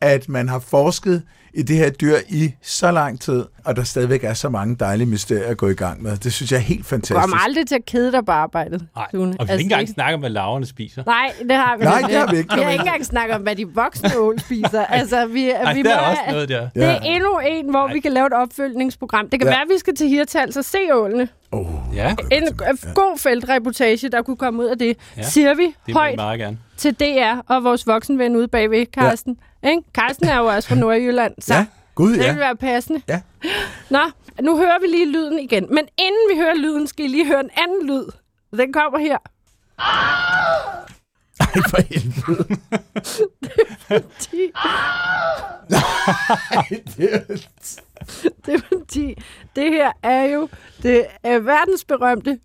at 0.00 0.28
man 0.28 0.48
har 0.48 0.58
forsket 0.58 1.22
i 1.58 1.62
det 1.62 1.76
her 1.76 1.90
dyr 1.90 2.16
i 2.28 2.54
så 2.62 2.90
lang 2.90 3.20
tid, 3.20 3.44
og 3.64 3.76
der 3.76 3.82
stadigvæk 3.82 4.24
er 4.24 4.34
så 4.34 4.48
mange 4.48 4.76
dejlige 4.76 5.06
mysterier 5.06 5.46
at 5.46 5.56
gå 5.56 5.68
i 5.68 5.74
gang 5.74 6.02
med. 6.02 6.16
Det 6.16 6.32
synes 6.32 6.52
jeg 6.52 6.58
er 6.58 6.62
helt 6.62 6.86
fantastisk. 6.86 7.14
Du 7.14 7.20
kommer 7.20 7.36
aldrig 7.36 7.66
til 7.66 7.74
at 7.74 7.84
kede 7.86 8.12
dig 8.12 8.26
på 8.26 8.32
arbejdet. 8.32 8.86
Nej, 8.96 9.06
og 9.12 9.18
vi 9.18 9.24
har 9.24 9.36
altså, 9.38 9.52
ikke 9.52 9.62
engang 9.62 9.88
snakket 9.88 10.14
om, 10.14 10.20
hvad 10.20 10.30
laverne 10.30 10.66
spiser. 10.66 11.02
Nej, 11.06 11.32
det 11.48 11.56
har 11.56 11.76
vi 11.76 11.84
Nej, 11.84 12.00
det 12.00 12.16
har 12.16 12.30
vi 12.30 12.36
ikke. 12.36 12.54
Vi 12.54 12.62
har 12.62 12.70
ikke 12.70 12.80
engang 12.80 13.06
snakket 13.06 13.36
om, 13.36 13.42
hvad 13.42 13.56
de 13.56 13.68
voksne 13.74 14.10
ål 14.18 14.40
spiser. 14.40 14.84
Altså, 14.84 15.26
vi, 15.26 15.50
Ej, 15.50 15.74
vi 15.74 15.82
der 15.82 15.96
må, 15.96 16.02
er 16.02 16.10
også 16.10 16.22
noget 16.30 16.48
der. 16.48 16.68
Det 16.74 16.84
er 16.84 16.98
endnu 17.00 17.40
en, 17.48 17.70
hvor 17.70 17.86
Ej. 17.86 17.92
vi 17.92 18.00
kan 18.00 18.12
lave 18.12 18.26
et 18.26 18.32
opfølgningsprogram. 18.32 19.30
Det 19.30 19.40
kan 19.40 19.48
ja. 19.48 19.54
være, 19.54 19.62
at 19.62 19.68
vi 19.74 19.78
skal 19.78 19.96
til 19.96 20.08
Hirtals 20.08 20.56
og 20.56 20.64
se 20.64 20.78
ålene. 20.92 21.28
Oh, 21.52 21.66
ja. 21.94 22.14
En 22.32 22.48
god 22.94 23.18
feltreportage, 23.18 24.08
der 24.08 24.22
kunne 24.22 24.36
komme 24.36 24.62
ud 24.62 24.68
af 24.68 24.78
det, 24.78 24.96
ja. 25.16 25.22
siger 25.22 25.54
vi 25.54 25.74
det 25.86 25.94
højt 25.94 26.16
meget 26.16 26.40
gerne. 26.40 26.58
Til 26.78 26.94
DR 26.94 27.40
og 27.46 27.64
vores 27.64 27.86
voksenven 27.86 28.36
ude 28.36 28.48
bagved, 28.48 28.86
Karsten. 28.86 29.38
Ja. 29.62 29.70
Ikke? 29.70 29.82
Karsten 29.94 30.28
er 30.28 30.38
jo 30.38 30.46
også 30.46 30.68
fra 30.68 30.74
Nordjylland, 30.74 31.34
så 31.38 31.54
ja. 31.54 31.66
Gud, 31.94 32.14
ja. 32.16 32.22
det 32.22 32.30
vil 32.30 32.38
være 32.38 32.56
passende. 32.56 33.02
Ja. 33.08 33.20
Nå, 33.90 34.00
nu 34.40 34.56
hører 34.56 34.80
vi 34.80 34.86
lige 34.86 35.12
lyden 35.12 35.38
igen. 35.38 35.66
Men 35.74 35.88
inden 35.98 36.20
vi 36.32 36.40
hører 36.40 36.54
lyden, 36.54 36.86
skal 36.86 37.04
I 37.04 37.08
lige 37.08 37.26
høre 37.26 37.40
en 37.40 37.50
anden 37.56 37.86
lyd. 37.86 38.04
Den 38.58 38.72
kommer 38.72 38.98
her. 38.98 39.18
Ej, 41.40 41.62
for 41.70 41.82
helvede. 41.82 42.48
det 43.40 43.52
er 43.88 44.00
fordi... 44.18 44.52
Det 48.46 48.54
er... 48.54 48.58
fordi, 48.68 49.14
det 49.56 49.72
her 49.72 49.92
er 50.02 50.22
jo 50.22 50.48
det 50.82 51.06
er 51.22 51.38
verdensberømte 51.38 52.38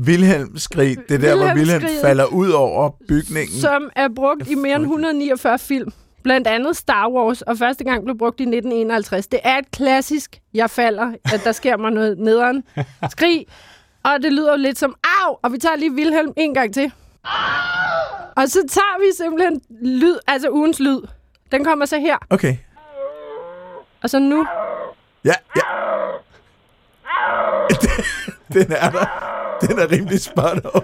Wilhelm-skrig. 0.00 0.88
Wilhelm-skrig, 0.88 1.08
det 1.08 1.14
er 1.14 1.18
der, 1.18 1.36
hvor 1.36 1.54
Wilhelm 1.54 1.84
falder 2.02 2.24
ud 2.24 2.50
over 2.50 2.90
bygningen. 3.08 3.60
Som 3.60 3.90
er 3.96 4.08
brugt 4.16 4.50
i 4.50 4.54
mere 4.54 4.76
end 4.76 4.82
149 4.82 5.58
film. 5.58 5.92
Blandt 6.22 6.46
andet 6.46 6.76
Star 6.76 7.08
Wars, 7.10 7.42
og 7.42 7.58
første 7.58 7.84
gang 7.84 8.04
blev 8.04 8.18
brugt 8.18 8.40
i 8.40 8.42
1951. 8.42 9.26
Det 9.26 9.40
er 9.44 9.56
et 9.58 9.70
klassisk, 9.70 10.40
jeg 10.54 10.70
falder, 10.70 11.12
at 11.32 11.40
der 11.44 11.52
sker 11.52 11.76
mig 11.76 11.90
noget 11.90 12.18
nederen. 12.18 12.62
Skrig, 13.10 13.46
og 14.02 14.12
det 14.22 14.32
lyder 14.32 14.56
lidt 14.56 14.78
som 14.78 14.94
au, 15.22 15.36
og 15.42 15.52
vi 15.52 15.58
tager 15.58 15.76
lige 15.76 15.92
Wilhelm 15.92 16.32
en 16.36 16.54
gang 16.54 16.74
til. 16.74 16.92
Og 18.36 18.48
så 18.48 18.58
tager 18.68 19.00
vi 19.00 19.06
simpelthen 19.16 19.60
lyd, 19.82 20.16
altså 20.26 20.50
ugens 20.50 20.80
lyd. 20.80 21.00
Den 21.52 21.64
kommer 21.64 21.86
så 21.86 21.98
her. 21.98 22.16
Okay. 22.30 22.56
Og 24.02 24.10
så 24.10 24.18
nu. 24.18 24.46
Ja, 25.24 25.32
ja. 25.56 25.62
Den 28.60 28.72
er 28.72 28.90
der. 28.90 29.33
Den 29.60 29.78
er 29.78 29.92
rimelig 29.92 30.20
spot 30.20 30.58
on. 30.74 30.82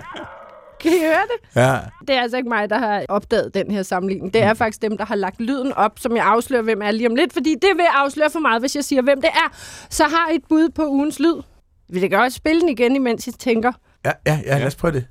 Kan 0.80 0.92
I 0.92 1.00
høre 1.00 1.22
det? 1.30 1.60
Ja. 1.60 1.76
Det 2.08 2.16
er 2.16 2.20
altså 2.22 2.36
ikke 2.36 2.48
mig, 2.48 2.70
der 2.70 2.78
har 2.78 3.04
opdaget 3.08 3.54
den 3.54 3.70
her 3.70 3.82
sammenligning. 3.82 4.34
Det 4.34 4.42
er 4.42 4.54
faktisk 4.54 4.82
dem, 4.82 4.96
der 4.96 5.04
har 5.04 5.14
lagt 5.14 5.40
lyden 5.40 5.72
op, 5.72 5.92
som 5.98 6.16
jeg 6.16 6.24
afslører, 6.24 6.62
hvem 6.62 6.82
er 6.82 6.90
lige 6.90 7.08
om 7.08 7.14
lidt. 7.14 7.32
Fordi 7.32 7.54
det 7.62 7.70
vil 7.76 7.84
afsløre 7.94 8.30
for 8.30 8.38
meget, 8.40 8.62
hvis 8.62 8.76
jeg 8.76 8.84
siger, 8.84 9.02
hvem 9.02 9.20
det 9.20 9.30
er. 9.34 9.56
Så 9.90 10.04
har 10.04 10.32
I 10.32 10.34
et 10.34 10.42
bud 10.48 10.68
på 10.74 10.86
ugens 10.88 11.20
lyd. 11.20 11.42
Vi 11.88 12.00
kan 12.00 12.10
godt 12.10 12.32
spille 12.32 12.60
den 12.60 12.68
igen, 12.68 12.96
imens 12.96 13.26
I 13.26 13.32
tænker. 13.32 13.72
Ja, 14.04 14.12
ja, 14.26 14.38
ja, 14.46 14.58
lad 14.58 14.66
os 14.66 14.76
prøve 14.76 14.92
det. 14.92 15.06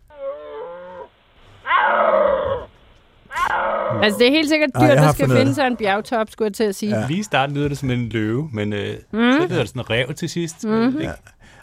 Altså, 4.03 4.19
det 4.19 4.27
er 4.27 4.31
helt 4.31 4.49
sikkert 4.49 4.69
dyr, 4.75 4.85
Ej, 4.85 4.95
der 4.95 5.11
skal 5.13 5.25
finde 5.27 5.45
det. 5.45 5.55
sig 5.55 5.67
en 5.67 5.77
bjergtop, 5.77 6.29
skulle 6.31 6.47
jeg 6.47 6.53
til 6.53 6.63
at 6.63 6.75
sige. 6.75 6.91
Ja. 6.95 6.99
Ja. 7.01 7.07
Lige 7.07 7.19
i 7.19 7.23
starten 7.23 7.55
lyder 7.55 7.67
det 7.67 7.77
som 7.77 7.89
en 7.89 8.09
løve, 8.09 8.49
men 8.53 8.73
øh, 8.73 8.89
Mm. 9.11 9.19
så 9.31 9.47
lyder 9.49 9.59
det 9.59 9.67
sådan 9.69 9.79
en 9.81 9.89
rev 9.89 10.13
til 10.13 10.29
sidst. 10.29 10.63
Mhm. 10.63 10.97
Ikke? 10.99 11.11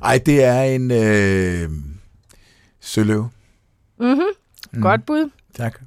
Ej, 0.02 0.20
det 0.26 0.44
er 0.44 0.62
en 0.62 0.90
øh, 0.90 1.68
søløv. 2.80 3.26
Mm-hmm. 4.00 4.22
Mm. 4.72 4.82
Godt 4.82 5.06
bud. 5.06 5.30
Tak. 5.54 5.80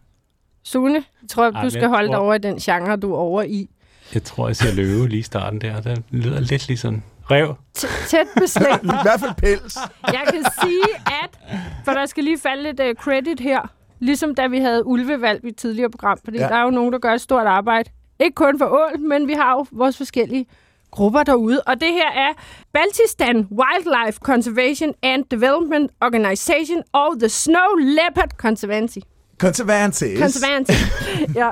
Sune, 0.64 0.94
jeg 1.22 1.30
tror, 1.30 1.52
Ej, 1.52 1.64
du 1.64 1.70
skal 1.70 1.80
jeg 1.80 1.90
holde 1.90 2.08
dig 2.08 2.16
tror- 2.16 2.24
over 2.24 2.34
i 2.34 2.38
den 2.38 2.58
genre, 2.60 2.96
du 2.98 3.14
er 3.14 3.18
over 3.18 3.42
i. 3.44 3.70
Jeg 4.14 4.24
tror, 4.24 4.48
jeg 4.48 4.56
ser 4.56 4.74
løve 4.74 5.08
lige 5.08 5.20
i 5.20 5.24
starten 5.24 5.62
der. 5.62 5.82
Det 5.82 6.04
lyder 6.12 6.40
lidt 6.40 6.68
ligesom 6.68 7.02
rev. 7.32 7.56
T- 7.78 8.08
tæt 8.10 8.28
beslægt. 8.36 8.84
I 9.00 9.02
hvert 9.04 9.20
fald 9.20 9.36
pels. 9.38 9.78
Jeg 10.04 10.24
kan 10.32 10.46
sige, 10.62 10.96
at... 11.06 11.60
For 11.86 11.92
der 11.92 12.06
skal 12.06 12.24
lige 12.24 12.40
falde 12.40 12.64
lidt 12.64 12.80
uh, 12.80 13.04
credit 13.04 13.40
her. 13.40 13.72
Ligesom 14.00 14.36
da 14.36 14.48
vi 14.48 14.60
havde 14.60 14.86
ulvevalg 14.86 15.46
i 15.46 15.48
et 15.48 15.56
tidligere 15.56 15.90
program. 15.90 16.18
Fordi 16.24 16.38
ja. 16.38 16.48
der 16.48 16.56
er 16.56 16.64
jo 16.64 16.70
nogen, 16.70 16.94
der 16.94 17.00
gør 17.00 17.14
et 17.14 17.22
stort 17.22 17.48
arbejde. 17.48 17.90
Ikke 18.20 18.36
kun 18.36 18.58
for 18.60 18.66
ål, 18.66 19.00
men 19.00 19.28
vi 19.28 19.34
har 19.34 19.52
jo 19.54 19.66
vores 19.72 19.98
forskellige 19.98 20.46
grupper 20.92 21.24
derude. 21.24 21.62
Og 21.62 21.82
det 21.82 21.92
her 21.92 22.12
er 22.12 22.34
Baltistan 22.74 23.36
Wildlife 23.52 24.20
Conservation 24.22 24.94
and 25.04 25.24
Development 25.32 25.92
Organization 26.02 26.84
og 26.94 27.20
The 27.20 27.30
Snow 27.30 27.76
Leopard 27.80 28.32
Conservancy. 28.38 29.00
Conservancies. 29.38 30.20
Conservancy. 30.20 30.74
ja. 31.42 31.50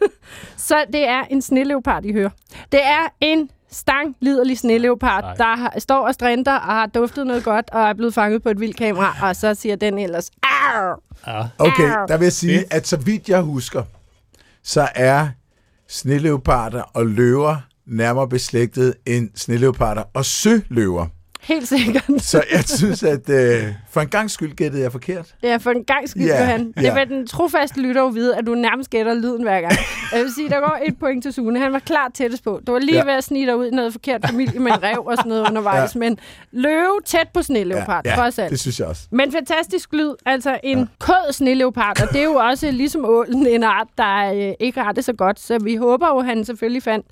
Så 0.56 0.84
det 0.92 1.08
er 1.08 1.22
en 1.30 1.42
sneleopard, 1.42 2.04
I 2.04 2.12
hører. 2.12 2.30
Det 2.72 2.80
er 2.84 3.08
en 3.20 3.50
stang 3.70 4.16
liderlig 4.20 4.58
sneleopard, 4.58 5.36
der 5.36 5.56
har, 5.56 5.74
står 5.78 6.06
og 6.06 6.14
strænder 6.14 6.52
og 6.52 6.74
har 6.74 6.86
duftet 6.86 7.26
noget 7.26 7.44
godt 7.44 7.70
og 7.70 7.80
er 7.82 7.94
blevet 7.94 8.14
fanget 8.14 8.42
på 8.42 8.48
et 8.48 8.60
vildt 8.60 8.76
kamera, 8.76 9.28
og 9.28 9.36
så 9.36 9.54
siger 9.54 9.76
den 9.76 9.98
ellers, 9.98 10.30
Arr! 10.42 11.00
Ja. 11.26 11.42
Okay, 11.58 11.90
Arr. 11.90 12.06
der 12.06 12.16
vil 12.16 12.24
jeg 12.24 12.32
sige, 12.32 12.64
at 12.70 12.86
så 12.86 12.96
vidt 12.96 13.28
jeg 13.28 13.40
husker, 13.40 13.82
så 14.62 14.88
er 14.94 15.28
sneleoparder 15.88 16.82
og 16.82 17.06
løver 17.06 17.56
nærmere 17.86 18.28
beslægtet 18.28 18.94
end 19.06 19.30
sneleoparder 19.34 20.02
og 20.14 20.24
søløver. 20.24 21.06
Helt 21.44 21.68
sikkert. 21.68 22.04
Så 22.18 22.42
jeg 22.52 22.64
synes, 22.64 23.02
at 23.02 23.28
øh, 23.30 23.64
for 23.90 24.00
en 24.00 24.08
gang 24.08 24.30
skyld 24.30 24.52
gættede 24.56 24.82
jeg 24.82 24.92
forkert. 24.92 25.34
Ja, 25.42 25.56
for 25.56 25.70
en 25.70 25.84
gang 25.84 26.08
skyld, 26.08 26.24
Ja, 26.24 26.40
Johan. 26.40 26.72
Det 26.72 26.82
ja. 26.82 26.94
vil 26.94 27.08
den 27.08 27.26
trofaste 27.26 27.80
lytter 27.80 28.00
jo 28.02 28.06
vide, 28.08 28.36
at 28.36 28.46
du 28.46 28.54
nærmest 28.54 28.90
gætter 28.90 29.14
lyden 29.14 29.42
hver 29.42 29.60
gang. 29.60 29.72
Jeg 30.12 30.20
vil 30.22 30.34
sige, 30.34 30.48
der 30.48 30.60
går 30.60 30.78
et 30.84 30.98
point 30.98 31.22
til 31.22 31.32
Sune. 31.32 31.58
Han 31.60 31.72
var 31.72 31.78
klart 31.78 32.12
tættest 32.14 32.44
på. 32.44 32.60
Du 32.66 32.72
var 32.72 32.78
lige 32.78 32.94
Ja. 32.98 33.04
ved 33.04 33.12
at 33.12 33.24
snige 33.24 33.46
dig 33.46 33.56
ud 33.56 33.66
i 33.66 33.70
noget 33.70 33.92
forkert 33.92 34.20
familie 34.26 34.60
med 34.60 34.72
en 34.72 34.82
rev 34.82 35.02
og 35.06 35.16
sådan 35.16 35.28
noget 35.28 35.46
undervejs. 35.48 35.94
Ja. 35.94 35.98
Men 35.98 36.18
løve 36.52 37.00
tæt 37.04 37.28
på 37.34 37.42
sneleopard, 37.42 38.06
ja, 38.06 38.14
trods 38.16 38.38
alt. 38.38 38.50
det 38.50 38.60
synes 38.60 38.80
jeg 38.80 38.88
også. 38.88 39.02
Men 39.10 39.32
fantastisk 39.32 39.92
lyd. 39.92 40.10
Altså 40.26 40.58
en 40.64 40.78
ja. 40.78 40.84
kød 41.00 41.32
sneleopard, 41.32 42.02
og 42.02 42.08
det 42.08 42.20
er 42.20 42.24
jo 42.24 42.34
også 42.34 42.70
ligesom 42.70 43.04
ålen 43.04 43.46
en 43.46 43.62
art, 43.62 43.88
der 43.98 44.32
øh, 44.48 44.52
ikke 44.60 44.80
har 44.80 44.92
det 44.92 45.04
så 45.04 45.12
godt. 45.12 45.40
Så 45.40 45.58
vi 45.58 45.76
håber 45.76 46.08
jo, 46.08 46.18
at 46.18 46.24
han 46.26 46.44
selvfølgelig 46.44 46.82
fandt 46.82 47.06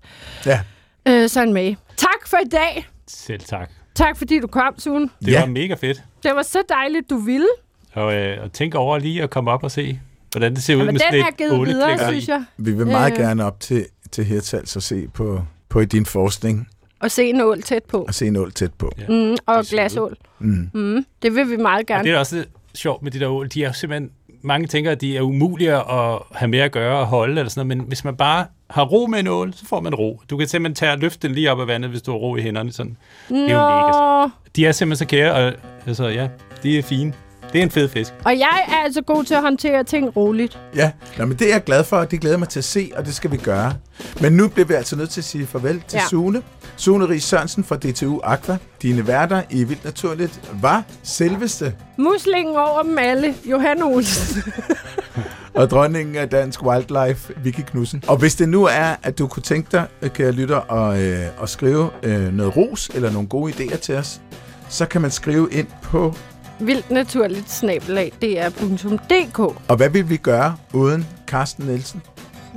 Ja, 0.47 0.61
øh, 1.09 1.29
sådan 1.29 1.53
med. 1.53 1.75
Tak 1.97 2.27
for 2.29 2.37
i 2.37 2.49
dag. 2.49 2.89
Selv 3.09 3.41
tak. 3.41 3.71
Tak 3.95 4.17
fordi 4.17 4.41
du 4.41 4.47
kom, 4.47 4.75
Sune. 4.79 5.09
Det 5.25 5.33
Ja. 5.33 5.41
var 5.41 5.47
mega 5.47 5.75
fedt. 5.75 6.03
Det 6.23 6.31
var 6.35 6.43
så 6.43 6.59
dejligt, 6.69 7.11
du 7.11 7.17
ville. 7.17 7.47
Og, 7.95 8.15
øh, 8.15 8.43
og 8.45 8.53
tænk 8.53 8.75
over 8.75 8.99
lige 8.99 9.23
at 9.23 9.31
komme 9.31 9.51
op 9.51 9.65
og 9.65 9.71
se, 9.71 10.01
hvordan 10.33 10.55
det 10.55 10.63
ser 10.63 10.75
ud 10.75 10.79
Ja, 10.81 10.85
men 10.85 10.95
med 10.95 11.01
den 11.01 11.09
sådan 11.21 11.29
et 11.29 11.37
givet 11.37 11.67
videre, 11.69 12.09
synes 12.09 12.29
jeg. 12.29 12.45
vi 12.57 12.73
vil 12.73 12.87
meget 12.87 13.13
Øh. 13.13 13.19
gerne 13.19 13.45
op 13.45 13.61
til, 13.61 13.87
til 14.13 14.25
Hirtals 14.25 14.77
og 14.77 14.83
se 14.83 15.09
på, 15.15 15.43
på 15.69 15.85
din 15.85 16.07
forskning 16.07 16.69
Og 17.01 17.11
se 17.11 17.25
en 17.25 17.41
ål 17.41 17.63
tæt 17.63 17.83
på. 17.85 18.03
og 18.03 18.15
se 18.15 18.27
en 18.27 18.37
ål 18.37 18.53
tæt 18.53 18.73
på. 18.75 18.93
Ja. 18.99 19.05
Mm, 19.09 19.37
og 19.47 19.65
glasål. 19.65 20.17
Mm. 20.39 20.71
Mm, 20.75 21.07
det 21.23 21.35
vil 21.35 21.51
vi 21.51 21.57
meget 21.57 21.81
Og 21.81 21.87
gerne. 21.87 22.05
det 22.05 22.13
er 22.13 22.19
også 22.19 22.45
sjovt 22.75 23.03
med 23.03 23.11
de 23.11 23.21
der 23.21 23.29
ål. 23.29 23.49
De 23.49 23.63
er 23.65 23.69
jo 23.69 23.73
simpelthen, 23.75 24.11
mange 24.43 24.67
tænker, 24.67 24.91
at 24.91 25.01
de 25.01 25.17
er 25.17 25.21
umulige 25.23 25.73
at 25.75 26.19
have 26.33 26.49
med 26.49 26.59
at 26.59 26.73
gøre 26.73 26.99
og 26.99 27.07
holde, 27.07 27.39
eller 27.39 27.51
sådan 27.51 27.67
noget, 27.67 27.79
men 27.79 27.87
hvis 27.89 28.05
man 28.05 28.17
bare 28.17 28.47
har 28.71 28.85
ro 28.85 29.07
med 29.07 29.19
en 29.19 29.27
ål, 29.27 29.55
så 29.55 29.67
får 29.67 29.81
man 29.81 29.95
ro. 29.95 30.21
Du 30.31 30.37
kan 30.37 30.49
simpelthen 30.49 30.75
tage 30.75 30.93
og 30.93 30.99
løfte 30.99 31.29
den 31.29 31.35
lige 31.35 31.53
op 31.53 31.61
af 31.61 31.67
vandet, 31.67 31.91
hvis 31.91 32.03
du 32.03 32.11
har 32.11 32.19
ro 32.19 32.37
i 32.37 32.43
hænderne. 32.43 32.73
Sådan. 32.73 32.97
Nå, 33.31 33.37
er 33.37 33.41
jo 33.41 33.59
mega 33.59 34.29
De 34.57 34.67
er 34.67 34.73
simpelthen 34.73 35.07
så 35.09 35.11
kære, 35.11 35.33
og 35.33 35.53
altså, 35.87 36.09
ja, 36.09 36.29
de 36.63 36.79
er 36.79 36.83
fine. 36.83 37.13
Det 37.53 37.59
er 37.59 37.63
en 37.63 37.71
fed 37.71 37.89
fisk. 37.89 38.15
og 38.25 38.39
jeg 38.39 38.65
er 38.69 38.85
altså 38.85 39.03
god 39.03 39.25
til 39.25 39.35
at 39.35 39.41
håndtere 39.43 39.85
ting 39.85 40.17
roligt. 40.17 40.59
Ja, 40.77 40.91
Nå, 41.19 41.27
men 41.27 41.39
det 41.39 41.49
er 41.49 41.53
jeg 41.53 41.65
glad 41.65 41.85
for, 41.85 41.97
og 41.97 42.11
det 42.11 42.21
glæder 42.21 42.37
mig 42.37 42.49
til 42.49 42.61
at 42.61 42.65
se, 42.65 42.91
og 42.97 43.07
det 43.07 43.15
skal 43.15 43.33
vi 43.33 43.37
gøre. 43.37 43.75
Men 44.21 44.33
nu 44.33 44.49
bliver 44.49 44.67
vi 44.67 44.75
altså 44.75 44.97
nødt 44.97 45.11
til 45.11 45.21
at 45.21 45.25
sige 45.25 45.47
farvel 45.47 45.83
til 45.89 45.97
ja. 45.97 46.07
Sune. 46.09 46.43
Sune 46.77 47.09
Ries 47.09 47.25
Sørensen 47.25 47.65
fra 47.65 47.77
DTU 47.77 48.21
Aqua. 48.25 48.57
Dine 48.83 49.07
værter 49.07 49.43
i 49.51 49.65
Vildt 49.65 49.85
Naturligt 49.85 50.51
var 50.63 50.85
selveste 51.03 51.75
Muslingen 51.99 52.57
over 52.57 52.83
dem 52.83 52.99
alle, 52.99 53.35
Johan 53.45 53.83
Olsen. 53.83 54.53
og 55.55 55.71
dronningen 55.71 56.17
af 56.17 56.29
dansk 56.29 56.63
wildlife, 56.63 57.35
Vicky 57.43 57.61
Knudsen. 57.61 58.03
Og 58.07 58.17
hvis 58.17 58.35
det 58.35 58.49
nu 58.49 58.65
er, 58.65 58.97
at 59.03 59.19
du 59.19 59.27
kunne 59.27 59.43
tænke 59.43 59.69
dig, 59.73 59.87
øh, 60.03 60.11
kære 60.11 60.33
lytter, 60.33 60.73
at, 60.73 61.01
øh, 61.01 61.43
at 61.43 61.49
skrive 61.49 61.91
øh, 62.03 62.35
noget 62.35 62.57
ros 62.57 62.91
eller 62.95 63.11
nogle 63.11 63.29
gode 63.29 63.53
idéer 63.53 63.79
til 63.79 63.95
os, 63.95 64.21
så 64.69 64.87
kan 64.87 65.01
man 65.01 65.11
skrive 65.11 65.49
ind 65.53 65.67
på, 65.83 66.15
Vildt 66.61 66.91
naturligt 66.91 67.51
snabelag, 67.51 68.13
dr.dk. 68.23 69.39
og 69.69 69.77
hvad 69.77 69.89
vil 69.89 70.09
vi 70.09 70.17
gøre 70.17 70.57
uden 70.73 71.07
Carsten 71.27 71.67
Nielsen? 71.67 72.03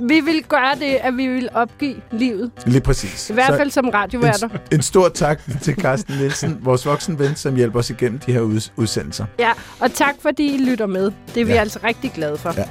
Vi 0.00 0.20
vil 0.20 0.44
gøre 0.48 0.74
det, 0.74 0.94
at 1.02 1.16
vi 1.16 1.26
vil 1.26 1.48
opgive 1.54 1.96
livet. 2.12 2.50
Lige 2.66 2.80
præcis. 2.80 3.30
I 3.30 3.32
hvert 3.32 3.46
Så 3.52 3.56
fald 3.56 3.70
som 3.70 3.88
radioværter. 3.88 4.48
en, 4.48 4.58
en 4.72 4.82
stor 4.82 5.08
tak 5.08 5.40
til 5.62 5.74
Carsten 5.74 6.16
Nielsen, 6.16 6.58
vores 6.64 6.86
voksenven, 6.86 7.36
som 7.36 7.56
hjælper 7.56 7.78
os 7.78 7.90
igennem 7.90 8.18
de 8.18 8.32
her 8.32 8.40
ud, 8.40 8.70
udsendelser. 8.76 9.26
Ja, 9.38 9.50
og 9.80 9.92
tak 9.92 10.14
fordi 10.20 10.54
I 10.54 10.58
lytter 10.58 10.86
med. 10.86 11.12
Det 11.34 11.40
er 11.40 11.44
vi 11.44 11.52
Ja. 11.52 11.60
altså 11.60 11.78
rigtig 11.84 12.12
glade 12.14 12.36
for. 12.38 12.54
Ja. 12.56 12.64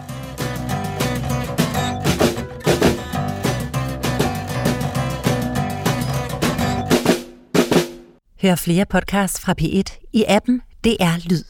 Hør 8.42 8.56
flere 8.56 8.86
podcasts 8.86 9.40
fra 9.42 9.54
P1 9.62 10.10
i 10.14 10.26
appen 10.28 10.62
DR 10.84 11.30
Lyd. 11.30 11.44